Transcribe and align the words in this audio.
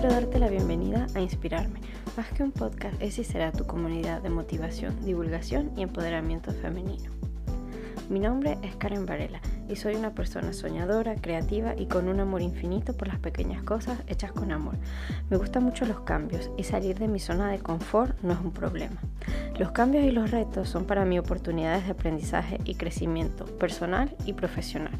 Quiero 0.00 0.14
darte 0.14 0.38
la 0.38 0.48
bienvenida 0.48 1.08
a 1.16 1.20
Inspirarme. 1.20 1.80
Más 2.16 2.28
que 2.28 2.44
un 2.44 2.52
podcast, 2.52 2.94
es 3.02 3.16
será 3.16 3.50
tu 3.50 3.66
comunidad 3.66 4.22
de 4.22 4.30
motivación, 4.30 4.94
divulgación 5.04 5.72
y 5.76 5.82
empoderamiento 5.82 6.52
femenino. 6.52 7.10
Mi 8.08 8.20
nombre 8.20 8.58
es 8.62 8.76
Karen 8.76 9.06
Varela 9.06 9.40
y 9.68 9.74
soy 9.74 9.96
una 9.96 10.14
persona 10.14 10.52
soñadora, 10.52 11.16
creativa 11.16 11.74
y 11.76 11.86
con 11.86 12.08
un 12.08 12.20
amor 12.20 12.42
infinito 12.42 12.96
por 12.96 13.08
las 13.08 13.18
pequeñas 13.18 13.64
cosas 13.64 13.98
hechas 14.06 14.30
con 14.30 14.52
amor. 14.52 14.76
Me 15.30 15.36
gustan 15.36 15.64
mucho 15.64 15.84
los 15.84 15.98
cambios 16.02 16.48
y 16.56 16.62
salir 16.62 16.96
de 17.00 17.08
mi 17.08 17.18
zona 17.18 17.50
de 17.50 17.58
confort 17.58 18.16
no 18.22 18.34
es 18.34 18.38
un 18.38 18.52
problema. 18.52 19.00
Los 19.58 19.72
cambios 19.72 20.04
y 20.04 20.12
los 20.12 20.30
retos 20.30 20.68
son 20.68 20.84
para 20.84 21.04
mí 21.04 21.18
oportunidades 21.18 21.86
de 21.86 21.90
aprendizaje 21.90 22.60
y 22.64 22.76
crecimiento 22.76 23.46
personal 23.46 24.14
y 24.26 24.34
profesional. 24.34 24.94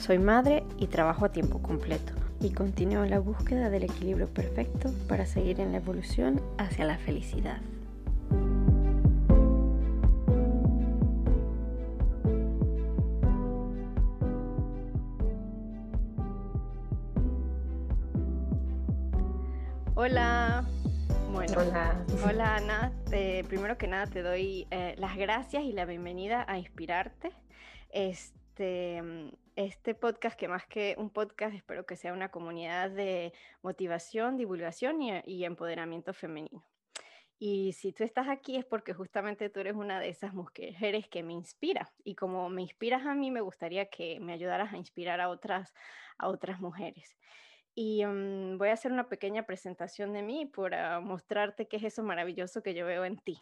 Soy 0.00 0.18
madre 0.18 0.64
y 0.78 0.88
trabajo 0.88 1.24
a 1.26 1.28
tiempo 1.28 1.62
completo 1.62 2.25
y 2.46 2.52
continúo 2.52 3.04
la 3.06 3.18
búsqueda 3.18 3.70
del 3.70 3.82
equilibrio 3.82 4.28
perfecto 4.28 4.92
para 5.08 5.26
seguir 5.26 5.58
en 5.58 5.72
la 5.72 5.78
evolución 5.78 6.40
hacia 6.58 6.84
la 6.84 6.96
felicidad. 6.96 7.60
Hola. 19.96 20.64
Bueno, 21.32 21.52
hola. 21.56 22.04
Hola 22.24 22.56
Ana. 22.56 22.92
Eh, 23.10 23.42
primero 23.48 23.76
que 23.76 23.88
nada 23.88 24.06
te 24.06 24.22
doy 24.22 24.68
eh, 24.70 24.94
las 24.98 25.16
gracias 25.16 25.64
y 25.64 25.72
la 25.72 25.84
bienvenida 25.84 26.44
a 26.46 26.58
Inspirarte. 26.58 27.32
Este, 27.90 29.02
este 29.56 29.94
podcast, 29.94 30.38
que 30.38 30.48
más 30.48 30.66
que 30.66 30.94
un 30.98 31.10
podcast, 31.10 31.54
espero 31.54 31.86
que 31.86 31.96
sea 31.96 32.12
una 32.12 32.30
comunidad 32.30 32.90
de 32.90 33.32
motivación, 33.62 34.36
divulgación 34.36 35.00
y, 35.02 35.44
empoderamiento 35.44 36.12
femenino. 36.12 36.62
Y 37.38 37.72
si 37.72 37.92
tú 37.92 38.04
estás 38.04 38.28
aquí 38.28 38.56
es 38.56 38.64
porque 38.64 38.94
justamente 38.94 39.50
tú 39.50 39.60
eres 39.60 39.74
una 39.74 39.98
de 40.00 40.08
esas 40.08 40.32
mujeres 40.34 41.08
que 41.08 41.22
me 41.22 41.32
inspira. 41.32 41.92
Y 42.04 42.14
como 42.14 42.48
me 42.48 42.62
inspiras 42.62 43.04
a 43.06 43.14
mí, 43.14 43.30
me 43.30 43.40
gustaría 43.40 43.86
que 43.86 44.20
me 44.20 44.32
ayudaras 44.32 44.72
a 44.72 44.76
inspirar 44.76 45.20
a 45.20 45.28
otras, 45.28 45.74
a 46.18 46.28
otras 46.28 46.60
mujeres. 46.60 47.16
Y 47.74 48.04
mm, 48.06 48.58
voy 48.58 48.68
a 48.68 48.74
hacer 48.74 48.92
una 48.92 49.08
pequeña 49.08 49.44
presentación 49.44 50.12
de 50.12 50.22
mí 50.22 50.46
para 50.46 51.00
mostrarte 51.00 51.66
qué 51.68 51.76
es 51.76 51.84
eso 51.84 52.02
maravilloso 52.02 52.62
que 52.62 52.74
yo 52.74 52.86
veo 52.86 53.04
en 53.04 53.18
ti. 53.18 53.38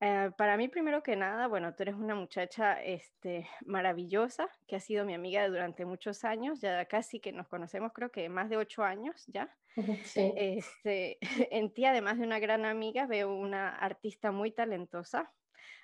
Eh, 0.00 0.30
para 0.36 0.56
mí, 0.56 0.68
primero 0.68 1.02
que 1.02 1.16
nada, 1.16 1.48
bueno, 1.48 1.74
tú 1.74 1.82
eres 1.82 1.96
una 1.96 2.14
muchacha 2.14 2.80
este, 2.80 3.48
maravillosa, 3.66 4.48
que 4.68 4.76
ha 4.76 4.80
sido 4.80 5.04
mi 5.04 5.14
amiga 5.14 5.48
durante 5.48 5.84
muchos 5.84 6.24
años, 6.24 6.60
ya 6.60 6.84
casi 6.84 7.18
que 7.18 7.32
nos 7.32 7.48
conocemos, 7.48 7.92
creo 7.92 8.12
que 8.12 8.28
más 8.28 8.48
de 8.48 8.56
ocho 8.56 8.84
años 8.84 9.24
ya. 9.26 9.56
Sí. 10.04 10.32
Este, 10.36 11.18
en 11.50 11.72
ti, 11.72 11.84
además 11.84 12.18
de 12.18 12.24
una 12.24 12.38
gran 12.38 12.64
amiga, 12.64 13.06
veo 13.06 13.34
una 13.34 13.70
artista 13.70 14.30
muy 14.30 14.52
talentosa, 14.52 15.32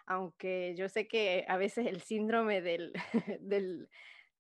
aunque 0.07 0.75
yo 0.77 0.89
sé 0.89 1.09
que 1.09 1.45
a 1.49 1.57
veces 1.57 1.87
el 1.87 2.01
síndrome 2.01 2.61
del, 2.63 2.93
del, 3.41 3.89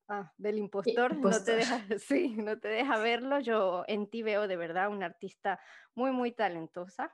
ah, 0.09 0.33
del 0.39 0.59
impostor, 0.59 1.17
No, 1.17 1.43
te 1.43 1.57
deja, 1.57 1.81
sí, 1.99 2.37
no 2.37 2.61
te 2.61 2.69
deja 2.69 2.99
verlo. 2.99 3.41
Yo 3.41 3.85
en 3.89 4.09
ti 4.09 4.23
veo 4.23 4.47
de 4.47 4.57
verdad 4.57 4.89
una 4.89 5.07
artista 5.07 5.61
muy, 5.97 6.13
muy 6.13 6.31
talentosa 6.31 7.13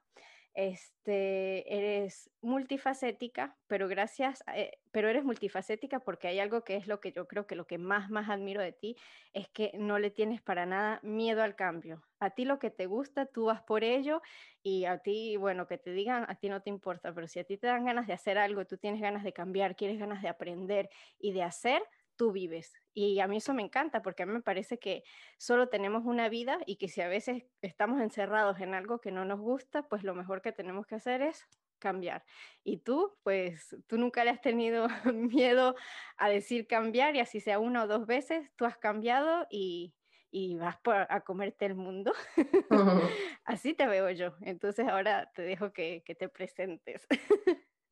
este, 0.54 1.74
eres 1.76 2.30
multifacética, 2.40 3.58
pero 3.66 3.88
gracias, 3.88 4.42
eh, 4.55 4.78
pero 4.90 5.08
eres 5.08 5.24
multifacética 5.24 6.00
porque 6.00 6.28
hay 6.28 6.40
algo 6.40 6.64
que 6.64 6.77
es 6.77 6.86
lo 6.86 7.00
que 7.00 7.12
yo 7.12 7.28
creo 7.28 7.46
que 7.46 7.55
lo 7.56 7.66
que 7.66 7.78
más, 7.78 8.11
más 8.11 8.28
admiro 8.28 8.60
de 8.60 8.72
ti 8.72 8.96
es 9.33 9.48
que 9.48 9.72
no 9.78 9.98
le 9.98 10.10
tienes 10.10 10.42
para 10.42 10.66
nada 10.66 11.00
miedo 11.02 11.42
al 11.42 11.56
cambio. 11.56 12.02
A 12.18 12.30
ti 12.30 12.44
lo 12.44 12.58
que 12.58 12.70
te 12.70 12.86
gusta, 12.86 13.27
tú 13.27 13.46
vas 13.46 13.62
por 13.62 13.84
ello 13.84 14.22
y 14.62 14.84
a 14.84 14.98
ti, 14.98 15.36
bueno, 15.36 15.66
que 15.66 15.78
te 15.78 15.92
digan, 15.92 16.27
a 16.28 16.34
ti 16.34 16.48
no 16.48 16.62
te 16.62 16.70
importa, 16.70 17.14
pero 17.14 17.27
si 17.27 17.39
a 17.39 17.44
ti 17.44 17.56
te 17.56 17.66
dan 17.66 17.84
ganas 17.84 18.06
de 18.06 18.12
hacer 18.12 18.39
algo, 18.39 18.66
tú 18.66 18.77
tienes 18.77 19.00
ganas 19.00 19.24
de 19.24 19.33
cambiar, 19.33 19.77
quieres 19.77 19.98
ganas 19.98 20.22
de 20.22 20.28
aprender 20.28 20.90
y 21.18 21.33
de 21.33 21.42
hacer, 21.42 21.83
tú 22.20 22.33
vives. 22.33 22.75
Y 22.92 23.19
a 23.20 23.27
mí 23.27 23.39
eso 23.39 23.55
me 23.55 23.63
encanta 23.63 24.03
porque 24.03 24.25
a 24.25 24.27
mí 24.27 24.35
me 24.35 24.42
parece 24.42 24.79
que 24.79 25.05
solo 25.39 25.70
tenemos 25.70 26.05
una 26.05 26.29
vida 26.29 26.58
y 26.67 26.77
que 26.77 26.86
si 26.86 27.01
a 27.01 27.08
veces 27.08 27.45
estamos 27.63 27.98
encerrados 28.03 28.61
en 28.61 28.75
algo 28.75 29.01
que 29.01 29.11
no 29.11 29.25
nos 29.25 29.41
gusta, 29.41 29.89
pues 29.89 30.05
lo 30.05 30.14
mejor 30.14 30.42
que 30.42 30.53
tenemos 30.53 30.86
que 30.86 30.97
hacer 30.97 31.23
es 31.23 31.48
cambiar. 31.79 32.23
Y 32.63 32.77
tú, 32.77 33.17
pues 33.23 33.75
tú 33.86 33.97
nunca 33.97 34.23
le 34.23 34.29
has 34.33 34.42
tenido 34.42 34.86
miedo 35.14 35.77
a 36.19 36.29
decir 36.29 36.67
cambiar 36.67 37.17
y 37.17 37.20
así 37.20 37.41
sea 37.41 37.58
una 37.58 37.85
o 37.85 37.86
dos 37.86 38.07
veces, 38.07 38.51
tú 38.57 38.67
has 38.67 38.77
cambiado 38.77 39.47
y, 39.48 39.95
y 40.31 40.57
vas 40.57 40.77
a 40.85 41.23
comerte 41.23 41.64
el 41.64 41.77
mundo. 41.77 42.13
así 43.45 43.73
te 43.73 43.87
veo 43.87 44.11
yo. 44.11 44.35
Entonces 44.42 44.87
ahora 44.87 45.33
te 45.35 45.41
dejo 45.41 45.73
que, 45.73 46.02
que 46.05 46.14
te 46.14 46.29
presentes. 46.29 47.07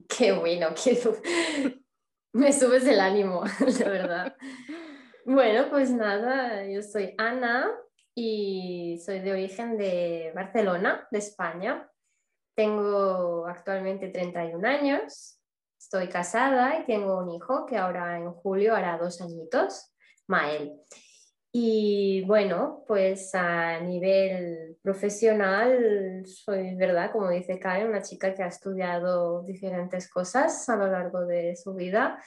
Qué 0.07 0.33
bueno, 0.33 0.69
qué, 0.75 1.01
me 2.33 2.53
subes 2.53 2.87
el 2.87 3.01
ánimo, 3.01 3.43
la 3.81 3.89
verdad. 3.89 4.37
bueno, 5.25 5.69
pues 5.71 5.91
nada, 5.91 6.65
yo 6.67 6.83
soy 6.83 7.15
Ana 7.19 7.71
y 8.15 9.01
soy 9.05 9.21
de 9.21 9.33
origen 9.33 9.77
de 9.77 10.33
Barcelona, 10.35 11.07
de 11.11 11.19
España. 11.19 11.91
Tengo 12.57 13.47
actualmente 13.47 14.09
31 14.09 14.67
años, 14.67 15.41
estoy 15.79 16.09
casada 16.09 16.81
y 16.81 16.87
tengo 16.87 17.19
un 17.19 17.31
hijo 17.31 17.67
que 17.67 17.77
ahora 17.77 18.19
en 18.19 18.33
julio 18.33 18.75
hará 18.75 18.99
dos 18.99 19.21
añitos, 19.21 19.93
Mael. 20.27 20.81
Y 21.61 22.23
bueno, 22.23 22.85
pues 22.87 23.35
a 23.35 23.81
nivel 23.81 24.79
profesional 24.81 26.25
soy, 26.25 26.77
¿verdad? 26.77 27.11
Como 27.11 27.31
dice 27.31 27.59
Karen, 27.59 27.89
una 27.89 28.01
chica 28.01 28.33
que 28.33 28.45
ha 28.45 28.47
estudiado 28.47 29.43
diferentes 29.43 30.09
cosas 30.09 30.69
a 30.69 30.77
lo 30.77 30.87
largo 30.87 31.27
de 31.27 31.57
su 31.57 31.75
vida. 31.75 32.23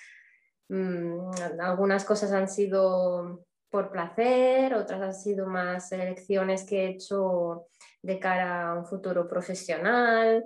Mm, 0.68 1.32
algunas 1.62 2.04
cosas 2.04 2.34
han 2.34 2.50
sido 2.50 3.46
por 3.70 3.90
placer, 3.90 4.74
otras 4.74 5.02
han 5.02 5.14
sido 5.14 5.48
más 5.48 5.90
elecciones 5.94 6.66
que 6.66 6.84
he 6.84 6.90
hecho 6.90 7.68
de 8.02 8.20
cara 8.20 8.72
a 8.72 8.76
un 8.80 8.86
futuro 8.86 9.30
profesional. 9.30 10.44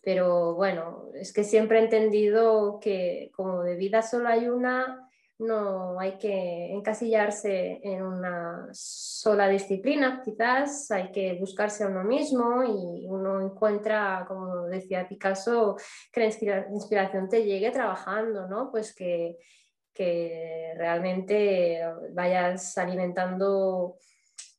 Pero 0.00 0.54
bueno, 0.54 1.10
es 1.12 1.34
que 1.34 1.44
siempre 1.44 1.78
he 1.78 1.84
entendido 1.84 2.80
que 2.80 3.30
como 3.36 3.62
de 3.64 3.76
vida 3.76 4.00
solo 4.00 4.30
hay 4.30 4.48
una, 4.48 5.07
no 5.38 6.00
hay 6.00 6.18
que 6.18 6.72
encasillarse 6.72 7.80
en 7.82 8.02
una 8.02 8.68
sola 8.72 9.48
disciplina, 9.48 10.20
quizás 10.24 10.90
hay 10.90 11.12
que 11.12 11.34
buscarse 11.38 11.84
a 11.84 11.88
uno 11.88 12.02
mismo 12.04 12.64
y 12.64 13.06
uno 13.06 13.40
encuentra, 13.40 14.24
como 14.26 14.64
decía 14.64 15.08
Picasso, 15.08 15.76
que 16.12 16.20
la 16.20 16.66
inspiración 16.70 17.28
te 17.28 17.44
llegue 17.44 17.70
trabajando, 17.70 18.48
¿no? 18.48 18.70
Pues 18.70 18.94
que, 18.94 19.36
que 19.94 20.74
realmente 20.76 21.82
vayas 22.12 22.76
alimentando 22.76 23.96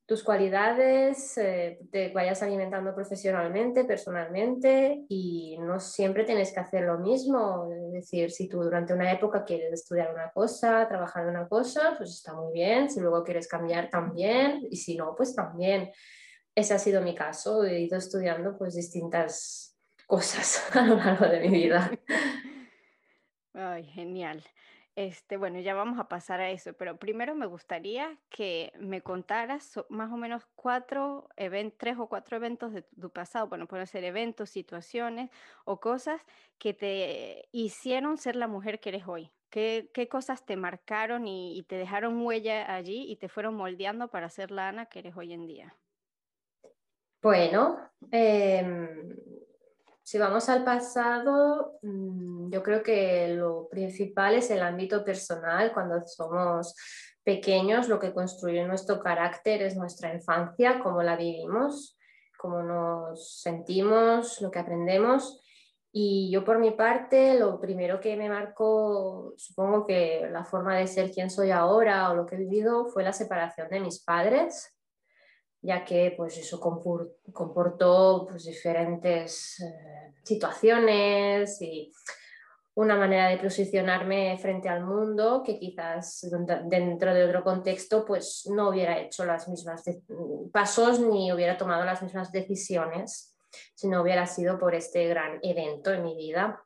tus 0.10 0.24
cualidades, 0.24 1.38
eh, 1.38 1.78
te 1.92 2.10
vayas 2.12 2.42
alimentando 2.42 2.96
profesionalmente, 2.96 3.86
personalmente 3.86 5.06
y 5.08 5.56
no 5.60 5.80
siempre 5.80 6.24
tienes 6.24 6.52
que 6.52 6.60
hacer 6.60 6.86
lo 6.86 6.98
mismo. 6.98 7.70
Es 7.72 7.92
decir, 7.92 8.32
si 8.32 8.50
tú 8.50 8.64
durante 8.64 8.92
una 8.92 9.12
época 9.12 9.46
quieres 9.46 9.72
estudiar 9.72 10.12
una 10.12 10.32
cosa, 10.32 10.88
trabajar 10.88 11.26
en 11.26 11.30
una 11.30 11.48
cosa, 11.48 11.94
pues 11.96 12.10
está 12.10 12.34
muy 12.34 12.52
bien. 12.54 12.90
Si 12.90 13.00
luego 13.00 13.24
quieres 13.24 13.48
cambiar 13.48 13.92
también 13.92 14.66
y 14.72 14.78
si 14.78 14.98
no, 14.98 15.14
pues 15.16 15.36
también. 15.36 15.92
Ese 16.56 16.74
ha 16.74 16.80
sido 16.80 17.04
mi 17.04 17.14
caso. 17.14 17.64
He 17.64 17.82
ido 17.82 17.96
estudiando 17.96 18.58
pues 18.58 18.74
distintas 18.74 19.78
cosas 20.08 20.64
a 20.76 20.88
lo 20.88 20.96
largo 20.96 21.28
de 21.28 21.40
mi 21.42 21.50
vida. 21.50 21.92
Ay, 23.54 23.84
genial. 23.84 24.44
Este, 24.96 25.38
bueno, 25.38 25.60
ya 25.60 25.74
vamos 25.74 25.98
a 25.98 26.10
pasar 26.10 26.42
a 26.42 26.50
eso, 26.50 26.74
pero 26.74 26.98
primero 26.98 27.34
me 27.34 27.46
gustaría 27.46 28.18
que 28.30 28.74
me 28.80 29.02
contaras 29.02 29.80
más 29.88 30.12
o 30.12 30.18
menos 30.18 30.46
cuatro 30.56 31.30
eventos, 31.38 31.78
tres 31.78 31.98
o 31.98 32.08
cuatro 32.08 32.36
eventos 32.36 32.74
de 32.74 32.82
tu 32.82 33.10
pasado, 33.10 33.48
bueno, 33.48 33.66
pueden 33.68 33.88
ser 33.88 34.04
eventos, 34.04 34.50
situaciones 34.50 35.30
o 35.64 35.80
cosas 35.80 36.22
que 36.58 36.74
te 36.74 37.48
hicieron 37.52 38.18
ser 38.18 38.36
la 38.36 38.48
mujer 38.48 38.80
que 38.80 38.90
eres 38.90 39.08
hoy. 39.08 39.32
¿Qué, 39.50 40.08
cosas 40.12 40.46
te 40.46 40.56
marcaron 40.58 41.28
y, 41.28 41.64
te 41.64 41.76
dejaron 41.76 42.22
huella 42.22 42.74
allí 42.74 43.10
y 43.10 43.16
te 43.16 43.30
fueron 43.30 43.56
moldeando 43.56 44.10
para 44.10 44.30
ser 44.30 44.52
la 44.52 44.68
Ana 44.68 44.86
que 44.86 45.00
eres 45.00 45.18
hoy 45.18 45.34
en 45.34 45.48
día? 45.48 45.76
Bueno, 47.22 47.80
em, 48.12 49.16
si 50.10 50.18
vamos 50.18 50.50
al 50.50 50.64
pasado, 50.64 51.78
mm, 51.84 52.50
yo 52.50 52.64
creo 52.64 52.82
que 52.82 53.28
lo 53.36 53.70
principal 53.70 54.34
es 54.34 54.50
el 54.50 54.64
ámbito 54.64 55.06
personal. 55.06 55.72
Cuando 55.72 56.02
somos 56.02 56.74
pequeños, 57.24 57.88
lo 57.88 58.00
que 58.00 58.12
construye 58.12 58.66
nuestro 58.66 59.00
carácter 59.00 59.62
es 59.62 59.78
nuestra 59.78 60.12
infancia, 60.12 60.80
cómo 60.80 61.04
la 61.04 61.16
vivimos, 61.16 61.96
cómo 62.40 62.64
nos 62.64 63.40
sentimos, 63.40 64.42
lo 64.42 64.50
que 64.50 64.58
aprendemos. 64.58 65.40
Y 65.92 66.32
yo 66.32 66.44
por 66.44 66.58
mi 66.58 66.72
parte, 66.72 67.38
lo 67.38 67.62
primero 67.62 68.00
que 68.00 68.18
me 68.18 68.30
marcó, 68.30 69.36
supongo 69.38 69.86
que 69.86 70.28
la 70.32 70.44
forma 70.44 70.76
de 70.76 70.88
ser 70.88 71.12
quien 71.12 71.30
soy 71.30 71.52
ahora 71.52 72.10
o 72.10 72.16
lo 72.16 72.26
que 72.26 72.34
he 72.34 72.40
vivido 72.40 72.88
fue 72.88 73.04
la 73.04 73.14
separación 73.14 73.70
de 73.70 73.80
mis 73.80 74.04
padres 74.04 74.74
ya 75.62 75.84
que 75.84 76.14
pues 76.16 76.38
eso 76.38 76.60
comportó 76.60 78.28
pues, 78.30 78.46
diferentes 78.46 79.60
eh, 79.60 80.14
situaciones 80.24 81.62
y 81.62 81.92
una 82.76 82.96
manera 82.96 83.28
de 83.28 83.38
posicionarme 83.38 84.38
frente 84.38 84.70
al 84.70 84.86
mundo 84.86 85.44
que 85.46 85.60
quizás 85.60 86.26
dentro 86.66 87.14
de 87.14 87.26
otro 87.26 87.44
contexto 87.44 88.06
pues 88.06 88.48
no 88.50 88.70
hubiera 88.70 89.00
hecho 89.00 89.26
las 89.26 89.50
mismas 89.50 89.84
pasos 90.54 91.02
ni 91.02 91.34
hubiera 91.34 91.58
tomado 91.58 91.84
las 91.84 92.02
mismas 92.02 92.32
decisiones 92.32 93.36
si 93.76 93.88
no 93.88 94.02
hubiera 94.02 94.26
sido 94.28 94.58
por 94.58 94.76
este 94.76 95.08
gran 95.08 95.40
evento 95.42 95.92
en 95.92 96.04
mi 96.04 96.16
vida. 96.16 96.64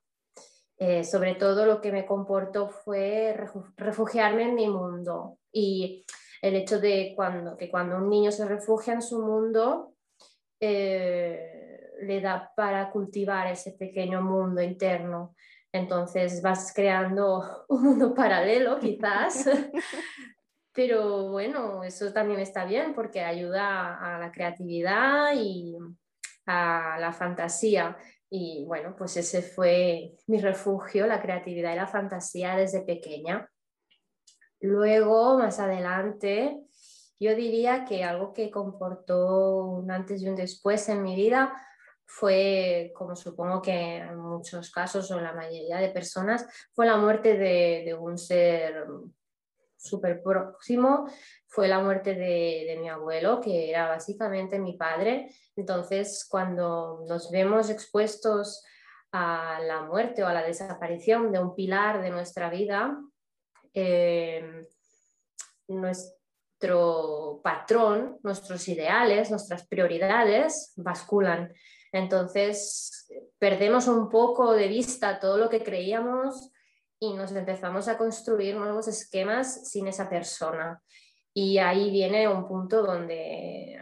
Eh, 0.77 1.03
sobre 1.03 1.35
todo 1.35 1.65
lo 1.65 1.81
que 1.81 1.91
me 1.91 2.05
comportó 2.05 2.67
fue 2.69 3.35
refugiarme 3.77 4.43
en 4.43 4.55
mi 4.55 4.67
mundo 4.67 5.37
y 5.51 6.05
el 6.43 6.57
hecho 6.57 6.77
de 6.77 7.13
cuando, 7.15 7.55
que 7.55 7.71
cuando 7.71 7.95
un 7.95 8.09
niño 8.09 8.29
se 8.29 8.45
refugia 8.45 8.93
en 8.93 9.01
su 9.01 9.21
mundo, 9.21 9.93
eh, 10.59 11.89
le 12.01 12.19
da 12.19 12.51
para 12.53 12.91
cultivar 12.91 13.47
ese 13.47 13.71
pequeño 13.71 14.21
mundo 14.21 14.61
interno. 14.61 15.35
Entonces 15.71 16.41
vas 16.41 16.73
creando 16.75 17.63
un 17.69 17.83
mundo 17.83 18.13
paralelo 18.13 18.77
quizás, 18.77 19.49
pero 20.73 21.29
bueno, 21.29 21.81
eso 21.85 22.11
también 22.11 22.41
está 22.41 22.65
bien 22.65 22.93
porque 22.93 23.21
ayuda 23.21 23.97
a 23.97 24.19
la 24.19 24.29
creatividad 24.29 25.33
y 25.35 25.77
a 26.45 26.97
la 26.99 27.13
fantasía. 27.13 27.95
Y 28.29 28.65
bueno, 28.67 28.95
pues 28.97 29.15
ese 29.15 29.41
fue 29.41 30.11
mi 30.27 30.41
refugio, 30.41 31.07
la 31.07 31.21
creatividad 31.21 31.71
y 31.71 31.77
la 31.77 31.87
fantasía 31.87 32.57
desde 32.57 32.81
pequeña. 32.81 33.49
Luego, 34.63 35.37
más 35.37 35.59
adelante, 35.59 36.57
yo 37.19 37.35
diría 37.35 37.83
que 37.83 38.05
algo 38.05 38.31
que 38.31 38.49
comportó 38.49 39.65
un 39.65 39.91
antes 39.91 40.21
y 40.21 40.29
un 40.29 40.37
después 40.37 40.87
en 40.87 41.03
mi 41.03 41.17
vida 41.17 41.53
fue, 42.05 42.93
como 42.95 43.13
supongo 43.17 43.61
que 43.61 43.97
en 43.97 44.15
muchos 44.15 44.71
casos 44.71 45.11
o 45.11 45.17
en 45.17 45.25
la 45.25 45.33
mayoría 45.33 45.79
de 45.79 45.89
personas, 45.89 46.47
fue 46.71 46.85
la 46.85 46.95
muerte 46.95 47.37
de, 47.37 47.93
un 47.93 48.17
ser 48.17 48.85
súper 49.75 50.23
próximo, 50.23 51.09
fue 51.45 51.67
la 51.67 51.81
muerte 51.81 52.15
de, 52.15 52.77
mi 52.79 52.87
abuelo, 52.87 53.41
que 53.41 53.69
era 53.69 53.89
básicamente 53.89 54.59
mi 54.59 54.77
padre. 54.77 55.29
Entonces, 55.57 56.25
cuando 56.31 57.03
nos 57.05 57.29
vemos 57.31 57.69
expuestos 57.69 58.63
a 59.11 59.59
la 59.61 59.81
muerte 59.81 60.23
o 60.23 60.27
a 60.27 60.33
la 60.33 60.43
desaparición 60.43 61.33
de 61.33 61.39
un 61.39 61.53
pilar 61.53 62.01
de 62.01 62.11
nuestra 62.11 62.49
vida, 62.49 62.97
Em, 63.73 64.65
nuestro 65.67 67.41
patrón, 67.43 68.19
nuestros 68.21 68.67
ideales, 68.67 69.31
nuestras 69.31 69.67
prioridades 69.67 70.73
basculan. 70.75 71.51
Entonces, 71.91 73.07
perdemos 73.39 73.87
un 73.87 74.09
poco 74.09 74.53
de 74.53 74.67
vista 74.67 75.19
todo 75.19 75.37
lo 75.37 75.49
que 75.49 75.63
creíamos 75.63 76.51
y 76.99 77.13
nos 77.13 77.31
empezamos 77.31 77.87
a 77.87 77.97
construir 77.97 78.55
nuevos 78.55 78.87
esquemas 78.87 79.69
sin 79.69 79.87
esa 79.87 80.09
persona. 80.09 80.81
Y 81.33 81.57
ahí 81.57 81.89
viene 81.89 82.27
un 82.27 82.47
punto 82.47 82.83
donde 82.83 83.79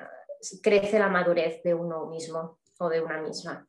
crece 0.63 0.97
la 0.97 1.09
madurez 1.09 1.61
de 1.63 1.73
uno 1.73 2.07
mismo 2.07 2.59
o 2.79 2.89
de 2.89 3.01
una 3.01 3.21
misma. 3.21 3.67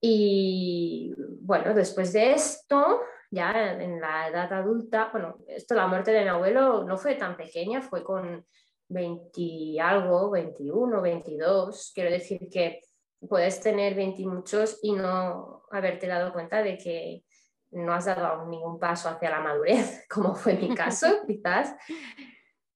Y 0.00 1.12
bueno, 1.42 1.74
después 1.74 2.12
de 2.12 2.32
esto, 2.32 3.00
ya 3.30 3.72
en 3.80 4.00
la 4.00 4.28
edad 4.28 4.52
adulta, 4.52 5.08
bueno, 5.12 5.38
esto, 5.46 5.74
la 5.74 5.86
muerte 5.86 6.10
de 6.10 6.22
mi 6.22 6.28
abuelo 6.28 6.84
no 6.84 6.98
fue 6.98 7.14
tan 7.14 7.36
pequeña, 7.36 7.80
fue 7.80 8.02
con 8.02 8.44
20 8.88 9.80
algo, 9.80 10.30
21, 10.30 11.00
22. 11.00 11.92
Quiero 11.94 12.10
decir 12.10 12.48
que 12.50 12.80
puedes 13.28 13.60
tener 13.60 13.94
20 13.94 14.22
y 14.22 14.26
muchos 14.26 14.78
y 14.82 14.92
no 14.92 15.62
haberte 15.70 16.08
dado 16.08 16.32
cuenta 16.32 16.62
de 16.62 16.76
que 16.76 17.24
no 17.70 17.92
has 17.92 18.06
dado 18.06 18.46
ningún 18.46 18.80
paso 18.80 19.08
hacia 19.08 19.30
la 19.30 19.40
madurez, 19.40 20.06
como 20.10 20.34
fue 20.34 20.54
mi 20.54 20.74
caso, 20.74 21.06
quizás. 21.26 21.74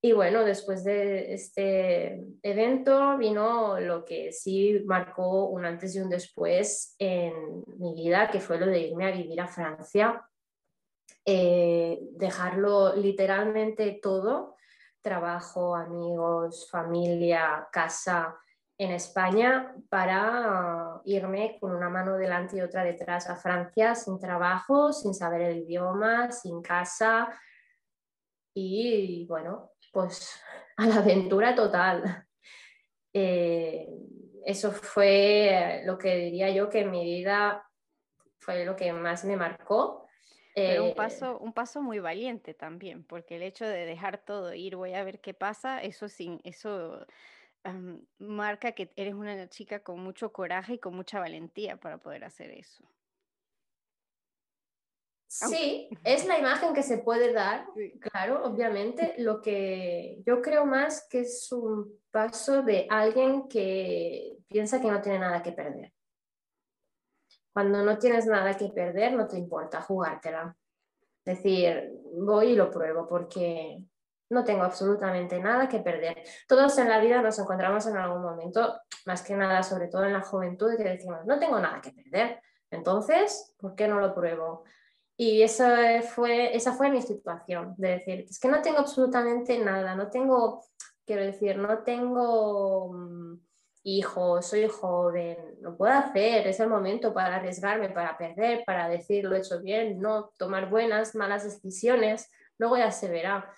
Y 0.00 0.12
bueno, 0.12 0.44
después 0.44 0.84
de 0.84 1.32
este 1.32 2.22
evento 2.42 3.16
vino 3.16 3.80
lo 3.80 4.04
que 4.04 4.32
sí 4.32 4.82
marcó 4.84 5.46
un 5.46 5.64
antes 5.64 5.96
y 5.96 6.00
un 6.00 6.10
después 6.10 6.94
en 6.98 7.64
mi 7.78 7.94
vida, 7.94 8.30
que 8.30 8.38
fue 8.38 8.60
lo 8.60 8.66
de 8.66 8.80
irme 8.80 9.06
a 9.06 9.16
vivir 9.16 9.40
a 9.40 9.48
Francia 9.48 10.22
eh, 11.24 12.00
dejarlo 12.12 12.94
literalmente 12.94 13.98
todo, 14.02 14.56
trabajo, 15.00 15.74
amigos, 15.74 16.68
familia, 16.70 17.68
casa 17.72 18.36
en 18.76 18.90
España, 18.90 19.74
para 19.88 21.00
irme 21.04 21.56
con 21.60 21.74
una 21.74 21.88
mano 21.88 22.16
delante 22.16 22.56
y 22.56 22.60
otra 22.60 22.82
detrás 22.82 23.28
a 23.30 23.36
Francia 23.36 23.94
sin 23.94 24.18
trabajo, 24.18 24.92
sin 24.92 25.14
saber 25.14 25.42
el 25.42 25.58
idioma, 25.58 26.32
sin 26.32 26.60
casa 26.60 27.28
y 28.54 29.26
bueno, 29.26 29.72
pues 29.92 30.40
a 30.76 30.86
la 30.86 30.96
aventura 30.96 31.54
total. 31.54 32.26
Eh, 33.12 33.88
eso 34.44 34.72
fue 34.72 35.82
lo 35.86 35.96
que 35.96 36.16
diría 36.16 36.50
yo 36.50 36.68
que 36.68 36.80
en 36.80 36.90
mi 36.90 37.04
vida 37.04 37.64
fue 38.40 38.64
lo 38.64 38.76
que 38.76 38.92
más 38.92 39.24
me 39.24 39.36
marcó 39.36 40.03
pero 40.54 40.84
un 40.84 40.90
eh, 40.90 40.94
paso, 40.94 41.38
un 41.38 41.52
paso 41.52 41.82
muy 41.82 41.98
valiente 41.98 42.54
también, 42.54 43.04
porque 43.04 43.36
el 43.36 43.42
hecho 43.42 43.66
de 43.66 43.86
dejar 43.86 44.18
todo, 44.18 44.54
ir, 44.54 44.76
voy 44.76 44.94
a 44.94 45.04
ver 45.04 45.20
qué 45.20 45.34
pasa, 45.34 45.82
eso 45.82 46.08
sin, 46.08 46.40
eso 46.44 47.06
marca 48.18 48.72
que 48.72 48.92
eres 48.96 49.14
una 49.14 49.48
chica 49.48 49.82
con 49.82 50.00
mucho 50.00 50.32
coraje 50.32 50.74
y 50.74 50.78
con 50.78 50.94
mucha 50.94 51.18
valentía 51.18 51.76
para 51.76 51.98
poder 51.98 52.24
hacer 52.24 52.50
eso. 52.50 52.84
Sí, 55.26 55.88
es 56.04 56.26
la 56.26 56.38
imagen 56.38 56.74
que 56.74 56.82
se 56.82 56.98
puede 56.98 57.32
dar, 57.32 57.66
claro, 58.00 58.44
obviamente. 58.44 59.14
Lo 59.18 59.40
que 59.40 60.22
yo 60.26 60.42
creo 60.42 60.66
más 60.66 61.06
que 61.08 61.20
es 61.20 61.50
un 61.52 61.98
paso 62.10 62.62
de 62.62 62.86
alguien 62.90 63.48
que 63.48 64.36
piensa 64.48 64.80
que 64.80 64.90
no 64.90 65.00
tiene 65.00 65.18
nada 65.18 65.42
que 65.42 65.52
perder. 65.52 65.93
Cuando 67.54 67.82
no 67.84 67.96
tienes 67.98 68.26
nada 68.26 68.56
que 68.56 68.68
perder, 68.68 69.14
no 69.14 69.28
te 69.28 69.38
importa 69.38 69.80
jugártela. 69.80 70.56
Es 71.24 71.36
decir, 71.36 71.90
voy 72.12 72.48
y 72.48 72.56
lo 72.56 72.70
pruebo 72.70 73.08
porque 73.08 73.82
no 74.30 74.44
tengo 74.44 74.64
absolutamente 74.64 75.38
nada 75.38 75.68
que 75.68 75.78
perder. 75.78 76.22
Todos 76.48 76.76
en 76.78 76.88
la 76.88 76.98
vida 76.98 77.22
nos 77.22 77.38
encontramos 77.38 77.86
en 77.86 77.96
algún 77.96 78.22
momento, 78.22 78.80
más 79.06 79.22
que 79.22 79.36
nada, 79.36 79.62
sobre 79.62 79.86
todo 79.86 80.04
en 80.04 80.14
la 80.14 80.22
juventud, 80.22 80.76
que 80.76 80.84
decimos, 80.84 81.24
no 81.26 81.38
tengo 81.38 81.60
nada 81.60 81.80
que 81.80 81.92
perder. 81.92 82.40
Entonces, 82.70 83.54
¿por 83.58 83.76
qué 83.76 83.86
no 83.86 84.00
lo 84.00 84.12
pruebo? 84.12 84.64
Y 85.16 85.42
esa 85.42 86.02
fue, 86.02 86.56
esa 86.56 86.72
fue 86.72 86.90
mi 86.90 87.00
situación, 87.00 87.74
de 87.78 87.88
decir, 87.90 88.26
es 88.28 88.40
que 88.40 88.48
no 88.48 88.60
tengo 88.60 88.78
absolutamente 88.78 89.56
nada, 89.58 89.94
no 89.94 90.10
tengo, 90.10 90.64
quiero 91.06 91.22
decir, 91.22 91.56
no 91.56 91.84
tengo 91.84 92.92
mm, 92.92 93.34
hijo, 93.84 94.40
soy 94.40 94.66
joven, 94.66 95.36
lo 95.60 95.76
puedo 95.76 95.92
hacer, 95.92 96.46
es 96.46 96.58
el 96.58 96.68
momento 96.68 97.12
para 97.12 97.36
arriesgarme, 97.36 97.90
para 97.90 98.16
perder, 98.16 98.64
para 98.64 98.88
decir 98.88 99.24
lo 99.24 99.36
he 99.36 99.40
hecho 99.40 99.60
bien, 99.60 100.00
no 100.00 100.30
tomar 100.38 100.70
buenas, 100.70 101.14
malas 101.14 101.44
decisiones, 101.44 102.30
luego 102.58 102.78
ya 102.78 102.90
se 102.90 103.08
verá. 103.08 103.54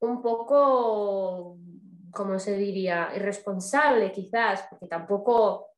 Un 0.00 0.20
poco, 0.20 1.56
como 2.12 2.38
se 2.38 2.56
diría, 2.58 3.10
irresponsable 3.16 4.12
quizás, 4.12 4.66
porque 4.68 4.88
tampoco 4.88 5.70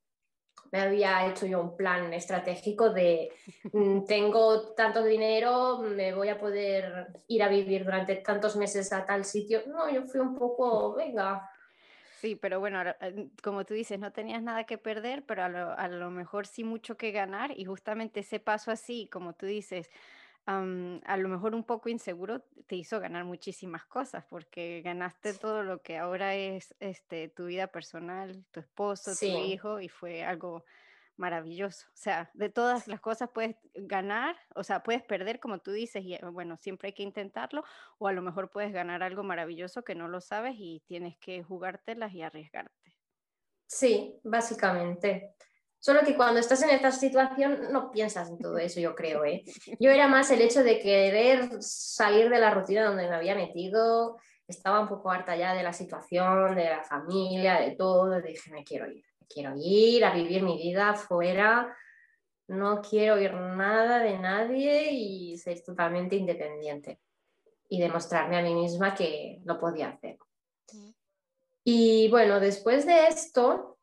me 0.72 0.80
había 0.80 1.26
hecho 1.28 1.46
yo 1.46 1.60
un 1.60 1.76
plan 1.76 2.12
estratégico 2.12 2.90
de 2.90 3.30
mm, 3.72 4.04
tengo 4.06 4.74
tanto 4.74 5.04
dinero, 5.04 5.78
me 5.78 6.12
voy 6.12 6.30
a 6.30 6.38
poder 6.38 7.12
ir 7.28 7.42
a 7.44 7.48
vivir 7.48 7.84
durante 7.84 8.16
tantos 8.16 8.56
meses 8.56 8.92
a 8.92 9.06
tal 9.06 9.24
sitio. 9.24 9.62
No, 9.68 9.88
yo 9.88 10.02
fui 10.02 10.18
un 10.18 10.34
poco, 10.34 10.94
venga, 10.94 11.48
Sí, 12.20 12.34
pero 12.34 12.58
bueno, 12.58 12.82
eh, 12.82 13.28
como 13.44 13.64
tú 13.64 13.74
dices, 13.74 13.98
no 14.00 14.12
tenías 14.12 14.42
nada 14.42 14.64
que 14.64 14.76
perder, 14.76 15.24
pero 15.24 15.44
a 15.44 15.88
lo, 15.88 16.10
mejor 16.10 16.48
sí 16.48 16.64
mucho 16.64 16.96
que 16.96 17.12
ganar 17.12 17.52
y 17.56 17.64
justamente 17.64 18.20
ese 18.20 18.40
paso 18.40 18.72
así, 18.72 19.08
como 19.12 19.34
tú 19.34 19.46
dices, 19.46 19.88
a 20.46 21.16
lo 21.18 21.28
mejor 21.28 21.54
un 21.54 21.62
poco 21.62 21.90
inseguro 21.90 22.40
te 22.66 22.74
hizo 22.74 22.98
ganar 23.00 23.24
muchísimas 23.24 23.84
cosas 23.84 24.24
porque 24.30 24.80
ganaste 24.82 25.34
todo 25.34 25.62
lo 25.62 25.82
que 25.82 25.98
ahora 25.98 26.34
es 26.34 26.74
este, 26.80 27.28
tu 27.28 27.46
vida 27.46 27.66
personal, 27.66 28.44
tu 28.50 28.60
esposo, 28.60 29.14
tu 29.14 29.26
hijo 29.26 29.78
y 29.78 29.88
fue 29.88 30.24
algo 30.24 30.64
maravilloso. 31.18 31.86
O 31.88 31.96
sea, 31.96 32.30
de 32.34 32.48
todas 32.48 32.88
las 32.88 33.00
cosas 33.00 33.30
puedes 33.32 33.56
ganar, 33.74 34.36
o 34.54 34.64
sea, 34.64 34.82
puedes 34.82 35.02
perder, 35.02 35.40
como 35.40 35.58
tú 35.58 35.72
dices, 35.72 36.02
y 36.04 36.18
bueno, 36.32 36.56
siempre 36.56 36.88
hay 36.88 36.92
que 36.92 37.02
intentarlo, 37.02 37.64
o 37.98 38.08
a 38.08 38.12
lo 38.12 38.22
mejor 38.22 38.50
puedes 38.50 38.72
ganar 38.72 39.02
algo 39.02 39.22
maravilloso 39.22 39.82
que 39.82 39.94
no 39.94 40.08
lo 40.08 40.20
sabes 40.20 40.54
y 40.56 40.82
tienes 40.86 41.16
que 41.18 41.42
jugártelas 41.42 42.12
y 42.14 42.22
arriesgarte. 42.22 42.96
Sí, 43.66 44.18
básicamente. 44.24 45.34
Solo 45.80 46.00
que 46.00 46.16
cuando 46.16 46.40
estás 46.40 46.62
en 46.62 46.70
esta 46.70 46.90
situación 46.90 47.72
no 47.72 47.90
piensas 47.90 48.30
en 48.30 48.38
todo 48.38 48.58
eso, 48.58 48.80
yo 48.80 48.94
creo. 48.94 49.24
¿eh? 49.24 49.44
Yo 49.78 49.90
era 49.90 50.08
más 50.08 50.30
el 50.30 50.40
hecho 50.40 50.62
de 50.62 50.78
querer 50.78 51.62
salir 51.62 52.30
de 52.30 52.40
la 52.40 52.52
rutina 52.52 52.84
donde 52.84 53.08
me 53.08 53.14
había 53.14 53.34
metido, 53.34 54.18
estaba 54.46 54.80
un 54.80 54.88
poco 54.88 55.10
harta 55.10 55.36
ya 55.36 55.54
de 55.54 55.62
la 55.62 55.72
situación, 55.72 56.56
de 56.56 56.64
la 56.64 56.82
familia, 56.82 57.60
de 57.60 57.76
todo, 57.76 58.20
dije, 58.20 58.50
me 58.50 58.64
quiero 58.64 58.90
ir, 58.90 59.04
quiero 59.28 59.54
ir 59.56 60.04
a 60.04 60.14
vivir 60.14 60.42
mi 60.42 60.56
vida 60.56 60.94
fuera, 60.94 61.76
no 62.48 62.80
quiero 62.80 63.14
oír 63.14 63.34
nada 63.34 63.98
de 63.98 64.18
nadie 64.18 64.92
y 64.92 65.36
ser 65.36 65.62
totalmente 65.62 66.16
independiente 66.16 67.00
y 67.68 67.80
demostrarme 67.80 68.38
a 68.38 68.42
mí 68.42 68.54
misma 68.54 68.94
que 68.94 69.40
lo 69.44 69.58
podía 69.58 69.90
hacer. 69.90 70.18
Y 71.64 72.08
bueno, 72.08 72.40
después 72.40 72.86
de 72.86 73.08
esto, 73.08 73.78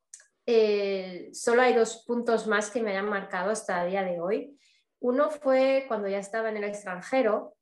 eh, 0.47 1.29
solo 1.33 1.61
hay 1.61 1.73
dos 1.73 2.03
puntos 2.05 2.47
más 2.47 2.71
que 2.71 2.81
me 2.81 2.91
hayan 2.91 3.09
marcado 3.09 3.51
hasta 3.51 3.83
el 3.83 3.91
día 3.91 4.03
de 4.03 4.19
hoy. 4.19 4.59
Uno 4.99 5.29
fue 5.29 5.85
cuando 5.87 6.07
ya 6.07 6.17
estaba 6.17 6.49
en 6.49 6.57
el 6.57 6.63
extranjero. 6.63 7.55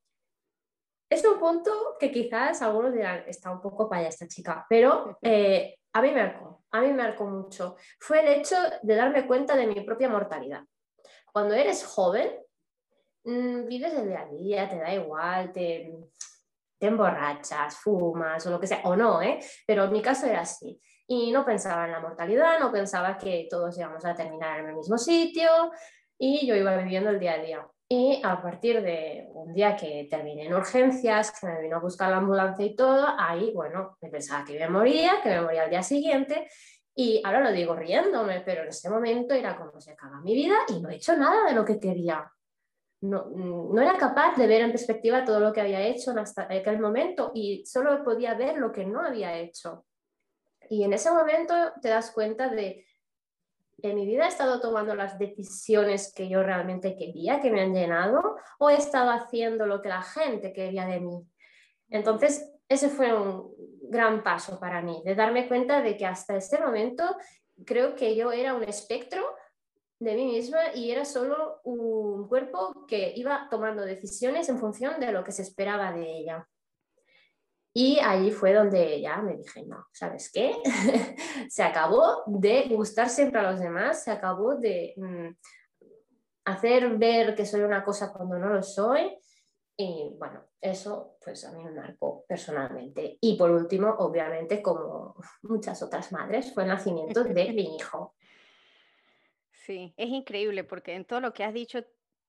Es 1.10 1.25
un 1.25 1.40
punto 1.40 1.98
que 2.00 2.12
quizás 2.12 2.62
algunos 2.62 2.94
dirán, 2.94 3.24
está 3.28 3.52
un 3.52 3.62
poco 3.62 3.90
para 3.90 4.08
esta 4.08 4.28
chica, 4.28 4.66
pero 4.70 5.18
eh, 5.22 5.78
a 5.92 6.02
mí 6.02 6.12
me 6.12 6.24
marcó, 6.24 6.62
a 6.74 6.82
mí 6.82 6.88
me 6.88 7.03
marcó 7.03 7.25
mucho. 7.25 7.77
Fue 8.00 8.20
el 8.20 8.39
hecho 8.39 8.56
de 8.82 8.96
darme 8.96 9.27
cuenta 9.27 9.56
de 9.56 9.68
mi 9.68 9.82
propia 9.82 10.10
mortalidad. 10.10 10.63
Cuando 11.32 11.53
eres 11.53 11.86
joven, 11.86 12.32
mm, 13.24 13.68
vives 13.68 13.94
el 13.94 14.08
día 14.08 14.22
a 14.22 14.27
día, 14.27 14.70
te 14.70 14.80
da 14.80 14.94
igual, 14.94 15.51
te, 15.51 15.96
te 16.80 16.88
emborrachas, 16.88 17.77
fumas 17.77 18.46
o 18.48 18.50
lo 18.50 18.60
que 18.60 18.68
sea, 18.68 18.82
o 18.86 18.96
no, 18.96 19.22
¿eh? 19.22 19.39
pero 19.68 19.86
en 19.86 19.92
mi 19.92 20.01
caso 20.01 20.25
era 20.25 20.42
así. 20.42 20.82
Y 21.08 21.32
no 21.32 21.46
pensaba 21.46 21.86
en 21.86 21.92
la 21.92 22.00
mortalidad, 22.00 22.60
no 22.60 22.72
pensaba 22.72 23.18
que 23.18 23.48
todos 23.50 23.77
íbamos 23.77 24.03
a 24.03 24.15
terminar 24.15 24.60
en 24.60 24.70
el 24.70 24.75
mismo 24.75 24.98
sitio 24.98 25.72
y 26.18 26.48
yo 26.48 26.56
iba 26.56 26.75
viviendo 26.77 27.12
el 27.12 27.20
día 27.20 27.34
a 27.34 27.38
día. 27.38 27.68
Y 27.90 28.22
a 28.24 28.42
partir 28.42 28.82
de 28.82 29.28
un 29.34 29.54
día 29.54 29.75
que 29.75 30.08
terminé 30.10 30.46
en 30.46 30.54
urgencias, 30.54 31.40
que 31.40 31.48
me 31.48 31.62
vino 31.62 31.78
a 31.78 31.80
buscar 31.80 32.10
la 32.10 32.18
ambulancia 32.18 32.66
y 32.66 32.75
todo, 32.75 33.06
ahí, 33.18 33.52
bueno, 33.54 33.98
me 34.02 34.10
pensaba 34.10 34.44
que 34.46 34.58
me 34.58 34.70
moría, 34.70 35.22
que 35.22 35.30
me 35.30 35.42
moría 35.42 35.63
al 35.63 35.70
día 35.70 35.84
siguiente. 35.84 36.48
Y 36.96 37.22
ahora 37.25 37.42
lo 37.42 37.52
digo 37.52 37.75
riéndome, 37.75 38.42
pero 38.42 38.63
en 38.63 38.70
ese 38.70 38.90
momento 38.90 39.34
era 39.34 39.56
como 39.56 39.80
se 39.82 39.92
acaba 39.92 40.22
mi 40.22 40.34
vida 40.34 40.56
y 40.70 40.80
no 40.82 40.90
he 40.90 40.96
hecho 40.96 41.16
nada 41.18 41.46
de 41.46 41.54
lo 41.54 41.66
que 41.66 41.80
quería 41.80 42.32
no, 43.04 43.82
era 43.82 43.98
capaz 43.98 44.38
de 44.38 44.48
ver 44.48 44.62
en 44.62 44.72
perspectiva 44.72 45.25
todo 45.25 45.40
lo 45.40 45.52
que 45.52 45.60
había 45.60 45.82
hecho 45.82 46.12
en 46.12 46.20
aquel 46.20 46.80
momento 46.80 47.32
y 47.34 47.66
solo 47.66 48.02
podía 48.04 48.34
ver 48.34 48.58
lo 48.58 48.72
que 48.72 48.86
no 48.86 49.02
había 49.02 49.38
hecho. 49.38 49.86
Y 50.70 50.84
en 50.84 50.94
ese 50.94 51.12
momento 51.12 51.54
te 51.82 51.90
das 51.90 52.12
cuenta 52.12 52.48
de, 52.48 52.86
en 53.82 53.96
mi 53.96 54.06
vida 54.06 54.25
he 54.25 54.30
estado 54.30 54.62
tomando 54.62 54.96
las 54.96 55.18
decisiones 55.18 56.13
que 56.13 56.30
yo 56.30 56.44
realmente 56.44 56.96
quería, 56.96 57.42
que 57.42 57.51
me 57.51 57.62
han 57.62 57.74
llenado, 57.74 58.38
o 58.60 58.70
he 58.70 58.75
estado 58.75 59.12
haciendo 59.12 59.65
lo 59.65 59.82
que 59.82 59.89
la 59.89 60.01
gente 60.01 60.53
quería 60.53 60.86
de 60.86 61.00
mí. 61.00 61.25
Entonces, 61.89 62.51
ese 62.70 62.89
fue 62.89 63.13
un 63.13 63.53
gran 63.89 64.24
paso 64.24 64.60
para 64.60 64.82
mí, 64.82 65.01
de 65.06 65.15
darme 65.15 65.48
cuenta 65.48 65.82
de 65.82 65.98
que 65.98 66.06
hasta 66.06 66.36
ese 66.36 66.60
momento 66.60 67.03
creo 67.65 67.96
que 67.96 68.15
yo 68.15 68.32
era 68.32 68.56
un 68.56 68.63
espectro 68.63 69.24
de 70.00 70.15
mí 70.15 70.25
misma 70.25 70.74
y 70.74 70.92
era 70.92 71.06
solo 71.06 71.62
un 71.63 72.27
cuerpo 72.27 72.86
que 72.88 73.13
iba 73.15 73.48
tomando 73.50 73.84
decisiones 73.84 74.50
en 74.50 74.60
función 74.60 75.00
de 75.00 75.12
lo 75.12 75.24
que 75.24 75.32
se 75.32 75.44
esperaba 75.44 75.92
de 75.92 76.12
ella. 76.18 76.48
Y 77.75 78.00
allí 78.00 78.30
fue 78.30 78.53
donde 78.53 79.01
ya 79.01 79.18
me 79.18 79.36
dije, 79.36 79.65
no, 79.65 79.88
¿sabes 79.92 80.32
qué? 80.32 80.53
se 81.50 81.63
acabó 81.63 82.24
de 82.27 82.68
gustar 82.70 83.10
siempre 83.10 83.39
a 83.39 83.51
los 83.51 83.60
demás, 83.60 84.03
se 84.03 84.12
acabó 84.12 84.56
de 84.56 84.94
mm, 84.96 85.30
hacer 86.46 86.98
ver 86.98 87.34
que 87.34 87.48
soy 87.48 87.62
una 87.62 87.84
cosa 87.84 88.13
cuando 88.13 88.38
no 88.38 88.50
lo 88.50 88.62
soy. 88.62 89.18
Y 89.75 90.15
bueno, 90.20 90.46
eso 90.62 91.18
pues 91.24 91.44
a 91.46 91.51
mí 91.51 91.63
me 91.63 91.72
marcó 91.72 92.24
personalmente. 92.27 93.18
Y 93.20 93.36
por 93.38 93.50
último, 93.50 93.89
obviamente, 93.98 94.62
como 94.62 95.15
muchas 95.42 95.82
otras 95.82 96.12
madres, 96.12 96.53
fue 96.53 96.63
el 96.63 96.70
nacimiento 96.70 97.24
de 97.24 97.34
mi 97.53 97.75
hijo. 97.75 98.15
Sí, 99.51 99.94
es 99.98 100.10
increíble 100.10 100.63
porque 100.63 100.94
en 100.94 101.06
todo 101.06 101.22
lo 101.22 101.34
que 101.34 101.44
has 101.44 101.53
dicho 101.53 101.84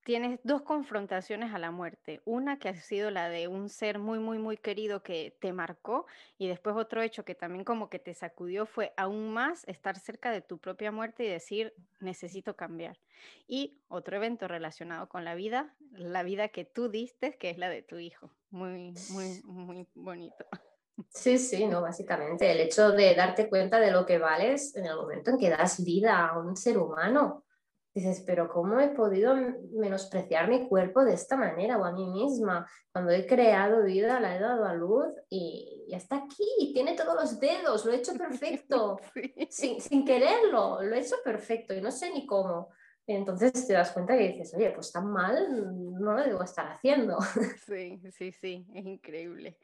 tienes 0.05 0.39
dos 0.45 0.63
confrontaciones 0.63 1.53
a 1.53 1.59
la 1.59 1.71
muerte. 1.71 2.21
Una 2.25 2.59
que 2.59 2.69
ha 2.69 2.75
sido 2.75 3.11
la 3.11 3.29
de 3.29 3.49
un 3.49 3.69
ser 3.69 3.99
muy, 3.99 4.19
muy, 4.19 4.39
muy 4.39 4.57
querido 4.57 5.03
que 5.03 5.37
te 5.41 5.53
marcó 5.53 6.07
y 6.39 6.47
después 6.47 6.77
otro 6.77 7.03
hecho 7.03 7.25
que 7.25 7.35
también 7.35 7.65
como 7.65 7.89
que 7.89 7.99
te 7.99 8.15
sacudió 8.15 8.67
fue 8.67 8.93
aún 8.97 9.33
más 9.33 9.67
estar 9.67 9.99
cerca 9.99 10.31
de 10.31 10.43
tu 10.43 10.59
propia 10.59 10.93
muerte 10.93 11.25
y 11.25 11.29
decir, 11.29 11.75
necesito 12.01 12.55
cambiar. 12.55 12.99
Y 13.49 13.81
otro 13.89 14.17
evento 14.17 14.47
relacionado 14.47 15.09
con 15.09 15.25
la 15.25 15.35
vida, 15.35 15.75
la 15.93 16.23
vida 16.23 16.49
que 16.49 16.67
tú 16.67 16.91
diste, 16.91 17.37
que 17.39 17.51
es 17.51 17.59
la 17.59 17.71
de 17.71 17.83
tu 17.83 17.97
hijo. 17.97 18.31
Muy, 18.51 18.95
muy, 19.11 19.43
muy 19.45 19.89
bonito. 19.95 20.45
Sí, 21.09 21.39
sí, 21.39 21.67
no, 21.67 21.81
básicamente 21.83 22.53
el 22.53 22.61
hecho 22.61 22.93
de 22.93 23.15
darte 23.15 23.49
cuenta 23.49 23.81
de 23.81 23.91
lo 23.91 24.07
que 24.07 24.19
vales 24.19 24.77
en 24.77 24.87
el 24.87 24.95
momento 24.95 25.33
en 25.33 25.39
que 25.39 25.51
das 25.51 25.83
vida 25.83 26.29
a 26.29 26.39
un 26.39 26.57
ser 26.57 26.79
humano. 26.79 27.45
Dices, 27.95 28.25
pero 28.27 28.49
¿cómo 28.49 28.81
he 28.81 28.89
podido 28.89 29.37
menospreciar 29.73 30.49
mi 30.49 30.69
cuerpo 30.69 31.05
de 31.05 31.15
esta 31.15 31.37
manera 31.37 31.79
o 31.79 31.85
a 31.85 31.93
mí 31.93 32.05
misma? 32.07 32.69
Cuando 32.91 33.13
he 33.13 33.25
creado 33.25 33.85
vida, 33.85 34.19
la 34.19 34.35
he 34.35 34.41
dado 34.41 34.65
a 34.65 34.75
luz 34.75 35.07
y, 35.31 35.85
ya 35.89 35.99
está 35.99 36.17
aquí, 36.17 36.73
tiene 36.75 36.97
todos 36.97 37.15
los 37.15 37.39
dedos, 37.39 37.85
lo 37.85 37.93
he 37.93 37.97
hecho 37.97 38.15
perfecto, 38.15 38.99
sin, 39.49 39.81
sin, 39.81 40.05
quererlo, 40.05 40.83
lo 40.83 40.93
he 40.93 40.99
hecho 40.99 41.17
perfecto 41.23 41.73
y 41.73 41.81
no 41.81 41.93
sé 41.93 42.13
ni 42.13 42.27
cómo. 42.27 42.71
Entonces 43.07 43.65
te 43.65 43.75
das 43.75 43.93
cuenta 43.93 44.19
que 44.19 44.29
dices, 44.31 44.53
oye, 44.55 44.71
pues 44.71 44.91
tan 44.91 45.13
mal 45.13 45.47
no 45.93 46.15
lo 46.15 46.25
debo 46.25 46.43
estar 46.43 46.67
haciendo. 46.67 47.19
Sí, 47.67 48.03
sí, 48.11 48.33
sí, 48.33 48.67
es 48.75 48.87
increíble. 48.87 49.57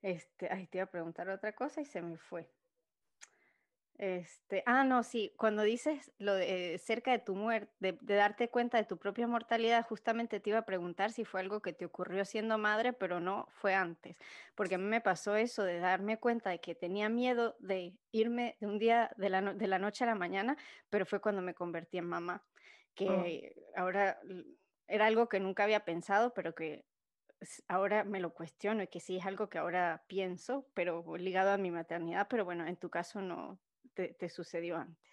Este, 0.00 0.48
ay, 0.50 0.66
te 0.68 0.78
iba 0.78 0.84
a 0.84 0.90
preguntar 0.90 1.28
otra 1.28 1.54
cosa 1.54 1.82
y 1.82 1.84
se 1.84 2.00
me 2.00 2.16
fue. 2.16 2.48
Este, 3.98 4.62
ah, 4.66 4.84
no, 4.84 5.02
sí, 5.02 5.32
cuando 5.38 5.62
dices 5.62 6.12
lo 6.18 6.34
de 6.34 6.78
cerca 6.78 7.12
de 7.12 7.18
tu 7.18 7.34
muerte, 7.34 7.72
de, 7.80 7.96
darte 8.02 8.50
cuenta 8.50 8.76
de 8.76 8.84
tu 8.84 8.98
propia 8.98 9.26
mortalidad, 9.26 9.86
justamente 9.86 10.38
te 10.38 10.50
iba 10.50 10.58
a 10.58 10.66
preguntar 10.66 11.12
si 11.12 11.24
fue 11.24 11.40
algo 11.40 11.62
que 11.62 11.72
te 11.72 11.86
ocurrió 11.86 12.26
siendo 12.26 12.58
madre, 12.58 12.92
pero 12.92 13.20
no 13.20 13.48
fue 13.52 13.74
antes, 13.74 14.16
porque 14.54 14.74
a 14.74 14.78
mí 14.78 14.84
me 14.84 15.00
pasó 15.00 15.36
eso 15.36 15.62
de 15.62 15.78
darme 15.78 16.18
cuenta 16.18 16.50
de 16.50 16.60
que 16.60 16.74
tenía 16.74 17.08
miedo 17.08 17.56
de 17.58 17.94
irme 18.12 18.58
de 18.60 18.66
un 18.66 18.78
día 18.78 19.10
de 19.16 19.30
la, 19.30 19.40
de 19.40 19.66
la 19.66 19.78
noche 19.78 20.04
a 20.04 20.08
la 20.08 20.14
mañana, 20.14 20.58
pero 20.90 21.06
fue 21.06 21.20
cuando 21.20 21.40
me 21.40 21.54
convertí 21.54 21.96
en 21.96 22.06
mamá, 22.06 22.44
oh. 22.44 22.62
que 22.94 23.54
ahora 23.76 24.20
era 24.88 25.06
algo 25.06 25.30
que 25.30 25.40
nunca 25.40 25.64
había 25.64 25.86
pensado, 25.86 26.34
pero 26.34 26.54
que 26.54 26.84
ahora 27.66 28.04
me 28.04 28.20
lo 28.20 28.34
cuestiono 28.34 28.82
y 28.82 28.88
que 28.88 29.00
sí 29.00 29.16
es 29.16 29.24
algo 29.24 29.48
que 29.48 29.56
ahora 29.56 30.04
pienso, 30.06 30.66
pero 30.74 31.16
ligado 31.16 31.50
a 31.52 31.56
mi 31.56 31.70
maternidad, 31.70 32.26
pero 32.28 32.44
bueno, 32.44 32.66
en 32.66 32.76
tu 32.76 32.90
caso 32.90 33.22
no 33.22 33.58
te, 33.96 34.28
sucedió 34.28 34.76
antes. 34.76 35.12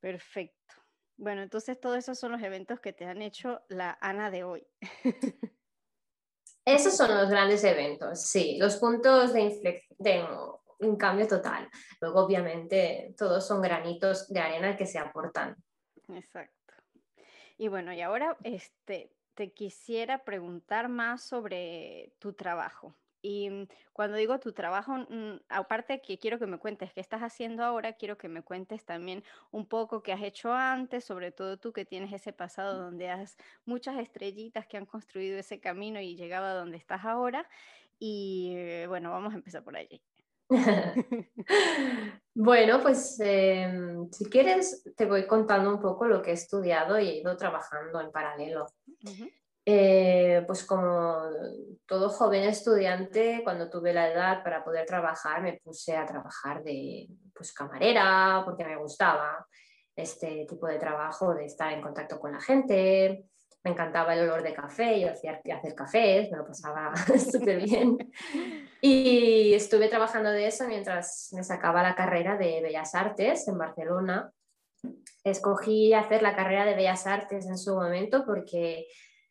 Perfecto. 0.00 0.74
Bueno, 1.16 1.42
entonces 1.42 1.78
todos 1.78 1.98
esos 1.98 2.18
son 2.18 2.32
los 2.32 2.42
eventos 2.42 2.80
que 2.80 2.92
te 2.92 3.04
han 3.04 3.22
hecho 3.22 3.62
la 3.68 3.96
Ana 4.00 4.30
de 4.30 4.44
hoy. 4.44 4.66
Esos 6.64 6.96
son 6.96 7.14
los 7.14 7.28
grandes 7.28 7.62
eventos, 7.62 8.22
sí, 8.22 8.56
los 8.58 8.76
puntos 8.78 9.34
de 9.34 9.42
inflexión, 9.42 9.96
de 9.98 10.24
un 10.80 10.96
cambio 10.96 11.28
total. 11.28 11.68
Luego, 12.00 12.24
obviamente, 12.24 13.14
todos 13.18 13.46
son 13.46 13.60
granitos 13.60 14.28
de 14.28 14.40
arena 14.40 14.74
que 14.76 14.86
se 14.86 14.98
aportan. 14.98 15.56
Exacto. 16.08 16.74
Y 17.58 17.68
bueno, 17.68 17.92
y 17.92 18.00
ahora 18.00 18.36
este, 18.42 19.14
te 19.34 19.52
quisiera 19.52 20.24
preguntar 20.24 20.88
más 20.88 21.22
sobre 21.22 22.14
tu 22.18 22.32
trabajo. 22.32 22.96
Y 23.24 23.48
mm, 23.48 23.68
cuando 23.94 24.18
digo 24.18 24.38
tu 24.38 24.52
trabajo, 24.52 24.92
mm, 24.98 25.40
aparte 25.48 26.02
que 26.02 26.18
quiero 26.18 26.38
que 26.38 26.46
me 26.46 26.58
cuentes 26.58 26.92
qué 26.92 27.00
estás 27.00 27.22
haciendo 27.22 27.64
ahora, 27.64 27.94
quiero 27.94 28.18
que 28.18 28.28
me 28.28 28.42
cuentes 28.42 28.84
también 28.84 29.24
un 29.50 29.66
poco 29.66 30.02
qué 30.02 30.12
has 30.12 30.22
hecho 30.22 30.52
antes, 30.52 31.04
sobre 31.04 31.32
todo 31.32 31.56
tú 31.56 31.72
que 31.72 31.86
tienes 31.86 32.12
ese 32.12 32.34
pasado 32.34 32.78
donde 32.78 33.08
has 33.08 33.38
muchas 33.64 33.96
estrellitas 33.98 34.66
que 34.66 34.76
han 34.76 34.84
construido 34.84 35.38
ese 35.38 35.58
camino 35.58 36.02
y 36.02 36.16
llegado 36.16 36.44
a 36.44 36.52
donde 36.52 36.76
estás 36.76 37.06
ahora. 37.06 37.48
Y 37.98 38.52
eh, 38.56 38.86
bueno, 38.88 39.10
vamos 39.10 39.32
a 39.32 39.36
empezar 39.36 39.64
por 39.64 39.74
allí. 39.74 40.02
bueno, 42.34 42.82
pues 42.82 43.18
em, 43.20 44.10
si 44.12 44.26
quieres 44.26 44.84
te 44.94 45.06
voy 45.06 45.26
contando 45.26 45.70
un 45.70 45.80
poco 45.80 46.06
lo 46.06 46.20
que 46.20 46.32
he 46.32 46.34
estudiado 46.34 47.00
y 47.00 47.08
he 47.08 47.20
ido 47.20 47.34
trabajando 47.38 48.02
en 48.02 48.12
paralelo. 48.12 48.66
Eh, 49.66 50.44
pues 50.46 50.62
como 50.64 51.22
todo 51.86 52.10
joven 52.10 52.44
estudiante, 52.44 53.40
cuando 53.42 53.70
tuve 53.70 53.94
la 53.94 54.10
edad 54.10 54.42
para 54.42 54.62
poder 54.62 54.84
trabajar, 54.84 55.40
me 55.40 55.54
puse 55.64 55.96
a 55.96 56.04
trabajar 56.04 56.62
de 56.62 57.08
pues, 57.34 57.52
camarera 57.54 58.42
porque 58.44 58.64
me 58.64 58.76
gustaba 58.76 59.46
este 59.96 60.46
tipo 60.48 60.66
de 60.66 60.78
trabajo, 60.78 61.34
de 61.34 61.46
estar 61.46 61.72
en 61.72 61.80
contacto 61.80 62.18
con 62.20 62.32
la 62.32 62.40
gente. 62.40 63.24
Me 63.62 63.70
encantaba 63.70 64.12
el 64.12 64.28
olor 64.28 64.42
de 64.42 64.52
café, 64.52 65.00
yo 65.00 65.10
hacía 65.10 65.40
hacer 65.56 65.74
cafés, 65.74 66.30
me 66.30 66.36
lo 66.36 66.46
pasaba 66.46 66.92
súper 67.32 67.62
bien. 67.62 67.96
Y 68.82 69.54
estuve 69.54 69.88
trabajando 69.88 70.30
de 70.30 70.48
eso 70.48 70.66
mientras 70.66 71.30
me 71.32 71.42
sacaba 71.42 71.82
la 71.82 71.94
carrera 71.94 72.36
de 72.36 72.60
Bellas 72.60 72.94
Artes 72.94 73.48
en 73.48 73.56
Barcelona. 73.56 74.30
Escogí 75.22 75.94
hacer 75.94 76.20
la 76.20 76.36
carrera 76.36 76.66
de 76.66 76.74
Bellas 76.74 77.06
Artes 77.06 77.46
en 77.46 77.56
su 77.56 77.74
momento 77.74 78.26
porque 78.26 78.86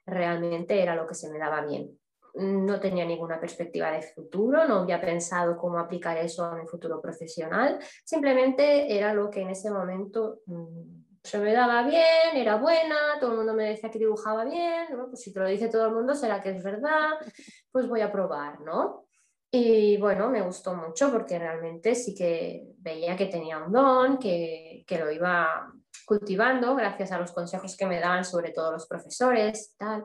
realmente 0.05 0.81
era 0.81 0.95
lo 0.95 1.07
que 1.07 1.15
se 1.15 1.31
me 1.31 1.39
daba 1.39 1.65
bien. 1.65 1.98
no 2.36 2.79
tenía 2.79 3.05
ninguna 3.05 3.39
perspectiva 3.39 3.91
de 3.91 4.01
futuro, 4.01 4.67
no 4.67 4.79
había 4.79 5.00
pensado 5.00 5.55
cómo 5.55 5.77
aplicar 5.77 6.17
eso 6.17 6.43
a 6.43 6.55
mi 6.55 6.65
futuro 6.65 7.00
profesional, 7.00 7.77
simplemente 8.03 8.95
era 8.98 9.13
lo 9.13 9.29
que 9.29 9.41
en 9.41 9.50
ese 9.50 9.69
momento 9.69 10.39
mm, 10.48 11.03
se 11.24 11.39
me 11.39 11.53
daba 11.53 11.83
bien, 11.83 12.36
era 12.36 12.55
buena, 12.57 13.17
todo 13.19 13.31
el 13.31 13.38
mundo 13.38 13.53
me 13.53 13.69
decía 13.69 13.89
que 13.89 14.00
dibujaba 14.00 14.43
bien, 14.45 14.88
pues 15.10 15.22
si 15.22 15.31
te 15.31 15.39
lo 15.39 15.48
dice 15.48 15.69
todo 15.69 15.88
el 15.88 15.93
mundo 15.93 16.15
será 16.15 16.41
que 16.41 16.50
es 16.50 16.63
verdad, 16.63 17.12
pues 17.72 17.88
voy 17.88 18.01
a 18.01 18.12
probar, 18.12 18.60
¿no? 18.62 19.05
Y 19.50 19.98
bueno, 19.98 20.29
me 20.29 20.41
gustó 20.41 20.74
mucho 20.74 21.12
porque 21.12 21.38
realmente 21.38 21.93
sí 21.93 22.15
que 22.15 22.74
veía 22.79 23.15
que 23.15 23.27
tenía 23.27 23.60
un 23.60 23.72
don, 23.72 24.17
que, 24.17 24.83
que 24.88 24.98
lo 24.98 25.12
iba 25.12 25.72
cultivando 26.05 26.75
gracias 26.75 27.12
a 27.12 27.19
los 27.19 27.31
consejos 27.31 27.75
que 27.77 27.86
me 27.86 28.00
daban 28.00 28.25
sobre 28.25 28.51
todo 28.51 28.72
los 28.72 28.88
profesores 28.88 29.75
tal. 29.77 30.03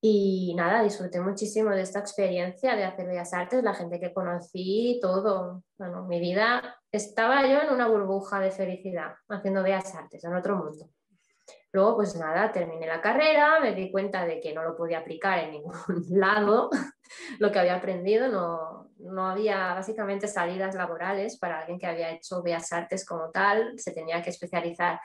Y 0.00 0.54
nada, 0.54 0.82
disfruté 0.82 1.20
muchísimo 1.20 1.70
de 1.70 1.82
esta 1.82 1.98
experiencia 1.98 2.76
de 2.76 2.84
hacer 2.84 3.06
bellas 3.06 3.32
artes, 3.32 3.62
la 3.62 3.74
gente 3.74 3.98
que 3.98 4.12
conocí, 4.12 4.98
todo. 5.00 5.62
Bueno, 5.78 6.04
mi 6.06 6.20
vida 6.20 6.76
estaba 6.92 7.46
yo 7.46 7.60
en 7.62 7.74
una 7.74 7.88
burbuja 7.88 8.38
de 8.38 8.50
felicidad 8.50 9.14
haciendo 9.28 9.62
bellas 9.62 9.94
artes, 9.94 10.22
en 10.22 10.34
otro 10.34 10.56
mundo. 10.56 10.90
Luego, 11.72 11.96
pues 11.96 12.16
nada, 12.16 12.52
terminé 12.52 12.86
la 12.86 13.00
carrera, 13.00 13.60
me 13.60 13.74
di 13.74 13.90
cuenta 13.90 14.24
de 14.24 14.40
que 14.40 14.54
no 14.54 14.62
lo 14.62 14.76
podía 14.76 14.98
aplicar 14.98 15.40
en 15.40 15.50
ningún 15.52 15.74
lado, 16.10 16.70
lo 17.38 17.52
que 17.52 17.58
había 17.58 17.76
aprendido, 17.76 18.28
no, 18.28 18.90
no 18.98 19.28
había 19.28 19.74
básicamente 19.74 20.28
salidas 20.28 20.74
laborales 20.74 21.38
para 21.38 21.60
alguien 21.60 21.78
que 21.78 21.86
había 21.86 22.10
hecho 22.10 22.42
bellas 22.42 22.72
artes 22.72 23.04
como 23.04 23.30
tal, 23.30 23.78
se 23.78 23.92
tenía 23.92 24.22
que 24.22 24.30
especializar 24.30 25.00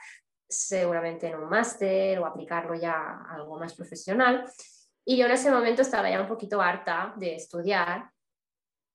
seguramente 0.48 1.28
en 1.28 1.36
un 1.36 1.48
máster 1.48 2.18
o 2.18 2.26
aplicarlo 2.26 2.74
ya 2.74 2.92
a 2.92 3.34
algo 3.34 3.58
más 3.58 3.74
profesional. 3.74 4.44
Y 5.04 5.16
yo 5.16 5.26
en 5.26 5.32
ese 5.32 5.50
momento 5.50 5.82
estaba 5.82 6.10
ya 6.10 6.20
un 6.20 6.28
poquito 6.28 6.60
harta 6.60 7.14
de 7.16 7.34
estudiar. 7.34 8.10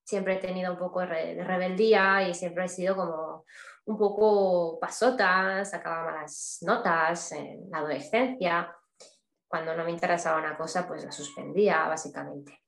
Siempre 0.05 0.35
he 0.35 0.39
tenido 0.39 0.71
un 0.71 0.77
poco 0.77 1.01
de 1.01 1.43
rebeldía 1.43 2.27
y 2.29 2.33
siempre 2.33 2.65
he 2.65 2.69
sido 2.69 2.95
como 2.95 3.45
un 3.87 3.97
poco 3.97 4.79
pasota, 4.79 5.63
sacaba 5.65 6.05
malas 6.05 6.59
notas 6.61 7.31
en 7.31 7.69
la 7.71 7.79
adolescencia. 7.79 8.73
Cuando 9.47 9.75
no 9.75 9.85
me 9.85 9.91
interesaba 9.91 10.39
una 10.39 10.57
cosa, 10.57 10.87
pues 10.87 11.03
la 11.05 11.11
suspendía, 11.11 11.87
básicamente. 11.87 12.61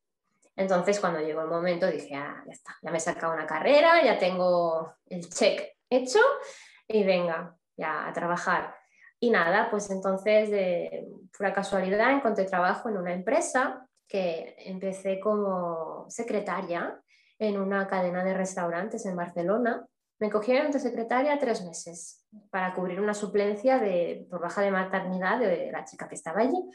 Entonces, 0.55 0.99
cuando 0.99 1.19
llegó 1.19 1.41
el 1.41 1.49
momento, 1.49 1.87
dije, 1.87 2.15
ah, 2.15 2.41
ya 2.45 2.51
está, 2.51 2.75
ya 2.81 2.91
me 2.91 2.97
he 2.97 3.01
sacado 3.01 3.33
una 3.33 3.45
carrera, 3.45 4.03
ya 4.03 4.17
tengo 4.17 4.93
el 5.07 5.29
check 5.29 5.77
hecho 5.89 6.19
y 6.87 7.03
venga, 7.03 7.55
ya 7.77 8.07
a 8.07 8.13
trabajar. 8.13 8.75
Y 9.19 9.29
nada, 9.29 9.69
pues 9.69 9.89
entonces 9.91 10.49
de 10.49 11.05
pura 11.37 11.53
casualidad 11.53 12.11
encontré 12.11 12.45
trabajo 12.45 12.87
en 12.87 12.97
una 12.97 13.13
empresa 13.13 13.85
que 14.07 14.55
empecé 14.59 15.19
como 15.19 16.05
secretaria 16.09 17.01
en 17.37 17.59
una 17.59 17.87
cadena 17.87 18.23
de 18.23 18.33
restaurantes 18.33 19.05
en 19.05 19.15
Barcelona. 19.15 19.85
Me 20.19 20.29
cogieron 20.29 20.71
de 20.71 20.79
secretaria 20.79 21.39
tres 21.39 21.63
meses 21.63 22.25
para 22.49 22.73
cubrir 22.73 22.99
una 22.99 23.13
suplencia 23.13 23.79
de, 23.79 24.27
por 24.29 24.41
baja 24.41 24.61
de 24.61 24.71
maternidad 24.71 25.39
de 25.39 25.71
la 25.71 25.85
chica 25.85 26.07
que 26.07 26.15
estaba 26.15 26.41
allí. 26.41 26.69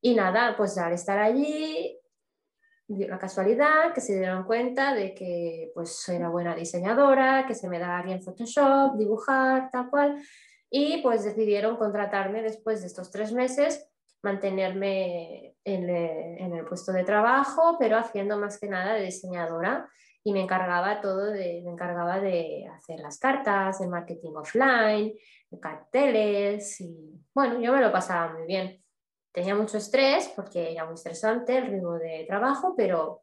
Y 0.00 0.14
nada, 0.14 0.56
pues 0.56 0.76
al 0.78 0.92
estar 0.92 1.18
allí, 1.18 1.98
dio 2.86 3.08
la 3.08 3.18
casualidad 3.18 3.94
que 3.94 4.00
se 4.00 4.18
dieron 4.18 4.44
cuenta 4.44 4.94
de 4.94 5.14
que 5.14 5.70
pues 5.74 6.06
una 6.08 6.28
buena 6.28 6.54
diseñadora, 6.54 7.46
que 7.46 7.54
se 7.54 7.68
me 7.68 7.78
da 7.78 8.02
bien 8.02 8.22
Photoshop, 8.22 8.96
dibujar, 8.96 9.70
tal 9.70 9.88
cual 9.88 10.22
y 10.74 11.02
pues 11.02 11.22
decidieron 11.22 11.76
contratarme 11.76 12.40
después 12.40 12.80
de 12.80 12.86
estos 12.86 13.10
tres 13.10 13.30
meses, 13.30 13.86
mantenerme 14.22 15.54
en, 15.64 15.90
el 15.90 16.64
puesto 16.64 16.92
de 16.92 17.04
trabajo, 17.04 17.76
pero 17.78 17.98
haciendo 17.98 18.38
más 18.38 18.58
que 18.58 18.68
nada 18.68 18.94
de 18.94 19.04
diseñadora 19.04 19.86
y 20.24 20.32
me 20.32 20.42
encargaba 20.42 21.00
todo 21.00 21.26
de, 21.26 21.62
me 21.64 21.72
encargaba 21.72 22.20
de 22.20 22.66
hacer 22.72 23.00
las 23.00 23.18
cartas, 23.18 23.80
el 23.80 23.88
marketing 23.88 24.32
offline, 24.36 25.14
carteles 25.60 26.80
y 26.80 27.20
bueno, 27.34 27.60
yo 27.60 27.72
me 27.72 27.80
lo 27.80 27.92
pasaba 27.92 28.32
muy 28.32 28.46
bien. 28.46 28.82
Tenía 29.32 29.54
mucho 29.54 29.78
estrés 29.78 30.32
porque 30.36 30.72
era 30.72 30.84
muy 30.84 30.94
estresante 30.94 31.56
el 31.56 31.66
ritmo 31.66 31.94
de 31.94 32.24
trabajo, 32.28 32.74
pero 32.76 33.22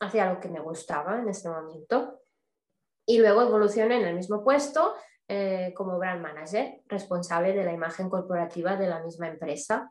hacía 0.00 0.32
lo 0.32 0.40
que 0.40 0.48
me 0.48 0.60
gustaba 0.60 1.18
en 1.18 1.28
ese 1.28 1.48
momento. 1.48 2.20
Y 3.06 3.18
luego 3.18 3.42
evolucioné 3.42 4.00
en 4.00 4.06
el 4.06 4.16
mismo 4.16 4.44
puesto 4.44 4.94
eh, 5.26 5.72
como 5.74 5.98
brand 5.98 6.22
manager, 6.22 6.82
responsable 6.86 7.52
de 7.54 7.64
la 7.64 7.72
imagen 7.72 8.10
corporativa 8.10 8.76
de 8.76 8.88
la 8.88 9.02
misma 9.02 9.28
empresa. 9.28 9.90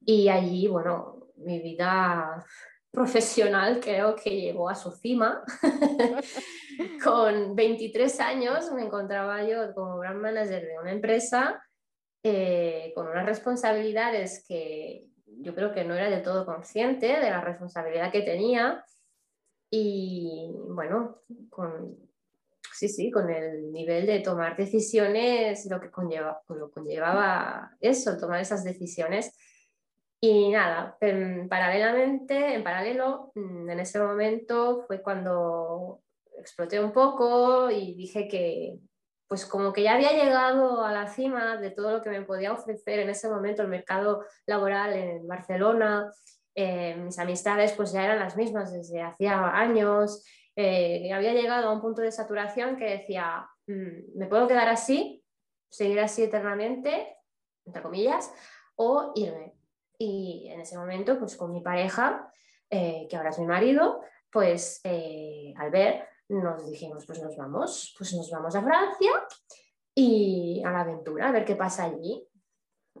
Y 0.00 0.28
allí, 0.28 0.66
bueno, 0.66 1.28
mi 1.36 1.60
vida 1.60 2.44
profesional 2.90 3.80
creo 3.80 4.16
que 4.16 4.30
llegó 4.30 4.68
a 4.68 4.74
su 4.74 4.90
cima. 4.90 5.42
Con 7.04 7.54
23 7.54 8.20
años 8.20 8.72
me 8.72 8.82
encontraba 8.82 9.42
yo 9.44 9.74
como 9.74 9.98
brand 9.98 10.20
manager 10.20 10.66
de 10.66 10.78
una 10.78 10.92
empresa 10.92 11.62
eh, 12.22 12.92
con 12.94 13.08
unas 13.08 13.24
responsabilidades 13.24 14.44
que 14.46 15.06
yo 15.26 15.54
creo 15.54 15.72
que 15.72 15.84
no 15.84 15.94
era 15.94 16.10
del 16.10 16.22
todo 16.22 16.44
consciente 16.44 17.06
de 17.06 17.30
la 17.30 17.40
responsabilidad 17.40 18.12
que 18.12 18.22
tenía. 18.22 18.84
Y 19.70 20.50
bueno, 20.68 21.22
con 21.48 21.96
sí, 22.80 22.88
sí, 22.88 23.10
con 23.10 23.30
el 23.30 23.72
nivel 23.72 24.06
de 24.06 24.20
tomar 24.20 24.56
decisiones, 24.56 25.66
lo 25.70 25.80
que 25.80 25.90
conlleva, 25.90 26.42
lo 26.48 26.70
conllevaba 26.70 27.76
eso, 27.80 28.16
tomar 28.16 28.40
esas 28.40 28.64
decisiones. 28.64 29.36
Y 30.22 30.50
nada, 30.50 30.98
paralelamente, 31.48 32.54
en 32.54 32.62
paralelo, 32.62 33.32
mm, 33.34 33.70
en 33.70 33.80
ese 33.80 33.98
momento 33.98 34.84
fue 34.86 35.00
cuando 35.00 36.02
exploté 36.38 36.78
un 36.78 36.92
poco 36.92 37.70
y 37.70 37.94
dije 37.94 38.28
que, 38.28 38.78
pues 39.28 39.46
como 39.46 39.72
que 39.72 39.82
ya 39.82 39.94
había 39.94 40.12
llegado 40.12 40.84
a 40.84 40.92
la 40.92 41.06
cima 41.06 41.56
de 41.56 41.70
todo 41.70 41.92
lo 41.92 42.02
que 42.02 42.10
me 42.10 42.22
podía 42.22 42.52
ofrecer 42.52 42.98
en 42.98 43.10
ese 43.10 43.30
momento 43.30 43.62
el 43.62 43.68
mercado 43.68 44.24
laboral 44.46 44.92
en 44.92 45.26
Barcelona. 45.26 46.12
Eh, 46.54 46.96
mis 46.96 47.18
amistades 47.18 47.72
pues 47.72 47.92
ya 47.92 48.04
eran 48.04 48.18
las 48.18 48.36
mismas 48.36 48.72
desde 48.72 49.00
hacía 49.02 49.56
años, 49.56 50.24
eh, 50.56 51.12
había 51.12 51.32
llegado 51.32 51.68
a 51.68 51.72
un 51.72 51.80
punto 51.80 52.02
de 52.02 52.12
saturación 52.12 52.76
que 52.76 52.98
decía, 52.98 53.48
mm, 53.66 54.18
me 54.18 54.26
puedo 54.26 54.48
quedar 54.48 54.68
así, 54.68 55.24
seguir 55.70 56.00
así 56.00 56.24
eternamente, 56.24 57.16
entre 57.64 57.82
comillas, 57.82 58.34
o 58.74 59.12
irme. 59.14 59.59
Y 60.02 60.48
en 60.48 60.60
ese 60.60 60.78
momento, 60.78 61.18
pues 61.18 61.36
con 61.36 61.52
mi 61.52 61.60
pareja, 61.60 62.32
eh, 62.70 63.06
que 63.10 63.16
ahora 63.16 63.28
es 63.28 63.38
mi 63.38 63.46
marido, 63.46 64.00
pues 64.32 64.80
eh, 64.82 65.52
al 65.58 65.70
ver, 65.70 66.08
nos 66.30 66.70
dijimos, 66.70 67.04
pues 67.04 67.22
nos 67.22 67.36
vamos, 67.36 67.94
pues 67.98 68.14
nos 68.14 68.30
vamos 68.30 68.54
a 68.54 68.62
Francia 68.62 69.10
y 69.94 70.62
a 70.64 70.70
la 70.70 70.80
aventura, 70.80 71.28
a 71.28 71.32
ver 71.32 71.44
qué 71.44 71.54
pasa 71.54 71.84
allí. 71.84 72.26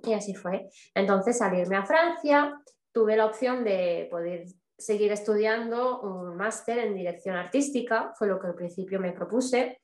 Y 0.02 0.12
así 0.12 0.34
fue. 0.34 0.68
Entonces, 0.94 1.38
salirme 1.38 1.76
a 1.76 1.86
Francia, 1.86 2.60
tuve 2.92 3.16
la 3.16 3.24
opción 3.24 3.64
de 3.64 4.06
poder 4.10 4.44
seguir 4.76 5.10
estudiando 5.10 6.02
un 6.02 6.36
máster 6.36 6.80
en 6.80 6.94
dirección 6.94 7.34
artística, 7.34 8.12
fue 8.18 8.28
lo 8.28 8.38
que 8.38 8.48
al 8.48 8.54
principio 8.54 9.00
me 9.00 9.12
propuse. 9.12 9.80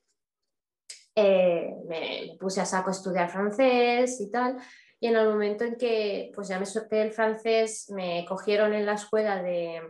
Eh, 1.15 1.73
me, 1.87 2.37
puse 2.39 2.61
a 2.61 2.65
saco 2.65 2.89
a 2.89 2.91
estudiar 2.91 3.27
francés 3.27 4.21
y 4.21 4.29
tal, 4.29 4.57
y 4.99 5.07
en 5.07 5.15
el 5.15 5.27
momento 5.27 5.63
en 5.63 5.75
que 5.75 6.31
pues 6.33 6.47
ya 6.47 6.59
me 6.59 6.65
solté 6.65 7.01
el 7.01 7.11
francés, 7.11 7.89
me 7.91 8.25
cogieron 8.27 8.73
en 8.73 8.85
la 8.85 8.93
escuela 8.93 9.41
de, 9.43 9.81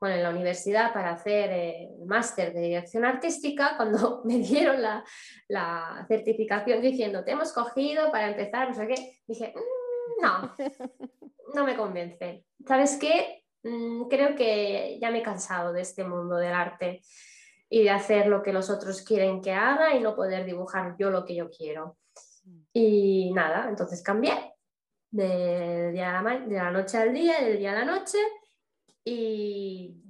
bueno, 0.00 0.16
en 0.16 0.22
la 0.22 0.30
universidad 0.30 0.92
para 0.92 1.12
hacer 1.12 1.50
eh, 1.52 1.88
el 1.98 2.06
máster 2.06 2.52
de 2.52 2.60
dirección 2.60 3.04
artística, 3.04 3.74
cuando 3.76 4.22
me 4.24 4.38
dieron 4.38 4.80
la, 4.80 5.04
la, 5.48 6.04
certificación 6.08 6.80
diciendo, 6.80 7.24
te 7.24 7.32
hemos 7.32 7.52
cogido 7.52 8.10
para 8.12 8.28
empezar, 8.28 8.68
no 8.68 8.74
sé 8.74 8.86
qué, 8.86 9.20
dije, 9.26 9.52
mm, 9.54 10.22
no, 10.22 10.54
no 11.54 11.64
me 11.64 11.76
convence. 11.76 12.44
¿Sabes 12.66 12.96
qué? 13.00 13.44
Mm, 13.62 14.08
creo 14.08 14.36
que 14.36 14.98
ya 15.00 15.10
me 15.10 15.18
he 15.18 15.22
cansado 15.22 15.72
de 15.72 15.82
este 15.82 16.04
mundo 16.04 16.36
del 16.36 16.54
arte 16.54 17.00
y 17.68 17.82
de 17.82 17.90
hacer 17.90 18.28
lo 18.28 18.42
que 18.42 18.52
los 18.52 18.70
otros 18.70 19.02
quieren 19.02 19.40
que 19.40 19.50
haga 19.50 19.94
y 19.94 20.00
no 20.00 20.14
poder 20.14 20.44
dibujar 20.44 20.94
yo 20.98 21.10
lo 21.10 21.24
que 21.24 21.34
yo 21.34 21.50
quiero. 21.50 21.96
Y 22.72 23.32
nada, 23.32 23.68
entonces 23.68 24.02
cambié 24.02 24.54
de, 25.10 25.92
la, 25.94 26.70
noche 26.70 26.98
al 26.98 27.14
día, 27.14 27.40
del 27.40 27.58
día 27.58 27.72
a 27.72 27.84
la 27.84 27.84
noche 27.84 28.18
y 29.04 30.02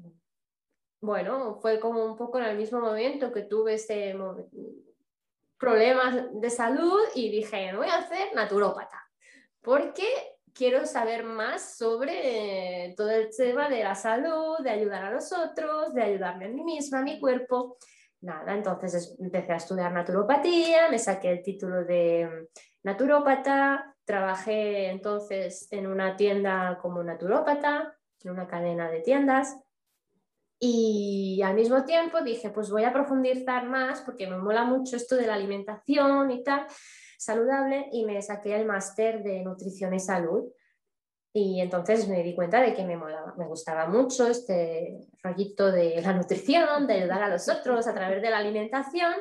bueno, 1.00 1.58
fue 1.60 1.78
como 1.78 2.04
un 2.04 2.16
poco 2.16 2.38
en 2.38 2.46
el 2.46 2.56
mismo 2.56 2.80
momento 2.80 3.32
que 3.32 3.42
tuve 3.42 3.74
este 3.74 4.16
problemas 5.58 6.28
de 6.32 6.50
salud 6.50 7.00
y 7.14 7.30
dije, 7.30 7.74
voy 7.74 7.88
a 7.88 7.98
hacer 7.98 8.34
naturópata, 8.34 9.02
porque 9.62 10.06
quiero 10.52 10.86
saber 10.86 11.24
más 11.24 11.76
sobre 11.76 12.94
todo 12.96 13.10
el 13.10 13.28
tema 13.34 13.68
de 13.68 13.84
la 13.84 13.94
salud, 13.94 14.58
de 14.60 14.70
ayudar 14.70 15.04
a 15.04 15.10
los 15.12 15.32
otros, 15.32 15.94
de 15.94 16.02
ayudarme 16.02 16.46
a 16.46 16.48
mí 16.48 16.64
misma, 16.64 16.98
a 16.98 17.02
mi 17.02 17.20
cuerpo. 17.20 17.76
Nada, 18.22 18.54
entonces 18.54 19.14
empecé 19.18 19.52
a 19.52 19.56
estudiar 19.56 19.92
naturopatía, 19.92 20.88
me 20.90 20.98
saqué 20.98 21.30
el 21.30 21.42
título 21.42 21.84
de 21.84 22.26
mm, 22.26 22.46
naturópata, 22.84 23.94
trabajé 24.04 24.88
entonces 24.90 25.68
en 25.70 25.86
una 25.86 26.16
tienda 26.16 26.78
como 26.80 27.02
naturópata, 27.02 27.96
en 28.24 28.30
una 28.30 28.46
cadena 28.46 28.90
de 28.90 29.00
tiendas. 29.00 29.56
Y 30.58 31.42
al 31.44 31.54
mismo 31.54 31.84
tiempo 31.84 32.22
dije, 32.22 32.50
pues 32.50 32.70
voy 32.70 32.84
a 32.84 32.92
profundizar 32.92 33.68
más 33.68 34.00
porque 34.00 34.26
me 34.26 34.38
mola 34.38 34.64
mucho 34.64 34.96
esto 34.96 35.16
de 35.16 35.26
la 35.26 35.34
alimentación 35.34 36.30
y 36.30 36.42
tal, 36.42 36.66
saludable, 37.18 37.88
y 37.92 38.06
me 38.06 38.22
saqué 38.22 38.56
el 38.56 38.66
máster 38.66 39.22
de 39.22 39.42
nutrición 39.42 39.92
y 39.92 40.00
salud. 40.00 40.50
Y 41.38 41.60
entonces 41.60 42.08
me 42.08 42.22
di 42.22 42.34
cuenta 42.34 42.62
de 42.62 42.72
que 42.72 42.82
me, 42.82 42.96
me 42.96 43.46
gustaba 43.46 43.86
mucho 43.86 44.26
este 44.26 45.06
rollito 45.22 45.70
de 45.70 46.00
la 46.00 46.14
nutrición, 46.14 46.86
de 46.86 46.94
ayudar 46.94 47.24
a 47.24 47.28
los 47.28 47.46
otros 47.50 47.86
a 47.86 47.92
través 47.92 48.22
de 48.22 48.30
la 48.30 48.38
alimentación. 48.38 49.12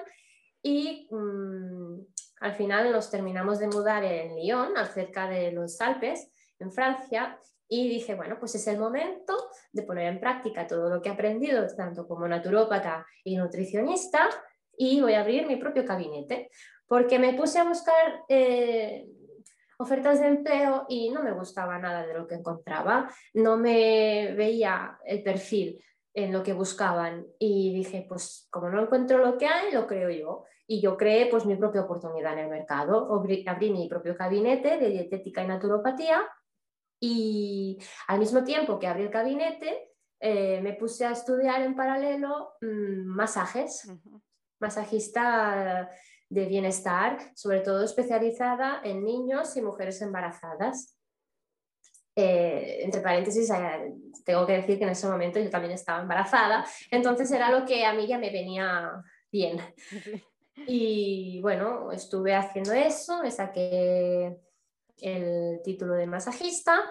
Y 0.64 1.10
mm, 1.12 2.00
al 2.40 2.54
final 2.54 2.90
nos 2.94 3.12
terminamos 3.12 3.60
de 3.60 3.68
mudar 3.68 4.06
en 4.06 4.38
Lyon, 4.38 4.70
cerca 4.94 5.28
de 5.28 5.52
los 5.52 5.82
Alpes, 5.82 6.32
en 6.58 6.72
Francia, 6.72 7.38
y 7.68 7.90
dije, 7.90 8.16
bueno, 8.16 8.38
pues 8.40 8.56
es 8.56 8.66
el 8.68 8.80
momento 8.80 9.36
de 9.74 9.84
poner 9.84 10.08
en 10.08 10.22
práctica 10.22 10.66
todo 10.66 10.90
lo 10.90 11.02
que 11.02 11.10
he 11.10 11.12
aprendido, 11.12 11.68
tanto 11.76 12.08
como 12.08 12.30
naturópata 12.30 13.06
y 13.26 13.36
nutricionista, 13.36 14.30
y 14.78 15.02
voy 15.02 15.16
a 15.16 15.20
abrir 15.20 15.48
mi 15.48 15.58
propio 15.58 15.84
gabinete, 15.84 16.50
porque 16.88 17.20
me 17.20 17.34
puse 17.34 17.60
a 17.60 17.66
buscar 17.66 18.24
eh, 18.30 19.06
ofertas 19.78 20.20
de 20.20 20.28
empleo 20.28 20.86
y 20.90 21.10
no 21.10 21.24
me 21.24 21.34
gustaba 21.34 21.78
nada 21.78 22.06
de 22.06 22.14
lo 22.14 22.28
que 22.28 22.36
encontraba, 22.36 23.10
no 23.34 23.58
me 23.58 24.34
veía 24.36 25.00
el 25.06 25.24
perfil 25.24 25.84
en 26.14 26.32
lo 26.32 26.44
que 26.44 26.54
buscaban 26.54 27.26
y 27.38 27.74
dije, 27.74 28.06
pues 28.08 28.48
como 28.50 28.70
no 28.70 28.82
encuentro 28.82 29.18
lo 29.18 29.38
que 29.38 29.48
hay, 29.48 29.72
lo 29.74 29.86
creo 29.86 30.10
yo. 30.10 30.44
Y 30.68 30.82
yo 30.82 30.98
creé 30.98 31.28
pues 31.28 31.46
mi 31.46 31.56
propia 31.56 31.82
oportunidad 31.82 32.34
en 32.34 32.40
el 32.40 32.50
mercado, 32.50 33.08
abrí 33.48 33.70
mi 33.70 33.88
propio 33.88 34.16
gabinete 34.16 34.78
de 34.78 34.90
dietética 34.90 35.44
y 35.44 35.48
naturopatía 35.48 36.26
y 37.00 37.78
al 38.08 38.20
mismo 38.20 38.44
tiempo 38.44 38.80
que 38.80 38.88
abrí 38.88 39.04
el 39.04 39.10
gabinete, 39.10 39.92
eh, 40.20 40.62
me 40.62 40.74
puse 40.74 41.06
a 41.06 41.12
estudiar 41.12 41.62
en 41.62 41.76
paralelo 41.76 42.54
mm, 42.62 43.06
masajes, 43.06 43.88
masajista 44.60 45.90
de 46.30 46.46
bienestar, 46.46 47.20
sobre 47.36 47.62
todo 47.62 47.84
especializada 47.84 48.82
en 48.84 49.04
niños 49.04 49.56
y 49.58 49.62
mujeres 49.62 50.02
embarazadas. 50.02 50.98
Eh, 52.16 52.80
entre 52.84 53.02
paréntesis, 53.02 53.50
eh, 53.50 53.94
tengo 54.24 54.46
que 54.46 54.54
decir 54.54 54.78
que 54.78 54.86
en 54.86 54.92
ese 54.92 55.08
momento 55.08 55.40
yo 55.40 55.50
también 55.50 55.74
estaba 55.74 56.02
embarazada, 56.02 56.66
entonces 56.90 57.30
era 57.32 57.52
lo 57.52 57.66
que 57.66 57.86
a 57.86 57.94
mí 57.94 58.08
ya 58.08 58.18
me 58.18 58.32
venía 58.32 59.04
bien. 59.32 59.60
Y 60.68 61.42
bueno, 61.42 61.92
estuve 61.92 62.34
haciendo 62.34 62.72
eso, 62.72 63.22
me 63.22 63.30
saqué 63.30 64.38
el 65.02 65.60
título 65.66 65.96
de 65.96 66.08
masajista 66.08 66.82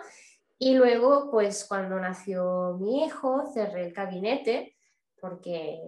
y 0.58 0.74
luego, 0.74 1.30
pues 1.30 1.64
cuando 1.68 1.98
nació 1.98 2.76
mi 2.78 3.04
hijo, 3.04 3.44
cerré 3.52 3.86
el 3.86 3.92
gabinete 3.92 4.76
porque 5.20 5.80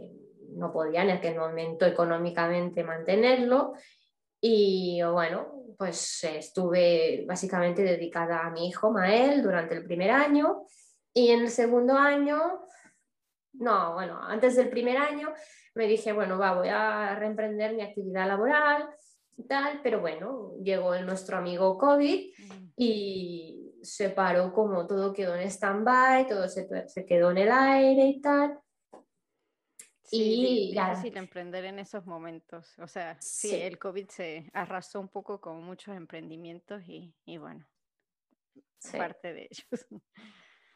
no 0.55 0.73
podía 0.73 1.03
en 1.03 1.11
aquel 1.11 1.37
momento 1.37 1.87
económicamente 1.87 2.85
mantenerlo. 2.85 3.75
Y 4.41 5.03
bueno, 5.03 5.65
pues 5.79 6.25
estuve 6.25 7.25
básicamente 7.27 7.83
dedicada 7.83 8.47
a 8.47 8.51
mi 8.51 8.69
hijo 8.69 8.91
Mael 8.91 9.43
durante 9.43 9.75
el 9.75 9.85
primer 9.85 10.11
año. 10.11 10.65
Y 11.13 11.31
en 11.31 11.41
el 11.41 11.51
segundo 11.51 11.95
año, 11.95 12.61
no, 13.55 13.95
bueno, 13.95 14.21
antes 14.23 14.57
del 14.57 14.69
primer 14.69 14.99
año 14.99 15.33
me 15.75 15.87
dije, 15.87 16.13
bueno, 16.13 16.39
va, 16.39 16.55
voy 16.55 16.69
a 16.69 17.17
reemprender 17.19 17.75
mi 17.75 17.83
actividad 17.83 18.29
laboral 18.29 18.89
tal, 19.45 19.81
pero 19.83 20.01
bueno, 20.01 20.53
llegó 20.63 20.95
el, 20.95 21.07
nuestro 21.07 21.37
amigo 21.37 21.77
COVID 21.79 22.33
y 22.77 23.75
se 23.83 24.11
paró 24.11 24.53
como 24.53 24.87
todo 24.87 25.13
quedó 25.13 25.35
en 25.37 25.49
stand-by, 25.49 26.27
todo 26.27 26.49
se, 26.49 26.67
quedó 27.07 27.31
en 27.31 27.39
el 27.39 27.53
aire 27.53 28.07
y 28.07 28.21
tal. 28.21 28.59
Sí, 30.07 30.73
y 30.73 30.79
es 30.79 30.89
difícil 30.89 31.17
emprender 31.17 31.65
en 31.65 31.79
esos 31.79 32.07
momentos. 32.07 32.79
O 32.79 32.87
sea, 32.87 33.17
sí, 33.21 33.55
el 33.55 33.79
COVID 33.79 34.09
se 34.09 34.51
arrasó 34.53 35.01
un 35.01 35.09
poco 35.09 35.41
con 35.41 35.63
muchos 35.63 35.97
emprendimientos 35.97 36.83
y, 36.87 37.15
y 37.25 37.39
bueno, 37.39 37.67
parte 38.93 39.33
de 39.33 39.49
ellos. 39.51 39.87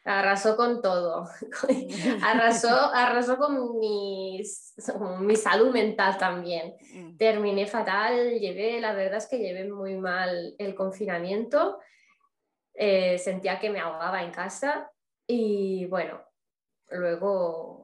Arrasó 0.04 0.56
con 0.56 0.80
todo. 0.80 1.28
arrasó, 2.24 2.70
arrasó 2.70 3.36
con, 3.36 3.78
mi 3.78 5.36
salud 5.36 5.70
mental 5.72 6.16
también. 6.16 6.74
Mm. 6.94 7.16
Terminé 7.18 7.66
fatal, 7.66 8.38
llevé, 8.38 8.80
la 8.80 8.94
verdad 8.94 9.18
es 9.18 9.26
que 9.26 9.38
llevé 9.38 9.70
muy 9.70 9.96
mal 9.96 10.54
el 10.58 10.74
confinamiento. 10.74 11.80
Eh, 12.72 13.18
sentía 13.18 13.60
que 13.60 13.68
me 13.68 13.80
ahogaba 13.80 14.22
en 14.22 14.30
casa 14.30 14.90
y 15.26 15.84
bueno, 15.86 16.24
luego 16.88 17.79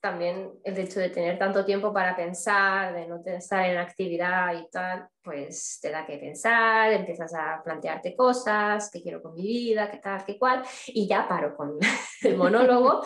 también 0.00 0.52
el 0.62 0.78
hecho 0.78 1.00
de 1.00 1.10
tener 1.10 1.38
tanto 1.38 1.64
tiempo 1.64 1.92
para 1.92 2.14
pensar, 2.14 2.94
de 2.94 3.06
no 3.06 3.20
estar 3.24 3.64
en 3.68 3.78
actividad 3.78 4.54
y 4.54 4.68
tal, 4.70 5.08
pues 5.22 5.78
te 5.82 5.90
da 5.90 6.06
que 6.06 6.18
pensar, 6.18 6.92
empiezas 6.92 7.34
a 7.34 7.60
plantearte 7.64 8.14
cosas, 8.14 8.90
qué 8.92 9.02
quiero 9.02 9.20
con 9.20 9.34
mi 9.34 9.42
vida, 9.42 9.90
qué 9.90 9.98
tal, 9.98 10.24
qué 10.24 10.38
cual, 10.38 10.62
y 10.86 11.08
ya 11.08 11.26
paro 11.26 11.56
con 11.56 11.78
el 12.22 12.36
monólogo. 12.36 13.02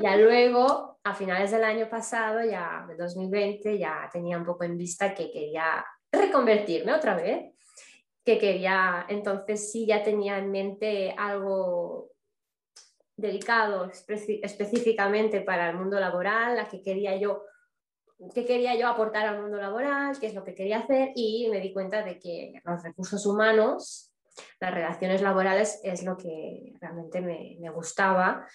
ya 0.00 0.16
luego, 0.16 0.98
a 1.04 1.14
finales 1.14 1.52
del 1.52 1.64
año 1.64 1.88
pasado, 1.88 2.44
ya 2.44 2.84
de 2.88 2.96
2020, 2.96 3.78
ya 3.78 4.08
tenía 4.12 4.38
un 4.38 4.44
poco 4.44 4.64
en 4.64 4.76
vista 4.76 5.14
que 5.14 5.30
quería 5.30 5.84
reconvertirme 6.10 6.92
otra 6.92 7.14
vez, 7.14 7.52
que 8.24 8.38
quería, 8.38 9.06
entonces 9.08 9.70
sí 9.70 9.86
ya 9.86 10.02
tenía 10.02 10.38
en 10.38 10.50
mente 10.50 11.14
algo 11.16 12.10
dedicado 13.18 13.90
específicamente 13.90 15.40
para 15.40 15.68
el 15.68 15.76
mundo 15.76 15.98
laboral, 15.98 16.56
la 16.56 16.68
que 16.68 16.80
quería 16.80 17.16
yo 17.16 17.42
qué 18.34 18.44
quería 18.44 18.74
yo 18.76 18.88
aportar 18.88 19.26
al 19.26 19.40
mundo 19.40 19.58
laboral, 19.58 20.18
qué 20.18 20.26
es 20.26 20.34
lo 20.34 20.44
que 20.44 20.54
quería 20.54 20.78
hacer 20.78 21.12
y 21.14 21.48
me 21.50 21.60
di 21.60 21.72
cuenta 21.72 22.02
de 22.02 22.18
que 22.18 22.60
los 22.64 22.82
recursos 22.82 23.24
humanos, 23.26 24.12
las 24.60 24.74
relaciones 24.74 25.22
laborales 25.22 25.80
es 25.84 26.02
lo 26.02 26.16
que 26.16 26.72
realmente 26.80 27.20
me, 27.20 27.70
gustaba, 27.70 28.46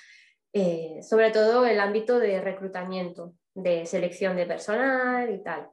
eh, 0.51 0.99
sobre 1.01 1.31
todo 1.31 1.65
el 1.65 1.79
ámbito 1.79 2.19
de 2.19 2.41
reclutamiento, 2.41 3.35
de 3.53 3.85
selección 3.85 4.35
de 4.35 4.45
personal 4.45 5.33
y 5.33 5.41
tal. 5.41 5.69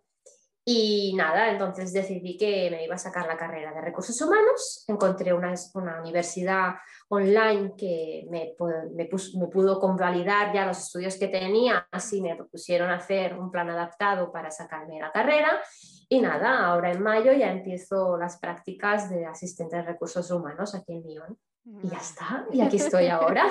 Y 0.73 1.15
nada, 1.15 1.51
entonces 1.51 1.93
decidí 1.93 2.37
que 2.37 2.71
me 2.71 2.85
iba 2.85 2.95
a 2.95 2.99
sacar 2.99 3.27
la 3.27 3.37
carrera 3.37 3.73
de 3.73 3.81
recursos 3.81 4.21
humanos. 4.23 4.85
Encontré 4.87 5.33
una, 5.33 5.53
una 5.75 6.01
universidad 6.01 6.75
online 7.09 7.73
que 7.77 8.25
me, 8.31 8.55
me, 8.95 9.09
me, 9.35 9.47
pudo 9.49 9.81
convalidar 9.81 10.55
ya 10.55 10.67
los 10.67 10.79
estudios 10.79 11.17
que 11.17 11.27
tenía, 11.27 11.89
así 11.91 12.23
me 12.23 12.37
propusieron 12.37 12.89
hacer 12.89 13.37
un 13.37 13.51
plan 13.51 13.69
adaptado 13.69 14.31
para 14.31 14.53
sacarme 14.53 15.01
la 15.01 15.11
carrera. 15.11 15.61
Y 16.09 16.21
nada, 16.21 16.65
ahora 16.65 16.93
en 16.93 17.03
mayo 17.03 17.33
ya 17.33 17.51
empiezo 17.51 18.17
las 18.17 18.39
prácticas 18.39 19.11
de 19.11 19.27
asistente 19.27 19.75
de 19.75 19.83
recursos 19.83 20.31
humanos 20.31 20.77
aquí 20.77 20.93
en 20.93 21.03
Lyon. 21.03 21.39
Y 21.83 21.89
ya 21.89 21.99
está, 21.99 22.47
y 22.53 22.61
aquí 22.61 22.77
estoy 22.77 23.09
ahora. 23.09 23.45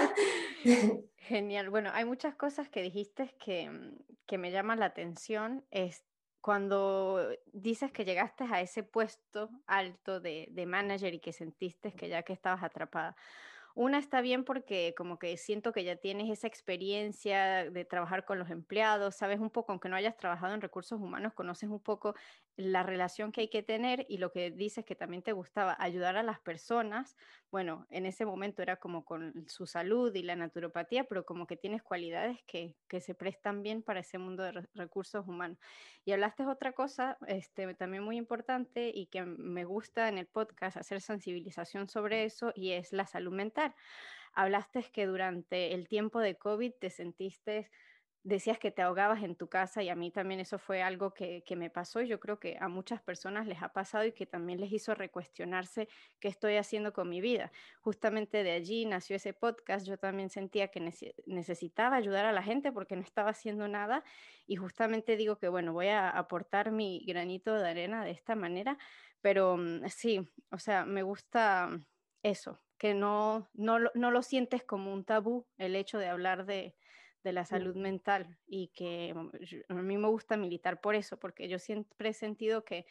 Genial. 1.18 1.70
Bueno, 1.70 1.90
hay 1.94 2.06
muchas 2.06 2.34
cosas 2.36 2.70
que 2.70 2.82
dijiste 2.82 3.36
que, 3.44 3.70
que 4.26 4.38
me 4.38 4.52
llaman 4.52 4.80
la 4.80 4.86
atención. 4.86 5.66
Este, 5.70 6.09
cuando 6.42 7.30
dices 7.52 7.92
que 7.92 8.06
llegaste 8.06 8.46
a 8.46 8.62
ese 8.62 8.84
puesto 8.84 9.50
alto 9.68 10.20
de, 10.20 10.48
de, 10.52 10.66
manager 10.66 11.14
y 11.14 11.20
que 11.20 11.34
sentiste 11.34 11.92
que 11.94 12.08
ya 12.10 12.24
que 12.24 12.34
estabas 12.34 12.64
atrapada, 12.64 13.16
una 13.80 13.98
está 13.98 14.20
bien 14.20 14.44
porque 14.44 14.94
como 14.98 15.20
que 15.20 15.38
siento 15.38 15.72
que 15.72 15.86
ya 15.86 15.96
tienes 15.96 16.30
esa 16.30 16.48
experiencia 16.48 17.72
de 17.72 17.86
trabajar 17.86 18.26
con 18.26 18.38
los 18.38 18.50
empleados, 18.50 19.16
sabes 19.16 19.40
un 19.40 19.50
poco, 19.52 19.72
aunque 19.72 19.88
no 19.88 19.96
hayas 19.96 20.18
trabajado 20.18 20.54
en 20.54 20.60
recursos 20.60 21.00
humanos, 21.00 21.34
conoces 21.34 21.70
un 21.70 21.80
poco 21.80 22.14
la 22.58 22.84
relación 22.84 23.32
que 23.32 23.40
hay 23.40 23.50
que 23.50 23.64
tener 23.64 24.06
y 24.10 24.18
lo 24.18 24.34
que 24.34 24.52
dices 24.52 24.84
que 24.84 24.96
también 24.96 25.24
te 25.24 25.32
gustaba, 25.32 25.78
ayudar 25.80 26.18
a 26.18 26.24
las 26.24 26.42
personas. 26.42 27.16
Bueno, 27.52 27.88
en 27.90 28.06
ese 28.06 28.26
momento 28.26 28.62
era 28.62 28.76
como 28.76 29.06
con 29.06 29.46
su 29.48 29.66
salud 29.66 30.14
y 30.14 30.24
la 30.24 30.36
naturopatía, 30.36 31.06
pero 31.06 31.24
como 31.26 31.48
que 31.48 31.56
tienes 31.56 31.82
cualidades 31.82 32.38
que, 32.46 32.76
que 32.90 33.00
se 33.00 33.16
prestan 33.16 33.64
bien 33.64 33.82
para 33.82 34.02
ese 34.02 34.18
mundo 34.18 34.44
de 34.44 34.68
recursos 34.74 35.26
humanos. 35.26 35.58
Y 36.04 36.12
hablaste 36.12 36.46
otra 36.46 36.74
cosa 36.74 37.18
este, 37.28 37.74
también 37.76 38.04
muy 38.04 38.18
importante 38.18 38.92
y 38.94 39.08
que 39.08 39.24
me 39.24 39.64
gusta 39.64 40.10
en 40.10 40.18
el 40.18 40.28
podcast 40.28 40.76
hacer 40.76 41.00
sensibilización 41.00 41.88
sobre 41.88 42.26
eso 42.26 42.52
y 42.56 42.72
es 42.72 42.92
la 42.92 43.08
salud 43.08 43.32
mental. 43.32 43.69
Hablaste 44.34 44.84
que 44.94 45.06
durante 45.06 45.74
el 45.74 45.88
tiempo 45.88 46.20
de 46.20 46.36
COVID 46.38 46.74
te 46.80 46.90
sentiste 46.90 47.70
decías 48.24 48.60
que 48.60 48.72
te 48.72 48.82
ahogabas 48.82 49.24
en 49.24 49.36
tu 49.36 49.48
casa 49.48 49.82
y 49.82 49.90
a 49.90 49.96
mí 49.96 50.12
también 50.12 50.40
eso 50.40 50.60
fue 50.60 50.82
algo 50.82 51.14
que, 51.14 51.44
me 51.56 51.70
pasó. 51.70 52.02
Y 52.02 52.08
yo 52.08 52.20
creo 52.20 52.40
que 52.40 52.58
a 52.60 52.68
muchas 52.68 53.02
personas 53.02 53.48
les 53.48 53.62
ha 53.62 53.70
pasado 53.70 54.06
y 54.06 54.12
que 54.12 54.26
también 54.26 54.60
les 54.60 54.72
hizo 54.72 54.94
recuestionarse 54.94 55.88
qué 56.20 56.28
estoy 56.28 56.58
haciendo 56.58 56.94
con 56.94 57.10
mi 57.10 57.22
vida. 57.22 57.52
Justamente 57.82 58.44
de 58.44 58.52
allí 58.52 58.86
nació 58.86 59.16
ese 59.16 59.34
podcast, 59.34 59.86
yo 59.88 59.98
también 59.98 60.30
sentía 60.30 60.70
que 60.70 60.80
necesitaba 61.26 61.96
ayudar 61.96 62.26
a 62.26 62.34
la 62.34 62.44
gente 62.44 62.72
porque 62.72 62.96
no 62.96 63.02
estaba 63.02 63.32
haciendo 63.32 63.68
nada. 63.68 64.04
Y 64.48 64.58
justamente 64.58 65.16
digo 65.16 65.38
que 65.38 65.48
bueno, 65.50 65.74
voy 65.74 65.88
a 65.88 66.10
aportar 66.10 66.72
mi 66.72 67.04
granito 67.06 67.54
de 67.56 67.70
arena 67.70 68.04
de 68.04 68.12
esta 68.12 68.36
manera, 68.36 68.78
pero 69.22 69.58
mm, 69.58 69.88
sí, 69.88 70.30
o 70.52 70.60
sea, 70.60 70.86
me 70.86 71.04
gusta 71.04 71.70
eso, 72.24 72.60
que 72.80 72.96
no, 72.96 73.48
no, 73.54 73.78
no 73.94 74.10
lo 74.10 74.24
sientes 74.24 74.64
como 74.64 74.92
un 74.92 75.04
tabú 75.04 75.46
el 75.58 75.76
hecho 75.76 76.00
de 76.00 76.08
hablar 76.08 76.46
de, 76.46 76.76
de 77.24 77.34
la 77.34 77.46
salud 77.46 77.76
mental 77.76 78.38
y 78.48 78.70
que 78.70 79.14
mm, 79.14 79.74
a 79.78 79.82
mí 79.82 79.98
me 79.98 80.08
gusta 80.08 80.38
militar 80.38 80.82
por 80.82 80.96
eso, 80.96 81.20
porque 81.20 81.48
yo 81.48 81.60
siempre 81.60 82.10
he 82.10 82.14
sentido 82.14 82.64
que 82.64 82.88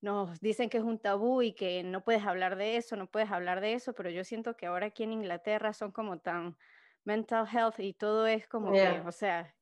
nos 0.00 0.40
dicen 0.40 0.68
que 0.68 0.78
es 0.78 0.84
un 0.84 0.98
tabú 0.98 1.42
y 1.42 1.52
que 1.52 1.82
no 1.82 2.02
puedes 2.02 2.24
hablar 2.24 2.56
de 2.56 2.76
eso, 2.76 2.96
no 2.96 3.06
puedes 3.06 3.30
hablar 3.30 3.60
de 3.60 3.74
eso, 3.74 3.94
pero 3.94 4.10
yo 4.10 4.24
siento 4.24 4.56
que 4.56 4.66
ahora 4.66 4.86
aquí 4.86 5.04
en 5.04 5.12
Inglaterra 5.12 5.72
son 5.72 5.92
como 5.92 6.18
tan 6.18 6.56
mental 7.04 7.46
health 7.50 7.78
y 7.78 7.92
todo 7.92 8.26
es 8.26 8.48
como 8.48 8.72
que, 8.72 9.00
o 9.06 9.12
sea, 9.12 9.54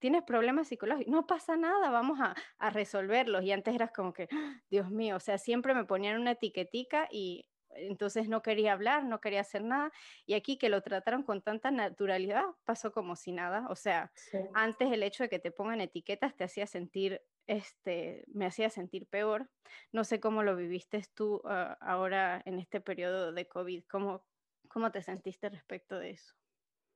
tienes 0.00 0.24
problemas 0.24 0.68
psicológicos, 0.68 1.12
no 1.12 1.26
pasa 1.26 1.56
nada, 1.56 1.90
vamos 1.90 2.18
a, 2.20 2.34
a, 2.58 2.70
resolverlos. 2.70 3.44
Y 3.44 3.52
antes 3.52 3.74
eras 3.74 3.92
como 3.92 4.12
que, 4.12 4.28
¡ah! 4.32 4.60
Dios 4.68 4.90
mío, 4.90 5.16
o 5.16 5.20
sea, 5.20 5.38
siempre 5.38 5.74
me 5.74 5.84
ponían 5.84 6.20
una 6.20 6.32
etiquetica 6.32 7.08
y 7.12 7.46
entonces 7.76 8.28
no 8.28 8.42
quería 8.42 8.72
hablar, 8.72 9.04
no 9.04 9.20
quería 9.20 9.40
hacer 9.40 9.62
nada. 9.62 9.92
Y 10.26 10.34
aquí 10.34 10.56
que 10.58 10.68
lo 10.68 10.82
trataron 10.82 11.22
con 11.22 11.42
tanta 11.42 11.70
naturalidad, 11.70 12.44
pasó 12.64 12.92
como 12.92 13.16
si 13.16 13.32
nada. 13.32 13.66
O 13.70 13.76
sea, 13.76 14.12
antes 14.54 14.92
el 14.92 15.02
hecho 15.02 15.24
de 15.24 15.28
que 15.28 15.38
te 15.38 15.50
pongan 15.50 15.80
etiquetas 15.80 16.36
te 16.36 16.44
hacía 16.44 16.66
sentir, 16.66 17.22
este, 17.46 18.24
me 18.28 18.46
hacía 18.46 18.70
sentir 18.70 19.06
peor. 19.06 19.50
No 19.92 20.04
sé 20.04 20.20
cómo 20.20 20.42
lo 20.42 20.56
viviste 20.56 21.02
tú 21.14 21.42
ah, 21.44 21.76
ahora 21.80 22.42
en 22.44 22.58
este 22.58 22.80
periodo 22.80 23.32
de 23.32 23.46
COVID. 23.46 23.84
¿Cómo, 23.90 24.24
cómo 24.68 24.90
te 24.90 25.02
sentiste 25.02 25.48
respecto 25.48 25.98
de 25.98 26.10
eso? 26.10 26.34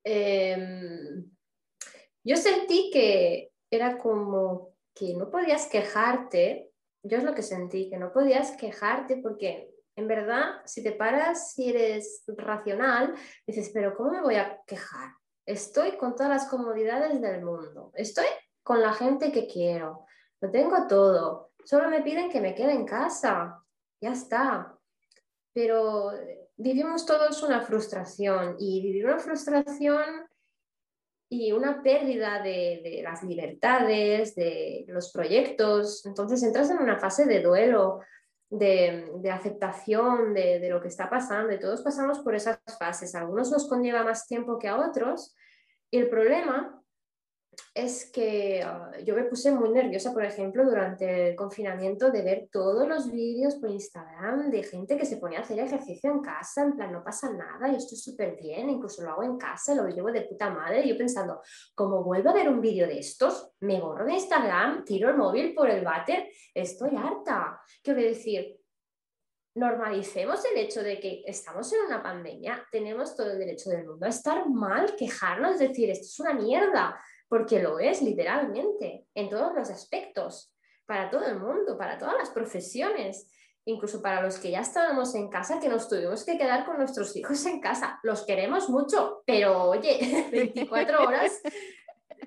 Em, 0.04 1.30
yo 2.24 2.36
sentí 2.36 2.90
que 2.92 3.52
era 3.70 3.98
como 3.98 4.74
que 4.94 5.14
no 5.14 5.30
podías 5.30 5.66
quejarte. 5.66 6.70
Yo 7.02 7.18
es 7.18 7.24
lo 7.24 7.34
que 7.34 7.42
sentí, 7.42 7.88
que 7.88 7.98
no 7.98 8.12
podías 8.12 8.56
quejarte 8.56 9.16
porque 9.16 9.77
en 9.98 10.06
verdad, 10.06 10.62
si 10.64 10.80
te 10.82 10.92
paras, 10.92 11.54
si 11.54 11.70
eres 11.70 12.22
racional, 12.28 13.14
dices, 13.44 13.70
pero 13.74 13.96
¿cómo 13.96 14.12
me 14.12 14.22
voy 14.22 14.36
a 14.36 14.60
quejar? 14.64 15.10
Estoy 15.44 15.96
con 15.96 16.14
todas 16.14 16.30
las 16.30 16.46
comodidades 16.46 17.20
del 17.20 17.44
mundo, 17.44 17.90
estoy 17.94 18.26
con 18.62 18.80
la 18.80 18.92
gente 18.92 19.32
que 19.32 19.48
quiero, 19.48 20.06
lo 20.40 20.52
tengo 20.52 20.86
todo, 20.86 21.50
solo 21.64 21.88
me 21.90 22.02
piden 22.02 22.30
que 22.30 22.40
me 22.40 22.54
quede 22.54 22.74
en 22.74 22.86
casa, 22.86 23.60
ya 24.00 24.12
está. 24.12 24.78
Pero 25.52 26.12
vivimos 26.56 27.04
todos 27.04 27.42
una 27.42 27.60
frustración 27.62 28.54
y 28.60 28.80
vivir 28.80 29.04
una 29.06 29.18
frustración 29.18 30.28
y 31.28 31.50
una 31.50 31.82
pérdida 31.82 32.40
de, 32.40 32.82
de, 32.84 33.00
las 33.02 33.24
libertades, 33.24 34.36
de 34.36 34.84
los 34.86 35.10
proyectos. 35.10 36.06
Entonces 36.06 36.40
entras 36.44 36.70
en 36.70 36.78
una 36.78 37.00
fase 37.00 37.26
de 37.26 37.42
duelo 37.42 38.00
de, 38.50 39.30
aceptación 39.32 40.34
de, 40.34 40.68
lo 40.70 40.80
que 40.80 40.88
está 40.88 41.10
pasando 41.10 41.52
y 41.52 41.58
todos 41.58 41.82
pasamos 41.82 42.20
por 42.20 42.34
esas 42.34 42.58
fases. 42.78 43.14
Algunos 43.14 43.50
nos 43.50 43.68
conlleva 43.68 44.04
más 44.04 44.26
tiempo 44.26 44.58
que 44.58 44.68
a 44.68 44.78
otros 44.78 45.34
y 45.90 45.98
el 45.98 46.08
problema 46.08 46.77
es 47.74 48.10
que 48.10 48.62
ah, 48.62 48.90
yo 49.04 49.14
me 49.14 49.24
puse 49.24 49.52
muy 49.52 49.70
nerviosa, 49.70 50.12
por 50.12 50.24
ejemplo, 50.24 50.64
durante 50.64 51.30
el 51.30 51.36
confinamiento 51.36 52.10
de 52.10 52.22
ver 52.22 52.48
todos 52.50 52.88
los 52.88 53.10
vídeos 53.10 53.56
por 53.56 53.70
Instagram 53.70 54.50
de 54.50 54.62
gente 54.62 54.96
que 54.96 55.06
se 55.06 55.18
ponía 55.18 55.38
a 55.38 55.42
hacer 55.42 55.58
ejercicio 55.58 56.10
en 56.10 56.20
casa, 56.20 56.62
en 56.62 56.76
plan, 56.76 56.92
no 56.92 57.04
pasa 57.04 57.30
nada, 57.32 57.68
yo 57.70 57.76
estoy 57.76 57.98
súper 57.98 58.36
bien, 58.36 58.70
incluso 58.70 59.02
lo 59.02 59.10
hago 59.10 59.22
en 59.22 59.38
casa, 59.38 59.74
lo 59.74 59.88
llevo 59.88 60.10
de 60.10 60.22
puta 60.22 60.50
madre, 60.50 60.86
yo 60.86 60.96
pensando, 60.96 61.40
como 61.74 62.02
vuelvo 62.02 62.30
a 62.30 62.34
ver 62.34 62.48
un 62.48 62.60
vídeo 62.60 62.86
de 62.86 62.98
estos, 62.98 63.52
me 63.60 63.80
borro 63.80 64.04
de 64.04 64.14
Instagram, 64.14 64.84
tiro 64.84 65.10
el 65.10 65.16
móvil 65.16 65.54
por 65.54 65.70
el 65.70 65.84
váter, 65.84 66.28
estoy 66.54 66.96
harta. 66.96 67.60
Quiero 67.82 68.00
decir, 68.00 68.58
normalicemos 69.54 70.44
el 70.44 70.58
hecho 70.58 70.82
de 70.82 71.00
que 71.00 71.22
estamos 71.26 71.72
en 71.72 71.80
una 71.86 72.02
pandemia, 72.02 72.66
tenemos 72.70 73.14
todo 73.16 73.32
el 73.32 73.38
derecho 73.38 73.70
del 73.70 73.86
mundo 73.86 74.06
a 74.06 74.10
estar 74.10 74.48
mal, 74.48 74.94
quejarnos, 74.96 75.58
decir, 75.58 75.90
esto 75.90 76.06
es 76.06 76.20
una 76.20 76.34
mierda, 76.34 76.98
porque 77.28 77.60
lo 77.62 77.78
es 77.78 78.02
literalmente, 78.02 79.06
en 79.14 79.28
todos 79.28 79.54
los 79.54 79.70
aspectos, 79.70 80.54
para 80.86 81.10
todo 81.10 81.26
el 81.26 81.38
mundo, 81.38 81.76
para 81.76 81.98
todas 81.98 82.16
las 82.16 82.30
profesiones, 82.30 83.30
incluso 83.66 84.00
para 84.00 84.22
los 84.22 84.38
que 84.38 84.50
ya 84.50 84.60
estábamos 84.60 85.14
en 85.14 85.28
casa, 85.28 85.60
que 85.60 85.68
nos 85.68 85.88
tuvimos 85.88 86.24
que 86.24 86.38
quedar 86.38 86.64
con 86.64 86.78
nuestros 86.78 87.14
hijos 87.16 87.44
en 87.44 87.60
casa. 87.60 88.00
Los 88.02 88.24
queremos 88.24 88.70
mucho, 88.70 89.22
pero 89.26 89.64
oye, 89.64 90.28
24 90.32 91.02
horas 91.02 91.40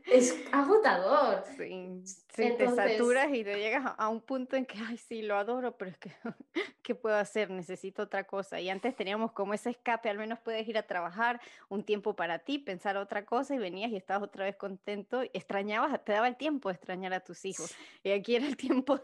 es 0.06 0.36
agotador. 0.52 1.44
Sí, 1.58 2.04
te 2.34 2.70
saturas 2.70 3.28
y 3.34 3.44
te 3.44 3.58
llegas 3.58 3.94
a, 3.98 4.10
un 4.10 4.22
punto 4.22 4.56
en 4.56 4.66
que, 4.66 4.78
ay, 4.88 4.98
sí, 4.98 5.22
lo 5.22 5.36
adoro, 5.36 5.78
pero 5.78 5.92
es 5.92 5.98
que, 5.98 6.12
¿qué 6.84 6.96
puedo 6.96 7.16
hacer? 7.16 7.50
Necesito 7.50 8.04
otra 8.04 8.26
cosa. 8.26 8.60
Y 8.60 8.70
antes 8.70 8.96
teníamos 8.96 9.32
como 9.32 9.54
ese 9.54 9.72
escape, 9.72 10.10
al 10.10 10.18
menos 10.18 10.40
puedes 10.40 10.68
ir 10.68 10.78
a 10.78 10.84
trabajar 10.84 11.42
un 11.70 11.84
tiempo 11.84 12.16
para 12.16 12.40
ti, 12.40 12.60
pensar 12.60 12.98
otra 12.98 13.26
cosa 13.26 13.56
y 13.56 13.58
venías 13.58 13.92
y 13.92 13.98
estabas 13.98 14.24
otra 14.24 14.46
vez 14.46 14.56
contento. 14.56 15.22
Extrañabas, 15.34 16.04
te 16.04 16.14
daba 16.14 16.28
el 16.28 16.38
tiempo 16.38 16.70
de 16.70 16.76
extrañar 16.76 17.14
a 17.14 17.20
tus 17.20 17.46
hijos. 17.46 17.74
Y 18.04 18.12
aquí 18.12 18.36
era 18.36 18.48
el 18.48 18.58
tiempo 18.58 18.98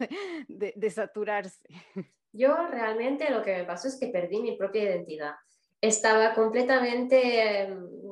de, 0.48 0.74
de 0.76 0.90
saturarse. 0.90 1.68
Yo 2.34 2.56
realmente 2.68 3.30
lo 3.32 3.42
que 3.42 3.58
me 3.58 3.64
pasó 3.64 3.88
es 3.88 3.98
que 4.00 4.08
perdí 4.08 4.42
mi 4.42 4.58
propia 4.58 4.84
identidad 4.84 5.36
estaba 5.82 6.34
completamente 6.34 7.68
mm, 7.68 8.07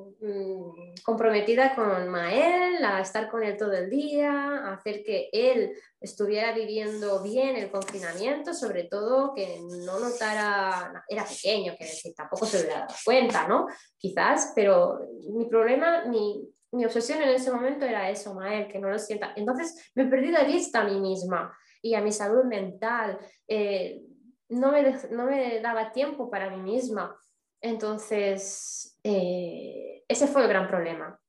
comprometida 1.04 1.76
con 1.76 2.08
Mael, 2.10 2.84
a 2.84 3.02
estar 3.02 3.30
con 3.30 3.44
él 3.44 3.58
todo 3.58 3.74
el 3.74 3.90
día, 3.90 4.32
a 4.32 4.74
hacer 4.74 5.04
que 5.04 5.30
él 5.32 5.72
estuviera 6.00 6.54
viviendo 6.54 7.22
bien 7.22 7.56
el 7.56 7.70
confinamiento, 7.70 8.54
sobre 8.54 8.86
todo 8.86 9.34
que 9.34 9.60
no 9.86 10.00
notara, 10.00 11.04
era 11.08 11.26
pequeño, 11.26 11.76
que 11.78 11.86
decir, 11.86 12.14
tampoco 12.16 12.46
se 12.46 12.58
hubiera 12.58 12.82
dado 12.82 12.96
cuenta, 13.04 13.48
¿no? 13.48 13.68
Quizás, 13.98 14.54
pero 14.56 15.00
mi 15.34 15.46
problema, 15.46 16.06
mi, 16.06 16.48
mi 16.72 16.86
obsesión 16.86 17.22
en 17.22 17.30
ese 17.30 17.52
momento 17.52 17.86
era 17.86 18.10
eso, 18.10 18.34
Mael, 18.34 18.68
que 18.68 18.80
no 18.80 18.90
lo 18.90 19.00
sienta. 19.00 19.34
Entonces 19.36 19.92
me 19.96 20.06
perdí 20.06 20.32
de 20.32 20.44
vista 20.44 20.82
a 20.82 20.86
mí 20.86 21.00
misma 21.00 21.56
y 21.82 21.96
a 21.96 22.02
mi 22.02 22.12
salud 22.12 22.44
mental. 22.46 23.20
Eh, 23.48 24.02
no 24.50 24.72
me, 24.72 24.96
no 25.12 25.26
me 25.26 25.62
daba 25.62 25.92
tiempo 25.92 26.30
para 26.30 26.50
mí 26.50 26.62
misma. 26.62 27.18
Entonces, 27.62 29.00
eh, 29.04 29.95
ese 30.08 30.28
fue 30.28 30.44
el 30.44 30.48
gran 30.48 30.68
problema. 30.68 31.20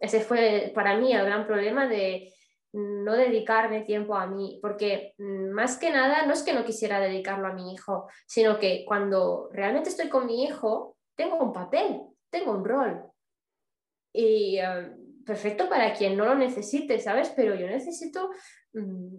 Ese 0.00 0.20
fue 0.20 0.72
para 0.74 0.96
mí 0.96 1.12
el 1.12 1.24
gran 1.24 1.46
problema 1.46 1.86
de 1.86 2.32
no 2.72 3.14
dedicarme 3.14 3.82
tiempo 3.82 4.14
a 4.14 4.26
mí, 4.26 4.58
porque 4.60 5.14
mm, 5.18 5.50
más 5.50 5.78
que 5.78 5.90
nada 5.90 6.26
no 6.26 6.32
es 6.32 6.42
que 6.42 6.52
no 6.52 6.64
quisiera 6.64 7.00
dedicarlo 7.00 7.48
a 7.48 7.54
mi 7.54 7.72
hijo, 7.72 8.08
sino 8.26 8.58
que 8.58 8.84
cuando 8.86 9.48
realmente 9.52 9.88
estoy 9.88 10.08
con 10.08 10.26
mi 10.26 10.44
hijo, 10.44 10.96
tengo 11.16 11.38
un 11.38 11.52
papel, 11.52 12.02
tengo 12.30 12.52
un 12.52 12.64
rol. 12.64 13.02
Y 14.12 14.58
eh, 14.58 14.92
perfecto 15.24 15.68
para 15.68 15.92
quien 15.94 16.16
no 16.16 16.24
lo 16.24 16.34
necesite, 16.34 17.00
¿sabes? 17.00 17.30
Pero 17.34 17.54
yo 17.54 17.66
necesito, 17.66 18.30
mm, 18.74 19.16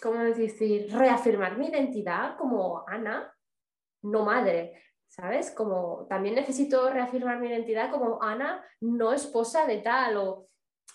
¿cómo 0.00 0.20
decir?, 0.20 0.92
reafirmar 0.92 1.58
mi 1.58 1.68
identidad 1.68 2.36
como 2.36 2.84
Ana, 2.86 3.32
no 4.02 4.24
madre. 4.24 4.80
¿Sabes? 5.08 5.50
Como 5.50 6.06
también 6.08 6.34
necesito 6.34 6.90
reafirmar 6.90 7.40
mi 7.40 7.48
identidad 7.48 7.90
como 7.90 8.22
Ana, 8.22 8.64
no 8.80 9.12
esposa 9.12 9.66
de 9.66 9.78
tal 9.78 10.16
o 10.16 10.48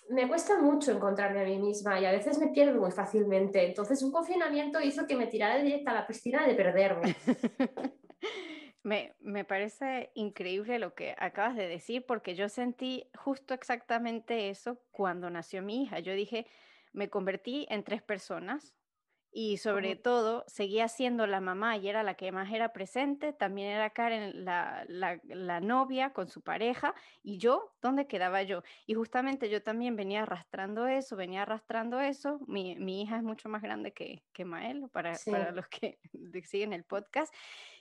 me 0.10 0.28
cuesta 0.28 0.60
mucho 0.60 0.92
encontrarme 0.92 1.42
a 1.42 1.46
mí 1.46 1.58
misma 1.58 2.00
y 2.00 2.06
a 2.06 2.12
veces 2.12 2.38
me 2.40 2.50
pierdo 2.50 2.80
muy 2.80 2.92
fácilmente. 2.92 3.66
Entonces 3.66 4.02
un 4.04 4.12
confinamiento 4.12 4.82
hizo 4.82 5.08
que 5.08 5.16
me 5.16 5.28
tirara 5.28 5.62
directa 5.62 5.92
a 5.92 5.96
la 5.96 6.08
piscina 6.08 6.46
de 6.46 6.56
perderme. 6.56 7.16
me, 8.84 9.16
me 9.20 9.46
parece 9.46 10.12
increíble 10.16 10.80
lo 10.80 10.94
que 10.94 11.16
acabas 11.18 11.56
de 11.56 11.68
decir 11.68 12.06
porque 12.06 12.36
yo 12.36 12.50
sentí 12.50 13.10
justo 13.16 13.54
exactamente 13.54 14.50
eso 14.50 14.82
cuando 14.92 15.30
nació 15.30 15.62
mi 15.62 15.84
hija. 15.84 16.00
Yo 16.00 16.14
dije, 16.14 16.46
me 16.94 17.10
convertí 17.10 17.66
en 17.70 17.84
tres 17.84 18.02
personas, 18.02 18.76
y 19.34 19.58
sobre 19.58 19.96
todo 19.96 20.44
seguía 20.48 20.90
siendo 20.90 21.26
la 21.26 21.40
mamá 21.40 21.78
y 21.78 21.88
era 21.88 22.04
la 22.04 22.16
que 22.16 22.32
más 22.32 22.52
era 22.52 22.74
presente, 22.74 23.32
también 23.32 23.70
era 23.70 23.90
Karen 23.92 24.44
la, 24.44 24.86
la, 24.88 25.62
novia 25.62 26.12
con 26.12 26.28
su 26.28 26.42
pareja 26.42 26.94
y 27.24 27.38
yo, 27.38 27.74
¿dónde 27.82 28.08
quedaba 28.08 28.44
yo? 28.44 28.64
Y 28.88 28.94
justamente 28.94 29.50
yo 29.50 29.64
también 29.64 29.96
venía 29.96 30.24
arrastrando 30.24 30.88
eso, 30.88 31.16
venía 31.16 31.44
arrastrando 31.44 32.02
eso, 32.02 32.40
mi, 32.48 32.76
mi 32.76 33.04
hija 33.04 33.18
es 33.18 33.24
mucho 33.24 33.48
más 33.48 33.62
grande 33.62 33.94
que, 33.94 34.22
que 34.34 34.44
Mael, 34.44 34.90
para, 34.92 35.14
para 35.26 35.52
los 35.52 35.68
que 35.68 36.00
siguen 36.44 36.74
el 36.74 36.84
podcast, 36.84 37.34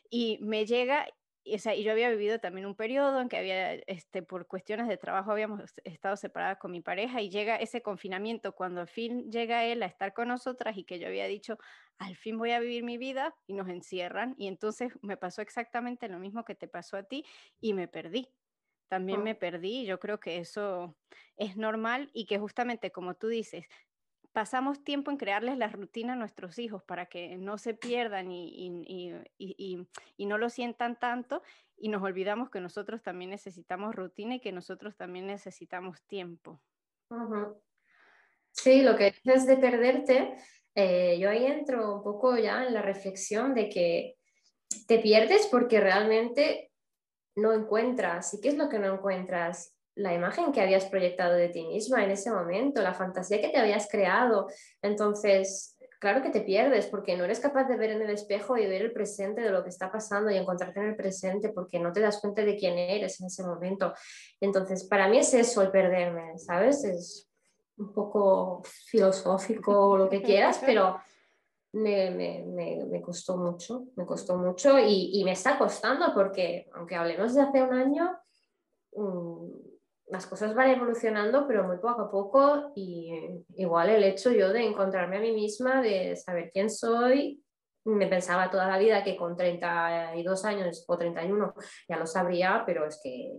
y 0.09 0.39
me 0.41 0.67
llega 0.67 1.07
y, 1.51 1.69
y 1.69 1.83
yo 1.83 1.93
había 1.93 2.11
vivido 2.11 2.39
también 2.39 2.67
un 2.67 2.75
periodo 2.75 3.21
en 3.21 3.29
que 3.29 3.37
había, 3.37 3.75
este, 3.75 4.23
por 4.23 4.47
cuestiones 4.47 4.89
de 4.89 4.97
trabajo, 4.97 5.33
habíamos 5.33 5.61
estado 5.85 6.17
separadas 6.17 6.59
con 6.59 6.71
mi 6.71 6.81
pareja 6.81 7.21
y 7.21 7.29
llega 7.29 7.57
ese 7.57 7.83
confinamiento 7.83 8.53
cuando 8.55 8.83
al 8.83 8.89
fin 8.89 9.31
llega 9.31 9.65
él 9.65 9.83
a 9.83 9.87
estar 9.87 10.13
con 10.13 10.29
nosotras 10.29 10.77
y 10.77 10.85
que 10.85 10.99
yo 10.99 11.09
había 11.09 11.27
dicho, 11.27 11.59
al 11.99 12.17
fin 12.17 12.39
voy 12.39 12.53
a 12.53 12.61
vivir 12.61 12.85
mi 12.85 12.99
vida 12.99 13.35
y 13.47 13.55
nos 13.55 13.69
encierran. 13.69 14.35
Y 14.39 14.47
entonces 14.47 14.93
me 15.03 15.17
pasó 15.17 15.43
exactamente 15.43 16.09
lo 16.09 16.19
mismo 16.19 16.45
que 16.45 16.55
te 16.55 16.69
pasó 16.69 16.97
a 16.97 17.03
ti 17.03 17.25
y 17.61 17.75
me 17.75 17.89
perdí. 17.89 18.29
También 18.89 19.21
oh. 19.21 19.25
me 19.25 19.35
perdí 19.35 19.85
yo 19.87 20.01
creo 20.01 20.19
que 20.19 20.39
eso 20.39 20.97
es 21.37 21.57
normal 21.57 22.11
y 22.13 22.27
que 22.27 22.39
justamente 22.39 22.91
como 22.91 23.15
tú 23.15 23.29
dices, 23.29 23.67
pasamos 24.33 24.85
tiempo 24.85 25.11
en 25.11 25.17
crearles 25.17 25.59
la 25.59 25.69
rutina 25.69 26.13
a 26.13 26.17
nuestros 26.17 26.59
hijos 26.59 26.83
para 26.83 27.07
que 27.07 27.37
no 27.37 27.59
se 27.59 27.75
pierdan 27.75 28.31
y, 28.31 29.87
no 30.19 30.39
lo 30.39 30.51
sientan 30.51 30.99
tanto 30.99 31.43
y 31.77 31.89
nos 31.89 32.03
olvidamos 32.03 32.51
que 32.51 32.61
nosotros 32.61 33.03
también 33.03 33.31
necesitamos 33.31 33.95
rutina 33.95 34.37
y 34.37 34.41
que 34.41 34.53
nosotros 34.53 34.97
también 34.97 35.27
necesitamos 35.27 36.03
tiempo. 36.03 36.61
Sí, 38.53 38.83
lo 38.83 38.97
que 38.97 39.13
dices 39.13 39.47
de 39.47 39.57
perderte, 39.57 40.37
eh, 40.75 41.19
yo 41.19 41.31
ahí 41.31 41.47
entro 41.47 41.97
un 41.97 42.03
poco 42.03 42.37
ya 42.37 42.65
en 42.65 42.75
la 42.75 42.83
reflexión 42.83 43.55
de 43.55 43.69
que 43.69 44.17
te 44.87 44.99
pierdes 44.99 45.49
porque 45.49 45.81
realmente 45.81 46.71
no 47.37 47.53
encuentras. 47.53 48.35
¿Y 48.35 48.41
qué 48.41 48.49
es 48.49 48.57
lo 48.57 48.69
que 48.69 48.79
no 48.79 48.95
encuentras? 48.95 49.77
La 50.01 50.15
imagen 50.15 50.51
que 50.51 50.63
habías 50.63 50.87
proyectado 50.87 51.35
de 51.35 51.51
ti 51.51 51.67
misma 51.67 52.03
en 52.03 52.11
ese 52.11 52.31
momento, 52.31 52.81
la 52.81 52.95
fantasía 52.95 53.41
que 53.41 53.51
te 53.51 53.59
habías 53.59 53.87
creado. 53.87 54.47
Entonces, 54.81 55.77
claro 56.01 56.23
que 56.23 56.31
te 56.31 56.41
pierdes 56.41 56.87
porque 56.87 57.17
no 57.17 57.25
eres 57.25 57.39
capaz 57.39 57.65
de 57.65 57.77
ver 57.77 57.91
en 57.91 58.01
el 58.01 58.09
espejo 58.09 58.57
y 58.57 58.67
ver 58.67 58.81
el 58.81 58.93
presente 58.93 59.43
de 59.43 59.51
lo 59.51 59.63
que 59.63 59.69
está 59.69 59.93
pasando 59.93 60.31
y 60.31 60.39
encontrarte 60.39 60.81
en 60.81 60.87
el 60.87 60.97
presente 60.97 61.51
porque 61.51 61.79
no 61.79 61.93
te 61.93 62.01
das 62.01 62.19
cuenta 62.19 62.43
de 62.43 62.57
quién 62.57 62.79
eres 62.79 63.21
en 63.21 63.27
ese 63.27 63.43
momento. 63.43 63.93
Entonces, 64.41 64.85
para 64.85 65.07
mí 65.07 65.19
es 65.19 65.35
eso 65.35 65.61
el 65.61 65.71
perderme, 65.71 66.39
¿sabes? 66.39 66.83
Es 66.85 67.29
un 67.77 67.93
poco 67.93 68.63
filosófico 68.65 69.91
o 69.91 69.99
lo 69.99 70.09
que 70.09 70.23
quieras, 70.23 70.63
pero 70.65 70.99
me, 71.73 72.11
me, 72.11 72.87
me, 72.87 73.03
costó 73.03 73.37
mucho, 73.37 73.85
me 73.97 74.07
costó 74.07 74.37
mucho 74.37 74.79
y, 74.79 75.11
y, 75.13 75.25
me 75.25 75.33
está 75.33 75.59
costando 75.59 76.13
porque, 76.15 76.69
aunque 76.75 76.97
hablemos 76.97 77.35
de 77.35 77.43
hace 77.43 77.63
un 77.63 77.75
año, 77.75 78.11
mm, 78.97 79.71
las 80.11 80.27
cosas 80.27 80.55
van 80.55 80.71
evolucionando, 80.71 81.47
pero 81.47 81.65
muy 81.65 81.79
poco 81.79 82.03
a 82.03 82.11
poco 82.11 82.73
y 82.75 83.13
igual 83.57 83.91
el 83.91 84.05
hecho 84.05 84.31
yo 84.33 84.53
de 84.53 84.65
encontrarme 84.65 85.19
a 85.19 85.21
mí 85.21 85.33
misma, 85.33 85.81
de 85.81 86.17
saber 86.17 86.51
quién 86.53 86.69
soy, 86.71 87.43
me 87.85 88.07
pensaba 88.07 88.51
toda 88.51 88.67
la 88.67 88.79
vida 88.79 89.03
que 89.03 89.17
con 89.17 89.37
32 89.37 90.45
años 90.45 90.85
o 90.87 90.99
31 90.99 91.55
ya 91.89 91.97
lo 91.97 92.07
sabría, 92.07 92.63
pero 92.67 92.87
es 92.87 93.01
que 93.03 93.33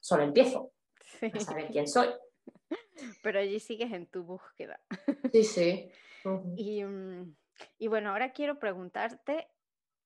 solo 0.00 0.22
empiezo 0.22 0.72
a 1.32 1.40
saber 1.40 1.68
quién 1.70 1.86
soy. 1.86 2.08
Pero 3.22 3.40
allí 3.40 3.60
sigues 3.60 3.92
en 3.92 4.06
tu 4.06 4.22
búsqueda. 4.22 4.80
Sí, 5.32 5.44
sí. 5.44 5.90
y, 6.56 6.84
mm, 6.84 7.34
y, 7.78 7.88
bueno, 7.88 8.10
ahora 8.10 8.32
quiero 8.32 8.58
preguntarte, 8.58 9.48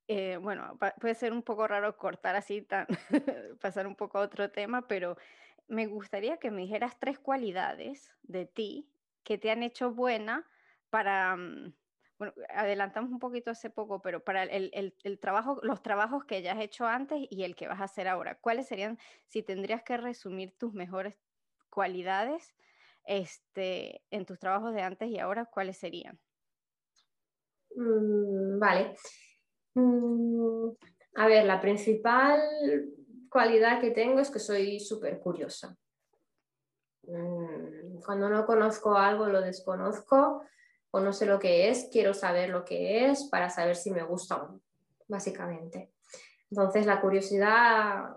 eh, 0.08 0.38
bueno, 0.40 0.78
puede 1.00 1.14
ser 1.14 1.32
un 1.32 1.42
poco 1.42 1.66
raro 1.66 1.96
cortar 1.96 2.36
así, 2.36 2.62
tan, 2.62 2.86
pasar 3.60 3.86
un 3.86 3.96
poco 3.96 4.18
a 4.18 4.22
otro 4.22 4.50
tema, 4.50 4.86
pero 4.86 5.16
me 5.68 5.86
gustaría 5.86 6.38
que 6.38 6.50
me 6.50 6.62
dijeras 6.62 6.98
tres 6.98 7.18
cualidades 7.18 8.14
de 8.22 8.46
ti 8.46 8.88
que 9.24 9.38
te 9.38 9.50
han 9.50 9.62
hecho 9.62 9.92
buena 9.92 10.48
para, 10.90 11.36
mm, 11.36 11.74
bueno, 12.18 12.34
adelantamos 12.50 13.10
un 13.10 13.18
poquito 13.18 13.50
hace 13.50 13.68
poco, 13.68 14.00
pero 14.00 14.22
para 14.22 14.44
el, 14.44 14.70
el, 14.72 14.94
el, 15.02 15.18
trabajo, 15.18 15.58
los 15.62 15.82
trabajos 15.82 16.24
que 16.24 16.40
ya 16.40 16.52
has 16.52 16.60
hecho 16.60 16.86
antes 16.86 17.26
y 17.28 17.42
el 17.42 17.56
que 17.56 17.66
vas 17.66 17.80
a 17.80 17.84
hacer 17.84 18.06
ahora, 18.06 18.36
¿cuáles 18.36 18.68
serían, 18.68 18.98
si 19.26 19.42
tendrías 19.42 19.82
que 19.82 19.96
resumir 19.96 20.56
tus 20.56 20.72
mejores 20.72 21.18
cualidades 21.68 22.54
este, 23.04 24.02
en 24.10 24.24
tus 24.24 24.38
trabajos 24.38 24.72
de 24.72 24.82
antes 24.82 25.10
y 25.10 25.18
ahora, 25.18 25.46
¿cuáles 25.46 25.76
serían? 25.76 26.18
Mm, 27.74 28.58
vale. 28.58 28.94
Mm, 29.76 30.70
a 31.16 31.26
ver, 31.26 31.44
la 31.44 31.60
principal 31.60 32.40
cualidad 33.28 33.78
que 33.78 33.90
tengo 33.90 34.20
es 34.20 34.30
que 34.30 34.38
soy 34.38 34.80
súper 34.80 35.20
curiosa. 35.20 35.76
Mm, 37.02 37.98
cuando 38.04 38.30
no 38.30 38.46
conozco 38.46 38.96
algo, 38.96 39.26
lo 39.26 39.42
desconozco 39.42 40.42
o 40.90 41.00
no 41.00 41.12
sé 41.12 41.26
lo 41.26 41.38
que 41.38 41.68
es, 41.68 41.90
quiero 41.92 42.14
saber 42.14 42.48
lo 42.48 42.64
que 42.64 43.10
es 43.10 43.24
para 43.24 43.50
saber 43.50 43.76
si 43.76 43.90
me 43.90 44.02
gusta 44.02 44.36
o 44.36 44.48
no, 44.48 44.60
básicamente. 45.08 45.92
Entonces, 46.50 46.86
la 46.86 47.00
curiosidad 47.00 48.16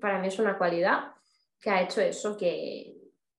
para 0.00 0.18
mí 0.18 0.26
es 0.26 0.38
una 0.40 0.58
cualidad 0.58 1.12
que 1.60 1.70
ha 1.70 1.82
hecho 1.82 2.00
eso, 2.00 2.36
que 2.36 2.92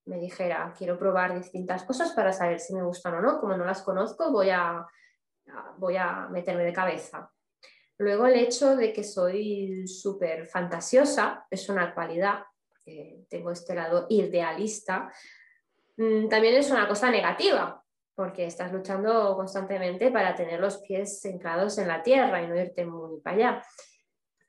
me 0.06 0.18
dijera, 0.18 0.74
quiero 0.78 0.98
probar 0.98 1.36
distintas 1.36 1.84
cosas 1.84 2.14
para 2.14 2.32
saber 2.32 2.62
si 2.62 2.74
me 2.74 2.84
gustan 2.84 3.16
o 3.16 3.22
no. 3.22 3.42
Como 3.42 3.58
no 3.58 3.66
las 3.66 3.82
conozco, 3.82 4.32
voy 4.32 4.50
a, 4.50 4.88
voy 5.78 5.98
a 5.98 6.28
meterme 6.30 6.64
de 6.64 6.74
cabeza. 6.74 7.30
Luego 8.00 8.28
el 8.28 8.36
hecho 8.36 8.76
de 8.76 8.94
que 8.94 9.04
soy 9.04 9.86
súper 9.86 10.48
fantasiosa 10.48 11.46
es 11.52 11.68
una 11.68 11.94
cualidad, 11.94 12.44
porque 12.68 13.26
tengo 13.30 13.52
este 13.52 13.76
lado 13.76 14.08
idealista, 14.10 15.12
mm, 15.98 16.30
también 16.30 16.56
es 16.56 16.72
una 16.72 16.88
cosa 16.88 17.12
negativa, 17.12 17.84
porque 18.16 18.46
estás 18.46 18.72
luchando 18.72 19.36
constantemente 19.36 20.12
para 20.12 20.34
tener 20.34 20.62
los 20.62 20.78
pies 20.78 21.22
centrados 21.22 21.78
en 21.78 21.90
la 21.90 22.02
tierra 22.02 22.42
y 22.42 22.48
no 22.48 22.56
irte 22.56 22.86
muy 22.86 23.20
para 23.20 23.36
allá. 23.36 23.64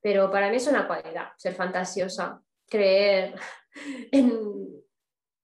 Pero 0.01 0.31
para 0.31 0.49
mí 0.49 0.57
es 0.57 0.69
una 0.69 0.87
cualidad, 0.87 1.31
ser 1.37 1.55
fantasiosa, 1.55 2.41
creer 2.69 3.35
en, 4.13 4.81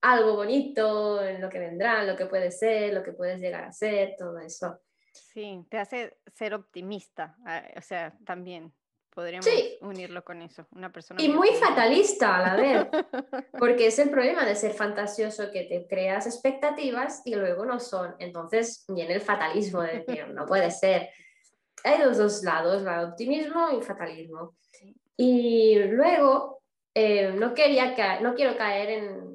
algo 0.03 0.37
bonito, 0.37 1.25
en 1.25 1.40
lo 1.40 1.49
que 1.49 1.59
vendrá, 1.59 2.05
lo 2.05 2.16
que 2.16 2.27
puede 2.27 2.53
ser, 2.53 2.95
lo 2.95 3.03
que 3.03 3.12
puedes 3.12 3.40
llegar 3.40 3.64
a 3.64 3.73
ser, 3.73 4.14
todo 4.16 4.38
eso. 4.38 4.79
Sí, 5.33 5.64
te 5.68 5.79
hace 5.79 6.18
ser 6.35 6.55
optimista, 6.55 7.37
ah, 7.44 7.62
o 7.76 7.81
sea, 7.81 8.16
también 8.24 8.72
podríamos 9.16 9.48
unirlo 9.81 10.22
con 10.22 10.42
eso, 10.42 10.66
una 10.72 10.92
persona. 10.92 11.22
Y 11.22 11.31
muy, 11.31 11.48
fatalista 11.55 12.37
a 12.37 12.42
la 12.42 12.57
vez, 12.57 12.87
porque 13.59 13.87
es 13.87 13.98
el 13.98 14.11
problema 14.11 14.44
de 14.44 14.55
ser 14.55 14.74
fantasioso, 14.74 15.50
que 15.50 15.62
te 15.64 15.87
creas 15.88 16.26
expectativas 16.26 17.22
y 17.24 17.35
luego 17.35 17.64
no 17.64 17.81
son. 17.81 18.14
Entonces 18.18 18.85
viene 18.88 19.14
el 19.14 19.22
fatalismo 19.22 19.81
de 19.81 20.05
decir, 20.05 20.29
no 20.29 20.44
puede 20.44 20.70
ser. 20.70 21.09
Hay 21.83 21.98
los 21.98 22.18
dos 22.18 22.42
lados, 22.42 22.83
el 22.83 22.88
optimismo 23.09 23.70
y 23.70 23.83
fatalismo. 23.83 24.55
Y 25.16 25.79
luego, 25.79 26.61
eh, 26.94 27.33
no, 27.33 27.55
quería 27.55 28.20
no 28.20 28.35
quiero 28.35 28.55
caer 28.59 28.90
en 28.90 29.26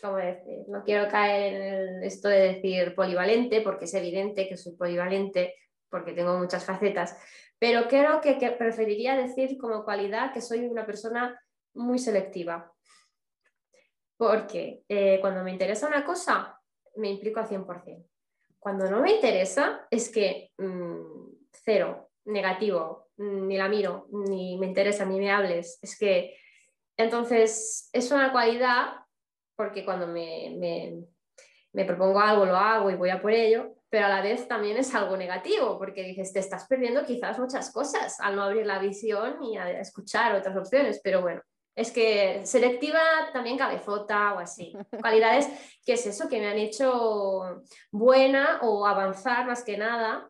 ¿cómo 0.00 0.16
decir? 0.16 0.64
No 0.68 0.82
quiero 0.84 1.08
caer 1.08 1.54
en 1.54 2.02
esto 2.02 2.28
de 2.28 2.54
decir 2.54 2.94
polivalente, 2.94 3.60
porque 3.60 3.86
es 3.86 3.94
evidente 3.94 4.48
que 4.48 4.56
soy 4.56 4.76
polivalente, 4.76 5.54
porque 5.88 6.12
tengo 6.12 6.36
muchas 6.38 6.64
facetas, 6.64 7.16
pero 7.58 7.88
creo 7.88 8.20
que, 8.20 8.34
preferiría 8.52 9.16
decir 9.16 9.56
como 9.58 9.84
cualidad 9.84 10.32
que 10.32 10.40
soy 10.40 10.66
una 10.66 10.84
persona 10.84 11.40
muy 11.74 11.98
selectiva. 11.98 12.72
Porque 14.18 14.82
eh, 14.88 15.18
cuando 15.20 15.42
me 15.42 15.52
interesa 15.52 15.86
una 15.86 16.04
cosa, 16.04 16.60
me 16.96 17.10
implico 17.10 17.40
al 17.40 17.48
100%. 17.48 18.06
Cuando 18.58 18.90
no 18.90 19.00
me 19.00 19.14
interesa, 19.14 19.86
es 19.90 20.10
que 20.10 20.52
mm, 20.58 21.28
cero, 21.52 22.10
negativo, 22.24 23.08
ni 23.18 23.56
la 23.56 23.68
miro, 23.68 24.08
ni 24.10 24.58
me 24.58 24.66
interesa, 24.66 25.04
ni 25.04 25.18
me 25.18 25.30
hables. 25.30 25.78
Es 25.82 25.98
que 25.98 26.36
entonces 26.96 27.88
es 27.92 28.10
una 28.10 28.32
cualidad 28.32 29.05
porque 29.56 29.84
cuando 29.84 30.06
me, 30.06 31.04
propongo 31.86 32.20
algo 32.20 32.44
lo 32.44 32.56
hago 32.56 32.90
y 32.90 32.94
voy 32.94 33.10
a 33.10 33.20
por 33.20 33.32
ello, 33.32 33.74
pero 33.88 34.06
a 34.06 34.08
la 34.08 34.22
vez 34.22 34.46
también 34.48 34.76
es 34.76 34.94
algo 34.94 35.16
negativo, 35.16 35.78
porque 35.78 36.02
dices, 36.02 36.32
te 36.32 36.40
estás 36.40 36.66
perdiendo 36.66 37.04
quizás 37.04 37.38
muchas 37.38 37.70
cosas 37.70 38.20
al 38.20 38.36
no 38.36 38.42
abrir 38.42 38.66
la 38.66 38.78
visión 38.78 39.42
y 39.42 39.56
a 39.56 39.80
escuchar 39.80 40.34
otras 40.34 40.56
opciones, 40.56 41.00
pero 41.02 41.22
bueno, 41.22 41.42
es 41.76 41.92
que 41.92 42.40
selectiva 42.44 43.00
también 43.34 43.58
cabezota 43.58 44.32
o 44.32 44.38
así. 44.38 44.72
Cualidades 45.00 45.48
que 45.84 45.92
es 45.92 46.06
eso, 46.06 46.28
que 46.28 46.40
me 46.40 46.48
han 46.48 46.58
hecho 46.58 47.62
buena 47.90 48.60
o 48.62 48.86
avanzar 48.86 49.46
más 49.46 49.62
que 49.62 49.76
nada 49.76 50.28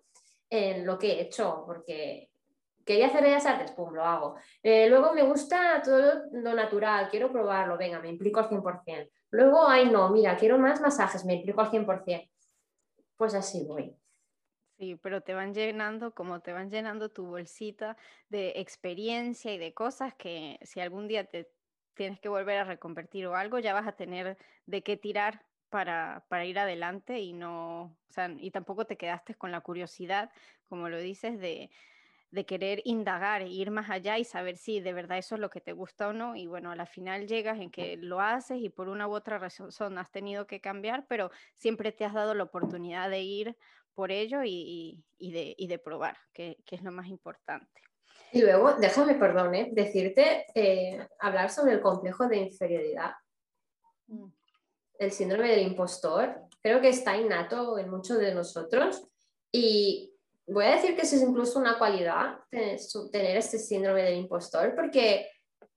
en 0.50 0.84
lo 0.84 0.98
que 0.98 1.12
he 1.12 1.20
hecho, 1.22 1.62
porque 1.64 2.30
quería 2.84 3.06
hacer 3.06 3.22
bellas 3.22 3.46
artes, 3.46 3.70
pum, 3.72 3.94
lo 3.94 4.04
hago. 4.04 4.36
Eh, 4.62 4.88
luego 4.88 5.12
me 5.12 5.22
gusta 5.22 5.80
todo 5.84 6.24
lo 6.32 6.54
natural, 6.54 7.08
quiero 7.10 7.30
probarlo, 7.30 7.78
venga, 7.78 8.00
me 8.00 8.08
implico 8.08 8.40
al 8.40 8.48
100%. 8.48 9.08
Luego, 9.30 9.68
ay, 9.68 9.90
no, 9.90 10.10
mira, 10.10 10.36
quiero 10.36 10.58
más 10.58 10.80
masajes, 10.80 11.24
me 11.24 11.34
implico 11.34 11.60
al 11.60 11.70
100%. 11.70 12.30
Pues 13.16 13.34
así 13.34 13.64
voy. 13.64 13.96
Sí, 14.78 14.96
pero 14.96 15.22
te 15.22 15.32
van 15.32 15.54
llenando, 15.54 16.14
como 16.14 16.40
te 16.40 16.52
van 16.52 16.70
llenando 16.70 17.10
tu 17.10 17.24
bolsita 17.24 17.96
de 18.28 18.52
experiencia 18.56 19.52
y 19.54 19.58
de 19.58 19.72
cosas 19.72 20.14
que 20.14 20.58
si 20.62 20.80
algún 20.80 21.08
día 21.08 21.24
te 21.24 21.50
tienes 21.94 22.20
que 22.20 22.28
volver 22.28 22.58
a 22.58 22.64
reconvertir 22.64 23.26
o 23.26 23.36
algo, 23.36 23.58
ya 23.58 23.72
vas 23.72 23.86
a 23.86 23.96
tener 23.96 24.36
de 24.66 24.82
qué 24.82 24.98
tirar 24.98 25.46
para, 25.70 26.26
para 26.28 26.44
ir 26.44 26.58
adelante 26.58 27.20
y 27.20 27.32
no, 27.32 27.84
o 27.84 28.12
sea, 28.12 28.30
y 28.38 28.50
tampoco 28.50 28.84
te 28.86 28.98
quedaste 28.98 29.34
con 29.34 29.50
la 29.50 29.62
curiosidad, 29.62 30.30
como 30.68 30.90
lo 30.90 30.98
dices, 30.98 31.38
de, 31.40 31.70
de 32.36 32.44
querer 32.44 32.82
indagar 32.84 33.40
e 33.40 33.48
ir 33.48 33.70
más 33.70 33.88
allá 33.88 34.18
y 34.18 34.24
saber 34.24 34.58
si 34.58 34.80
de 34.80 34.92
verdad 34.92 35.16
eso 35.16 35.36
es 35.36 35.40
lo 35.40 35.48
que 35.48 35.62
te 35.62 35.72
gusta 35.72 36.08
o 36.08 36.12
no. 36.12 36.36
Y 36.36 36.46
bueno, 36.46 36.70
a 36.70 36.76
la 36.76 36.84
final 36.84 37.26
llegas 37.26 37.58
en 37.58 37.70
que 37.70 37.96
lo 37.96 38.20
haces 38.20 38.58
y 38.60 38.68
por 38.68 38.88
una 38.88 39.08
u 39.08 39.14
otra 39.14 39.38
razón 39.38 39.96
has 39.96 40.10
tenido 40.12 40.46
que 40.46 40.60
cambiar, 40.60 41.06
pero 41.08 41.30
siempre 41.56 41.92
te 41.92 42.04
has 42.04 42.12
dado 42.12 42.34
la 42.34 42.44
oportunidad 42.44 43.08
de 43.08 43.22
ir 43.22 43.56
por 43.94 44.12
ello 44.12 44.42
y, 44.44 45.02
de, 45.18 45.80
probar, 45.82 46.18
que, 46.34 46.58
es 46.70 46.82
lo 46.82 46.92
más 46.92 47.08
importante. 47.08 47.80
Y 48.32 48.42
luego, 48.42 48.74
déjame, 48.74 49.14
perdón, 49.14 49.52
decirte, 49.72 50.44
eh, 50.54 51.08
hablar 51.18 51.50
sobre 51.50 51.72
el 51.72 51.80
complejo 51.80 52.28
de 52.28 52.36
inferioridad. 52.36 53.12
Mm. 54.08 54.28
el 54.98 55.10
síndrome 55.10 55.48
del 55.48 55.66
impostor. 55.66 56.42
Creo 56.62 56.80
que 56.80 56.90
está 56.90 57.16
innato 57.16 57.76
en 57.78 57.90
muchos 57.90 58.18
de 58.18 58.32
nosotros 58.32 59.08
y 59.50 60.15
voy 60.46 60.64
a 60.64 60.76
decir 60.76 60.94
que 60.94 61.02
eso 61.02 61.16
es 61.16 61.22
incluso 61.22 61.58
una 61.58 61.78
cualidad, 61.78 62.38
tener 62.50 63.36
este 63.36 63.58
síndrome 63.58 64.02
del 64.02 64.16
impostor, 64.16 64.74
porque 64.74 65.28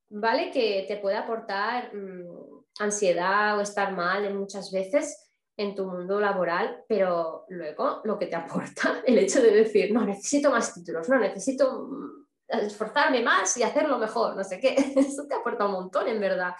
vale 0.09 0.51
que 0.51 0.85
te 0.87 0.97
puede 0.97 1.17
aportar 1.17 1.93
mm, 1.95 2.63
ansiedad 2.79 3.57
o 3.57 3.61
estar 3.61 3.91
mal 3.93 4.33
muchas 4.33 4.71
veces 4.71 5.29
en 5.57 5.75
tu 5.75 5.85
mundo 5.85 6.21
laboral, 6.21 6.85
pero 6.87 7.45
luego 7.49 8.01
lo 8.05 8.17
que 8.17 8.27
te 8.27 8.35
aporta 8.35 9.01
el 9.05 9.17
hecho 9.17 9.41
de 9.41 9.51
decir, 9.51 9.91
no, 9.91 10.05
necesito 10.05 10.49
más 10.51 10.73
títulos, 10.73 11.09
no, 11.09 11.19
necesito 11.19 11.87
mm, 11.89 12.27
esforzarme 12.47 13.21
más 13.21 13.57
y 13.57 13.63
hacerlo 13.63 13.97
mejor, 13.97 14.35
no 14.35 14.43
sé 14.43 14.59
qué, 14.59 14.75
eso 14.95 15.27
te 15.27 15.35
aporta 15.35 15.65
un 15.65 15.73
montón 15.73 16.07
en 16.07 16.19
verdad. 16.19 16.53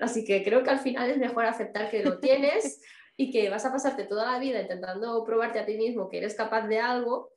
Así 0.00 0.24
que 0.24 0.44
creo 0.44 0.62
que 0.62 0.70
al 0.70 0.80
final 0.80 1.10
es 1.10 1.18
mejor 1.18 1.46
aceptar 1.46 1.90
que 1.90 2.04
lo 2.04 2.18
tienes 2.18 2.80
y 3.16 3.30
que 3.30 3.48
vas 3.50 3.64
a 3.64 3.72
pasarte 3.72 4.04
toda 4.04 4.30
la 4.30 4.38
vida 4.38 4.60
intentando 4.60 5.24
probarte 5.24 5.58
a 5.58 5.66
ti 5.66 5.76
mismo 5.76 6.08
que 6.08 6.18
eres 6.18 6.34
capaz 6.34 6.66
de 6.66 6.80
algo, 6.80 7.31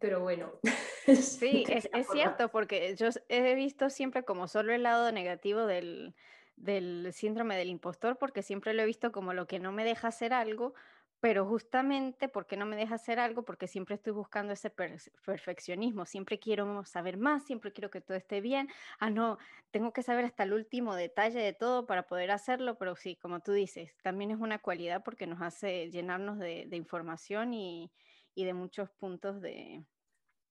pero 0.00 0.20
bueno. 0.20 0.52
Sí, 1.04 1.64
es, 1.68 1.90
es 1.92 2.06
cierto, 2.12 2.48
porque 2.50 2.94
yo 2.94 3.08
he 3.28 3.54
visto 3.56 3.90
siempre 3.90 4.24
como 4.24 4.46
solo 4.46 4.72
el 4.72 4.84
lado 4.84 5.10
negativo 5.10 5.66
del, 5.66 6.14
del 6.54 7.12
síndrome 7.12 7.56
del 7.56 7.70
impostor, 7.70 8.18
porque 8.18 8.42
siempre 8.44 8.72
lo 8.72 8.82
he 8.82 8.86
visto 8.86 9.10
como 9.10 9.32
lo 9.32 9.48
que 9.48 9.58
no 9.58 9.72
me 9.72 9.82
deja 9.82 10.06
hacer 10.06 10.32
algo, 10.32 10.74
pero 11.22 11.46
justamente 11.46 12.28
porque 12.28 12.56
no 12.56 12.66
me 12.66 12.74
deja 12.74 12.96
hacer 12.96 13.20
algo, 13.20 13.44
porque 13.44 13.68
siempre 13.68 13.94
estoy 13.94 14.12
buscando 14.12 14.52
ese 14.52 14.70
perfeccionismo, 14.70 16.04
siempre 16.04 16.40
quiero 16.40 16.84
saber 16.84 17.16
más, 17.16 17.44
siempre 17.44 17.72
quiero 17.72 17.90
que 17.90 18.00
todo 18.00 18.16
esté 18.16 18.40
bien, 18.40 18.68
ah, 18.98 19.08
no, 19.08 19.38
tengo 19.70 19.92
que 19.92 20.02
saber 20.02 20.24
hasta 20.24 20.42
el 20.42 20.52
último 20.52 20.96
detalle 20.96 21.38
de 21.38 21.52
todo 21.52 21.86
para 21.86 22.08
poder 22.08 22.32
hacerlo, 22.32 22.76
pero 22.76 22.96
sí, 22.96 23.14
como 23.14 23.38
tú 23.38 23.52
dices, 23.52 23.94
también 24.02 24.32
es 24.32 24.40
una 24.40 24.58
cualidad 24.58 25.04
porque 25.04 25.28
nos 25.28 25.40
hace 25.42 25.90
llenarnos 25.92 26.40
de, 26.40 26.66
información 26.72 27.54
y, 27.54 27.92
y, 28.34 28.44
de 28.44 28.54
muchos 28.54 28.90
puntos 28.90 29.40
de, 29.40 29.84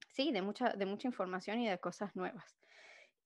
sí, 0.10 0.32
de 0.32 0.42
mucha, 0.42 0.70
de 0.74 0.86
mucha 0.86 1.08
información 1.08 1.60
y 1.60 1.70
de 1.70 1.80
cosas 1.80 2.16
nuevas. 2.16 2.62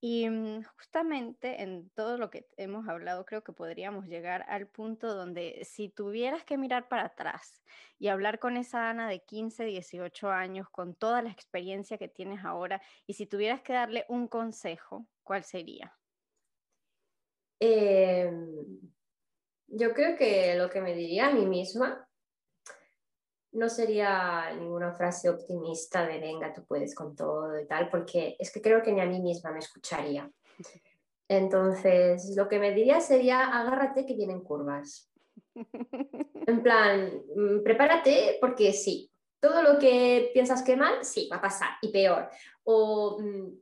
Y 0.02 0.30
mm, 0.30 0.64
justamente 0.78 1.64
en 1.64 1.90
todo 1.92 2.18
lo 2.18 2.30
que 2.30 2.46
hemos 2.58 2.88
hablado, 2.88 3.26
creo 3.26 3.44
que 3.44 3.54
podríamos 3.54 4.06
llegar 4.06 4.46
al 4.50 4.68
punto 4.68 5.16
donde 5.16 5.62
si 5.66 5.90
tuvieras 5.90 6.44
que 6.44 6.58
mirar 6.58 6.88
para 6.88 7.06
atrás 7.06 7.64
y 7.98 8.10
hablar 8.10 8.40
con 8.40 8.58
esa 8.58 8.90
Ana 8.90 9.10
de 9.10 9.24
15, 9.24 9.66
18 9.66 10.30
años, 10.30 10.70
con 10.70 10.94
toda 10.94 11.22
la 11.22 11.32
experiencia 11.32 11.98
que 11.98 12.08
tienes 12.08 12.44
ahora, 12.46 12.82
y 13.08 13.14
si 13.14 13.26
tuvieras 13.26 13.62
que 13.62 13.74
darle 13.74 14.06
un 14.08 14.28
consejo, 14.28 15.08
¿cuál 15.24 15.44
sería? 15.44 15.98
Em, 17.60 18.66
yo 19.68 19.94
creo 19.94 20.18
que 20.18 20.56
lo 20.56 20.70
que 20.70 20.82
me 20.82 20.94
diría 20.94 21.28
a 21.28 21.32
mí 21.32 21.46
misma 21.46 22.08
no 23.56 23.70
sería 23.70 24.52
ninguna 24.58 24.94
frase 24.94 25.30
optimista 25.30 26.06
de 26.06 26.20
venga, 26.20 26.54
tú 26.54 26.64
puedes 26.66 26.94
con 26.94 27.16
todo 27.16 27.60
y 27.60 27.66
tal, 27.66 27.90
porque 27.90 28.36
es 28.38 28.52
que 28.52 28.62
creo 28.62 28.84
que 28.84 28.92
ni 28.92 29.02
a 29.02 29.06
mí 29.06 29.22
misma 29.22 29.52
me 29.52 29.60
escucharía. 29.60 30.30
Entonces, 31.28 32.36
lo 32.36 32.48
que 32.48 32.60
me 32.60 32.74
diría 32.74 33.02
sería, 33.02 33.48
agárrate 33.60 34.06
que 34.06 34.16
vienen 34.16 34.42
curvas. 34.42 35.10
En 36.48 36.62
plan, 36.62 37.24
mm, 37.36 37.64
prepárate 37.64 38.38
porque 38.40 38.74
sí, 38.74 39.10
todo 39.40 39.64
lo 39.64 39.80
que 39.80 40.30
piensas 40.34 40.62
que 40.62 40.76
mal, 40.76 41.04
sí, 41.04 41.28
va 41.32 41.38
a 41.38 41.42
pasar 41.42 41.70
y 41.82 41.92
peor. 41.92 42.30
O, 42.64 43.18
mm, 43.20 43.54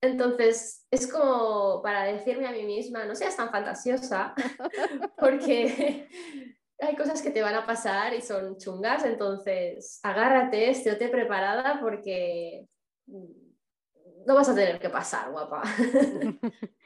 entonces, 0.00 0.86
es 0.90 1.06
como 1.10 1.82
para 1.82 2.04
decirme 2.04 2.46
a 2.46 2.52
mí 2.52 2.64
misma, 2.64 3.04
no 3.04 3.14
seas 3.14 3.36
tan 3.36 3.50
fantasiosa, 3.50 4.34
porque 5.18 6.08
hay 6.80 6.96
cosas 6.96 7.22
que 7.22 7.30
te 7.30 7.42
van 7.42 7.54
a 7.54 7.66
pasar 7.66 8.14
y 8.14 8.20
son 8.20 8.56
chungas, 8.56 9.04
entonces 9.04 10.00
agárrate, 10.02 10.70
estéte 10.70 11.08
preparada 11.08 11.80
porque 11.80 12.66
no 13.06 14.34
vas 14.34 14.48
a 14.48 14.54
tener 14.54 14.78
que 14.78 14.90
pasar, 14.90 15.30
guapa. 15.30 15.62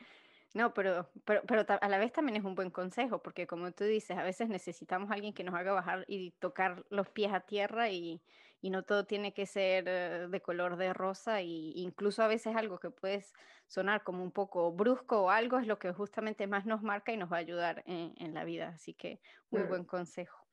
No, 0.55 0.75
pero, 0.75 1.09
pero, 1.25 1.41
pero, 1.47 1.65
a 1.81 1.89
la 1.89 1.97
vez 1.97 2.13
también 2.13 2.37
es 2.37 2.45
un 2.45 2.55
buen 2.55 2.69
consejo, 2.69 3.23
porque 3.23 3.47
como 3.47 3.73
tú 3.73 3.85
dices, 3.85 4.19
a 4.19 4.23
veces 4.23 4.51
necesitamos 4.51 5.11
alguien 5.11 5.33
que 5.33 5.45
nos 5.45 5.55
haga 5.55 5.73
bajar 5.73 6.05
y 6.09 6.33
tocar 6.33 6.85
los 6.91 7.09
pies 7.09 7.33
a 7.33 7.41
tierra 7.41 7.89
y, 7.89 8.21
y 8.63 8.71
no 8.71 8.85
todo 8.85 9.05
tiene 9.05 9.35
que 9.35 9.45
ser 9.45 9.85
eh, 9.89 10.29
de 10.29 10.41
color 10.41 10.77
de 10.77 10.95
rosa, 10.95 11.43
y 11.43 11.73
incluso 11.75 12.23
a 12.23 12.29
veces 12.29 12.55
algo 12.55 12.79
que 12.79 12.91
puedes 12.91 13.35
sonar 13.67 14.05
como 14.05 14.23
un 14.23 14.31
poco 14.31 14.73
brusco 14.73 15.25
o 15.25 15.31
algo 15.31 15.59
es 15.59 15.67
lo 15.67 15.79
que 15.79 15.93
justamente 15.93 16.47
más 16.47 16.65
nos 16.65 16.83
marca 16.83 17.13
y 17.13 17.17
nos 17.17 17.31
va 17.31 17.37
a 17.37 17.41
ayudar 17.41 17.83
en, 17.87 18.33
la 18.33 18.45
vida. 18.45 18.69
Así 18.69 18.95
que 18.95 19.21
muy 19.51 19.65
mm. 19.65 19.69
buen 19.69 19.85
consejo. 19.85 20.47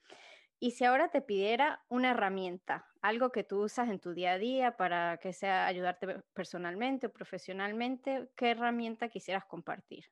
Y 0.59 0.71
si 0.71 0.83
ahora 0.85 1.09
te 1.09 1.21
pidiera 1.21 1.85
una 1.87 2.11
herramienta, 2.11 2.87
algo 3.01 3.31
que 3.31 3.43
tú 3.43 3.63
usas 3.63 3.87
en 3.89 3.99
tu 3.99 4.13
día 4.13 4.33
a 4.33 4.37
día 4.39 4.75
para 4.75 5.17
que 5.17 5.31
sea 5.31 5.67
ayudarte 5.67 6.21
personalmente 6.33 7.07
o 7.07 7.13
profesionalmente, 7.13 8.27
¿qué 8.35 8.51
herramienta 8.51 9.07
quisieras 9.07 9.45
compartir? 9.45 10.05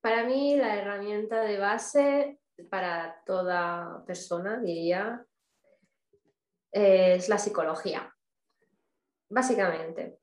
Para 0.00 0.24
mí 0.24 0.56
la 0.56 0.76
herramienta 0.76 1.42
de 1.42 1.58
base 1.58 2.40
para 2.70 3.22
toda 3.26 4.04
persona, 4.06 4.58
diría, 4.60 5.26
es 6.74 7.28
la 7.28 7.38
psicología, 7.38 8.12
básicamente. 9.30 10.18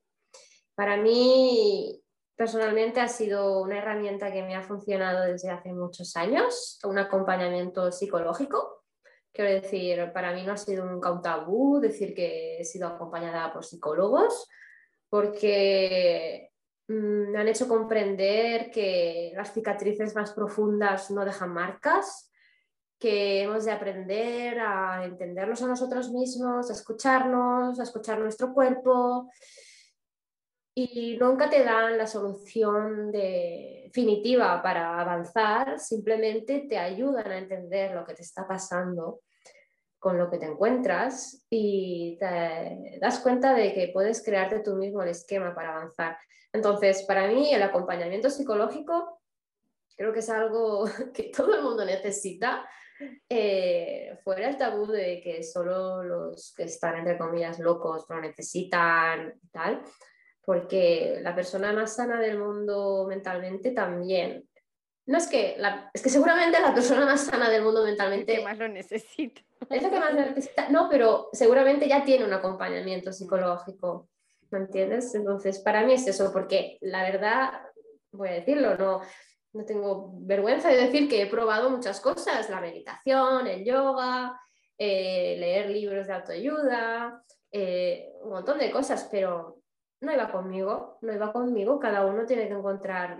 Para 0.74 0.98
mí, 0.98 2.02
personalmente, 2.36 3.00
ha 3.00 3.08
sido 3.08 3.62
una 3.62 3.78
herramienta 3.78 4.30
que 4.30 4.42
me 4.42 4.54
ha 4.54 4.62
funcionado 4.62 5.24
desde 5.24 5.50
hace 5.50 5.72
muchos 5.72 6.14
años, 6.14 6.78
un 6.84 6.98
acompañamiento 6.98 7.90
psicológico. 7.90 8.84
Quiero 9.32 9.50
decir, 9.50 10.12
para 10.12 10.34
mí 10.34 10.42
no 10.44 10.52
ha 10.52 10.58
sido 10.58 10.84
un 10.84 11.22
tabú 11.22 11.80
decir 11.80 12.14
que 12.14 12.58
he 12.58 12.64
sido 12.64 12.86
acompañada 12.86 13.50
por 13.50 13.64
psicólogos, 13.64 14.46
porque 15.08 16.50
mm, 16.86 17.30
me 17.30 17.38
han 17.38 17.48
hecho 17.48 17.66
comprender 17.66 18.70
que 18.70 19.32
las 19.34 19.54
cicatrices 19.54 20.14
más 20.14 20.32
profundas 20.32 21.10
no 21.10 21.24
dejan 21.24 21.54
marcas, 21.54 22.30
que 23.02 23.42
hemos 23.42 23.64
de 23.64 23.72
aprender 23.72 24.60
a 24.60 25.04
entendernos 25.04 25.60
a 25.60 25.66
nosotros 25.66 26.12
mismos, 26.12 26.70
a 26.70 26.72
escucharnos, 26.72 27.80
a 27.80 27.82
escuchar 27.82 28.20
nuestro 28.20 28.54
cuerpo 28.54 29.28
y 30.72 31.16
nunca 31.18 31.50
te 31.50 31.64
dan 31.64 31.98
la 31.98 32.06
solución 32.06 33.10
definitiva 33.10 34.62
para 34.62 35.00
avanzar, 35.00 35.80
simplemente 35.80 36.60
te 36.68 36.78
ayudan 36.78 37.28
a 37.28 37.38
entender 37.38 37.92
lo 37.92 38.06
que 38.06 38.14
te 38.14 38.22
está 38.22 38.46
pasando 38.46 39.22
con 39.98 40.16
lo 40.16 40.30
que 40.30 40.38
te 40.38 40.46
encuentras 40.46 41.44
y 41.50 42.16
te 42.20 42.98
das 43.00 43.18
cuenta 43.18 43.52
de 43.52 43.74
que 43.74 43.90
puedes 43.92 44.22
crearte 44.22 44.60
tú 44.60 44.76
mismo 44.76 45.02
el 45.02 45.08
esquema 45.08 45.56
para 45.56 45.74
avanzar. 45.76 46.16
Entonces, 46.52 47.02
para 47.02 47.26
mí 47.26 47.52
el 47.52 47.62
acompañamiento 47.64 48.30
psicológico 48.30 49.20
creo 49.96 50.12
que 50.12 50.20
es 50.20 50.30
algo 50.30 50.84
que 51.12 51.32
todo 51.36 51.52
el 51.56 51.64
mundo 51.64 51.84
necesita. 51.84 52.64
Eh, 53.28 54.18
fuera 54.22 54.48
el 54.48 54.56
tabú 54.56 54.86
de 54.86 55.20
que 55.20 55.42
solo 55.42 56.02
los 56.02 56.54
que 56.54 56.64
están 56.64 56.96
entre 56.96 57.18
comillas 57.18 57.58
locos 57.58 58.06
lo 58.08 58.20
necesitan 58.20 59.34
y 59.42 59.48
tal, 59.48 59.82
porque 60.44 61.18
la 61.22 61.34
persona 61.34 61.72
más 61.72 61.94
sana 61.96 62.20
del 62.20 62.38
mundo 62.38 63.06
mentalmente 63.08 63.70
también. 63.70 64.48
No 65.06 65.18
es 65.18 65.26
que, 65.26 65.56
es 65.92 66.02
que 66.02 66.08
seguramente 66.08 66.60
la 66.60 66.74
persona 66.74 67.04
más 67.04 67.24
sana 67.24 67.50
del 67.50 67.62
mundo 67.62 67.84
mentalmente... 67.84 68.42
más 68.42 68.58
lo 68.58 68.68
necesita. 68.68 69.40
Es 69.68 69.82
lo 69.82 69.90
que 69.90 69.98
más 69.98 70.14
necesita. 70.14 70.68
No, 70.68 70.88
pero 70.88 71.28
seguramente 71.32 71.88
ya 71.88 72.04
tiene 72.04 72.24
un 72.24 72.32
acompañamiento 72.32 73.12
psicológico, 73.12 74.08
¿me 74.50 74.60
entiendes? 74.60 75.14
Entonces, 75.14 75.58
para 75.58 75.84
mí 75.84 75.94
es 75.94 76.06
eso, 76.06 76.32
porque 76.32 76.78
la 76.80 77.02
verdad, 77.02 77.62
voy 78.12 78.28
a 78.28 78.32
decirlo, 78.32 78.76
no, 78.76 79.00
no 79.52 79.64
tengo 79.64 80.12
vergüenza 80.20 80.68
de 80.68 80.78
decir 80.78 81.08
que 81.08 81.22
he 81.22 81.26
probado 81.26 81.70
muchas 81.70 82.00
cosas, 82.00 82.48
la 82.48 82.60
meditación, 82.60 83.46
el 83.46 83.64
yoga, 83.64 84.40
eh, 84.78 85.36
leer 85.38 85.70
libros 85.70 86.06
de 86.06 86.12
autoayuda, 86.14 87.22
eh, 87.50 88.10
un 88.22 88.30
montón 88.30 88.58
de 88.58 88.70
cosas, 88.70 89.08
pero 89.10 89.58
no 90.00 90.12
iba 90.12 90.30
conmigo, 90.30 90.98
no 91.02 91.12
iba 91.12 91.32
conmigo, 91.32 91.78
cada 91.78 92.06
uno 92.06 92.24
tiene 92.24 92.48
que 92.48 92.54
encontrar 92.54 93.18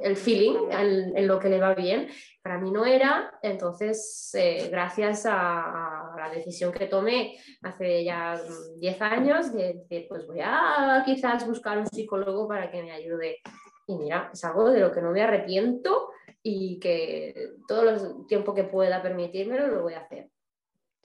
el 0.00 0.16
feeling 0.16 0.70
en, 0.70 1.26
lo 1.26 1.38
que 1.38 1.48
le 1.48 1.60
va 1.60 1.74
bien. 1.74 2.08
Para 2.42 2.58
mí 2.58 2.70
no 2.70 2.84
era, 2.84 3.36
entonces 3.42 4.30
eh, 4.34 4.68
gracias 4.70 5.26
a, 5.26 6.14
la 6.16 6.30
decisión 6.30 6.72
que 6.72 6.86
tomé 6.86 7.36
hace 7.62 8.04
ya 8.04 8.40
10 8.78 9.02
años 9.02 9.52
de 9.52 9.74
decir, 9.74 10.06
pues 10.08 10.26
voy 10.26 10.40
a 10.42 11.02
quizás 11.04 11.46
buscar 11.46 11.78
un 11.78 11.86
psicólogo 11.86 12.48
para 12.48 12.70
que 12.70 12.82
me 12.82 12.92
ayude. 12.92 13.38
Y 13.86 13.96
mira, 13.96 14.30
es 14.32 14.44
algo 14.44 14.70
de 14.70 14.80
lo 14.80 14.92
que 14.92 15.00
no 15.00 15.12
me 15.12 15.22
arrepiento 15.22 16.10
y 16.42 16.78
que 16.80 17.54
todo 17.68 17.88
el 17.88 18.26
tiempo 18.26 18.54
que 18.54 18.64
pueda 18.64 19.02
permitírmelo 19.02 19.68
lo 19.68 19.82
voy 19.82 19.94
a 19.94 20.00
hacer. 20.00 20.28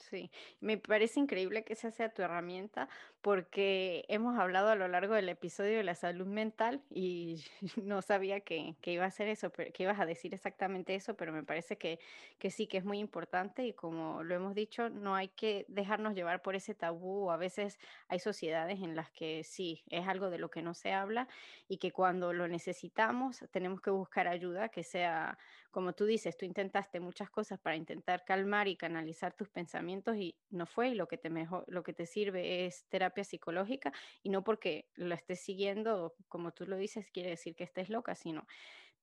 Sí, 0.01 0.31
me 0.61 0.77
parece 0.79 1.19
increíble 1.19 1.63
que 1.63 1.73
esa 1.73 1.91
sea 1.91 2.11
tu 2.11 2.23
herramienta 2.23 2.89
porque 3.21 4.03
hemos 4.09 4.37
hablado 4.39 4.69
a 4.69 4.75
lo 4.75 4.87
largo 4.87 5.13
del 5.13 5.29
episodio 5.29 5.77
de 5.77 5.83
la 5.83 5.93
salud 5.93 6.25
mental 6.25 6.83
y 6.89 7.43
no 7.83 8.01
sabía 8.01 8.39
que, 8.41 8.75
que 8.81 8.93
iba 8.93 9.03
a 9.03 9.07
hacer 9.07 9.27
eso, 9.27 9.51
que 9.51 9.71
ibas 9.83 9.99
a 9.99 10.07
decir 10.07 10.33
exactamente 10.33 10.95
eso, 10.95 11.15
pero 11.15 11.31
me 11.31 11.43
parece 11.43 11.77
que, 11.77 11.99
que 12.39 12.49
sí, 12.49 12.65
que 12.65 12.77
es 12.77 12.83
muy 12.83 12.97
importante 12.97 13.63
y 13.65 13.73
como 13.73 14.23
lo 14.23 14.33
hemos 14.33 14.55
dicho, 14.55 14.89
no 14.89 15.13
hay 15.15 15.27
que 15.29 15.65
dejarnos 15.69 16.15
llevar 16.15 16.41
por 16.41 16.55
ese 16.55 16.73
tabú. 16.73 17.29
A 17.29 17.37
veces 17.37 17.77
hay 18.07 18.17
sociedades 18.19 18.79
en 18.81 18.95
las 18.95 19.11
que 19.11 19.43
sí, 19.43 19.83
es 19.89 20.07
algo 20.07 20.31
de 20.31 20.39
lo 20.39 20.49
que 20.49 20.63
no 20.63 20.73
se 20.73 20.93
habla 20.93 21.27
y 21.67 21.77
que 21.77 21.91
cuando 21.91 22.33
lo 22.33 22.47
necesitamos 22.47 23.45
tenemos 23.51 23.81
que 23.81 23.91
buscar 23.91 24.27
ayuda, 24.27 24.69
que 24.69 24.83
sea, 24.83 25.37
como 25.71 25.93
tú 25.93 26.05
dices, 26.05 26.37
tú 26.37 26.45
intentaste 26.45 26.99
muchas 26.99 27.29
cosas 27.29 27.59
para 27.59 27.77
intentar 27.77 28.25
calmar 28.25 28.67
y 28.67 28.75
canalizar 28.75 29.33
tus 29.33 29.49
pensamientos 29.49 30.17
y 30.17 30.35
no 30.49 30.65
fue 30.65 30.89
y 30.89 30.95
lo 30.95 31.07
que 31.07 31.17
te 31.17 31.29
mejor, 31.29 31.63
lo 31.67 31.81
que 31.81 31.93
te 31.93 32.05
sirve 32.05 32.65
es 32.65 32.85
terapia 32.89 33.23
psicológica 33.23 33.93
y 34.21 34.29
no 34.29 34.43
porque 34.43 34.89
lo 34.95 35.15
estés 35.15 35.39
siguiendo, 35.39 36.13
como 36.27 36.51
tú 36.51 36.65
lo 36.67 36.75
dices, 36.75 37.09
quiere 37.11 37.29
decir 37.29 37.55
que 37.55 37.63
estés 37.63 37.89
loca, 37.89 38.15
sino 38.15 38.45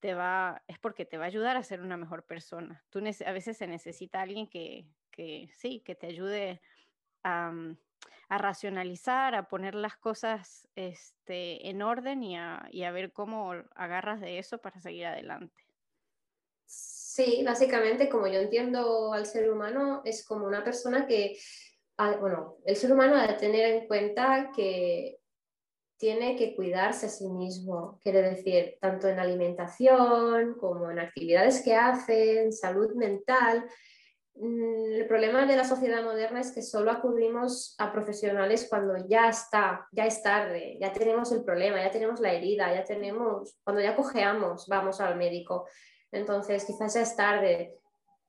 te 0.01 0.15
va, 0.15 0.63
es 0.69 0.79
porque 0.79 1.07
te 1.07 1.17
va 1.17 1.25
a 1.25 1.29
ayudar 1.29 1.57
a 1.57 1.63
ser 1.63 1.81
una 1.81 1.97
mejor 1.97 2.25
persona. 2.25 2.85
A 3.27 3.33
veces 3.33 3.57
se 3.57 3.67
necesita 3.67 4.21
alguien 4.21 4.47
que, 4.47 4.87
sí, 5.57 5.81
que 5.81 5.95
te 5.95 6.07
ayude 6.07 6.61
a, 7.23 7.51
mm, 7.51 7.77
a, 8.29 8.39
racionalizar, 8.39 9.35
a 9.35 9.49
poner 9.49 9.75
las 9.75 9.97
cosas 9.97 10.69
este, 10.77 11.69
en 11.69 11.83
orden 11.83 12.23
y 12.23 12.37
a 12.37 12.91
ver 12.93 13.13
cómo 13.13 13.55
agarras 13.75 14.21
de 14.21 14.39
eso 14.39 14.59
para 14.59 14.81
seguir 14.81 15.07
adelante. 15.07 15.68
Sí, 17.19 17.43
básicamente 17.45 18.09
como 18.09 18.29
yo 18.29 18.39
entiendo 18.39 19.13
al 19.13 19.27
ser 19.27 19.51
humano 19.51 20.03
es 20.05 20.25
como 20.25 20.47
una 20.47 20.63
persona 20.63 21.05
que, 21.05 21.37
bueno, 22.21 22.59
el 22.65 22.77
ser 22.77 22.93
humano 22.93 23.17
ha 23.17 23.27
de 23.27 23.33
tener 23.33 23.75
en 23.75 23.89
cuenta 23.89 24.53
que 24.55 25.19
tiene 25.97 26.37
que 26.37 26.55
cuidarse 26.55 27.07
a 27.07 27.09
sí 27.09 27.29
mismo, 27.29 27.99
quiere 28.05 28.23
decir, 28.23 28.77
tanto 28.81 29.09
en 29.09 29.19
alimentación 29.19 30.55
como 30.61 30.93
en 30.93 31.01
actividades 31.01 31.61
que 31.65 31.75
hacen, 31.75 32.53
salud 32.53 32.95
mental. 32.95 33.69
Mm, 34.37 34.93
el 34.93 35.07
problema 35.09 35.45
de 35.45 35.57
la 35.57 35.65
sociedad 35.65 36.05
moderna 36.05 36.39
es 36.41 36.53
que 36.53 36.63
solo 36.63 36.93
acudimos 36.93 37.75
a 37.79 37.91
profesionales 37.91 38.69
cuando 38.71 38.95
ya 39.09 39.29
está, 39.29 39.89
ya 39.91 40.07
es 40.07 40.23
tarde, 40.23 40.79
ya 40.81 40.93
tenemos 40.93 41.33
el 41.33 41.43
problema, 41.43 41.83
ya 41.83 41.91
tenemos 41.91 42.21
la 42.21 42.33
herida, 42.33 42.73
ya 42.73 42.85
tenemos, 42.85 43.59
cuando 43.65 43.83
ya 43.83 43.97
cojeamos, 43.97 44.69
vamos 44.69 45.01
al 45.01 45.17
médico. 45.17 45.67
Entonces, 46.13 46.65
quizás 46.65 46.97
es 46.97 47.17
tarde. 47.17 47.79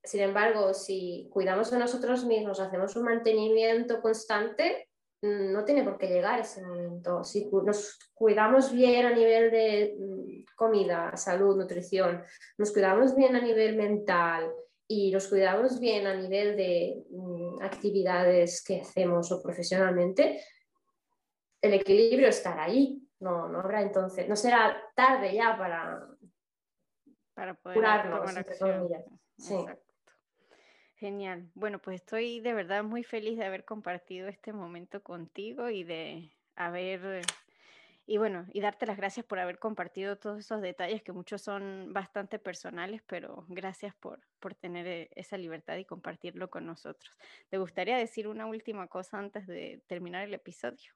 Sin 0.03 0.21
embargo, 0.21 0.73
si 0.73 1.30
cuidamos 1.32 1.71
de 1.71 1.80
nosotros 1.80 2.25
mismos, 2.25 2.59
hacemos 2.59 2.95
un 2.95 3.03
mantenimiento 3.03 4.01
constante, 4.01 4.89
mm, 5.21 5.51
no 5.51 5.65
tiene 5.65 5.84
por 5.84 5.97
qué 5.97 6.07
llegar 6.07 6.39
ese 6.39 6.61
momento. 6.65 7.23
Si 7.23 7.49
nos 7.51 7.99
cuidamos 8.13 8.71
bien 8.71 9.05
a 9.05 9.13
nivel 9.13 9.51
de 9.51 9.95
mm, 9.97 10.55
comida, 10.55 11.15
salud, 11.17 11.57
nutrición, 11.57 12.23
nos 12.57 12.71
cuidamos 12.71 13.15
bien 13.15 13.36
a 13.36 13.41
nivel 13.41 13.75
mental 13.75 14.51
y 14.88 15.11
nos 15.11 15.27
cuidamos 15.27 15.80
bien 15.80 16.07
a 16.07 16.15
nivel 16.15 16.55
de 16.55 17.03
mm, 17.09 17.61
actividades 17.61 18.63
que 18.63 18.82
hacemos 18.82 19.32
o 19.32 19.41
profesionalmente, 19.41 20.41
el 21.61 21.73
equilibrio 21.73 22.30
estará 22.30 22.63
ahí. 22.63 23.01
No, 23.19 23.49
no 23.49 23.59
habrá 23.59 23.82
entonces, 23.82 24.30
no 24.30 24.36
será 24.38 24.82
tarde 24.95 25.34
ya 25.36 25.57
para, 25.57 26.07
para 27.39 27.53
poder 27.53 27.77
tomar 27.77 28.37
Exacto. 29.37 29.93
Genial. 30.95 31.49
Bueno, 31.55 31.79
pues 31.79 32.01
estoy 32.01 32.41
de 32.41 32.53
verdad 32.53 32.83
muy 32.83 33.05
feliz 33.05 33.37
de 33.37 33.45
haber 33.45 33.63
compartido 33.63 34.27
este 34.27 34.51
momento 34.51 35.01
contigo 35.01 35.69
y 35.69 35.85
de 35.85 36.35
haber 36.57 37.21
y 38.05 38.17
bueno, 38.17 38.45
y 38.51 38.59
darte 38.59 38.85
las 38.87 38.97
gracias 38.97 39.25
por 39.25 39.39
haber 39.39 39.59
compartido 39.59 40.17
todos 40.17 40.39
esos 40.39 40.61
detalles 40.61 41.01
que 41.01 41.13
muchos 41.13 41.43
son 41.43 41.93
bastante 41.93 42.39
personales, 42.39 43.01
pero 43.07 43.45
gracias 43.47 43.95
por, 43.95 44.19
por 44.39 44.55
tener 44.55 44.87
eh, 44.87 45.09
esa 45.15 45.37
libertad 45.37 45.77
y 45.77 45.85
compartirlo 45.85 46.49
con 46.49 46.65
nosotros. 46.65 47.15
¿Te 47.49 47.57
gustaría 47.59 47.95
decir 47.97 48.27
una 48.27 48.47
última 48.47 48.87
cosa 48.87 49.19
antes 49.19 49.47
de 49.47 49.81
terminar 49.87 50.23
el 50.23 50.33
episodio? 50.33 50.91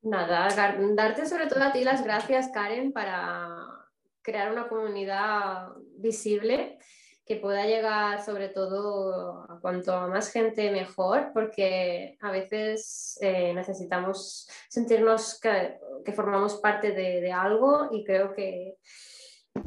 Nada, 0.00 0.48
darte 0.94 1.26
sobre 1.26 1.46
todo 1.46 1.62
a 1.62 1.72
ti 1.72 1.84
las 1.84 2.02
gracias, 2.02 2.48
Karen, 2.48 2.92
para 2.92 3.84
crear 4.24 4.50
una 4.50 4.66
comunidad 4.66 5.68
visible 5.98 6.78
que 7.26 7.36
pueda 7.36 7.64
llegar 7.64 8.22
sobre 8.22 8.48
todo 8.48 9.46
a 9.48 9.58
cuanto 9.60 10.08
más 10.08 10.30
gente 10.30 10.70
mejor, 10.70 11.30
porque 11.32 12.18
a 12.20 12.30
veces 12.30 13.16
eh, 13.20 13.54
necesitamos 13.54 14.48
sentirnos 14.68 15.40
que, 15.40 15.78
formamos 16.12 16.56
parte 16.56 16.92
de, 16.92 17.32
algo 17.32 17.88
y 17.92 18.04
creo 18.04 18.34
que 18.34 18.76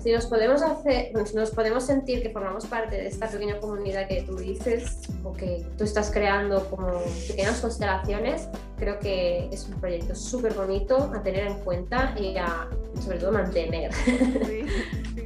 si 0.08 0.14
nos 0.14 0.26
podemos 0.26 0.62
hacer, 0.62 1.12
nos 1.14 1.52
podemos 1.52 1.86
sentir 1.86 2.22
que 2.22 2.30
formamos 2.30 2.66
parte 2.66 2.96
de 2.96 3.08
esta 3.08 3.28
pequeña 3.28 3.60
comunidad 3.60 4.08
que 4.08 4.22
tú 4.22 4.38
dices 4.38 5.02
o 5.24 5.34
que 5.34 5.66
tú 5.78 5.84
estás 5.84 6.12
creando 6.12 6.70
como 6.70 7.02
pequeñas 7.28 7.60
constelaciones, 7.60 8.48
creo 8.78 9.00
que 9.00 9.50
es 9.52 9.68
un 9.68 9.80
proyecto 9.80 10.16
súper 10.16 10.54
bonito 10.54 11.12
a 11.14 11.24
tener 11.24 11.48
en 11.48 11.56
cuenta 11.60 12.16
y 12.20 12.38
a 12.38 12.70
sobre 13.02 13.20
todo 13.20 13.32
mantener. 13.32 13.92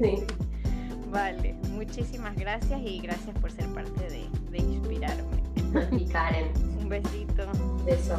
Sí, 0.02 0.26
Vale, 1.12 1.54
muchísimas 1.70 2.36
gracias 2.36 2.82
y 2.82 3.02
gracias 3.02 3.38
por 3.40 3.52
ser 3.52 3.68
parte 3.68 4.02
de, 4.10 4.26
de 4.50 4.58
inspirarme. 4.58 5.44
Y 5.92 6.06
Karen. 6.06 6.48
Un 6.80 6.90
besito. 6.90 7.46
Beso. 7.86 8.16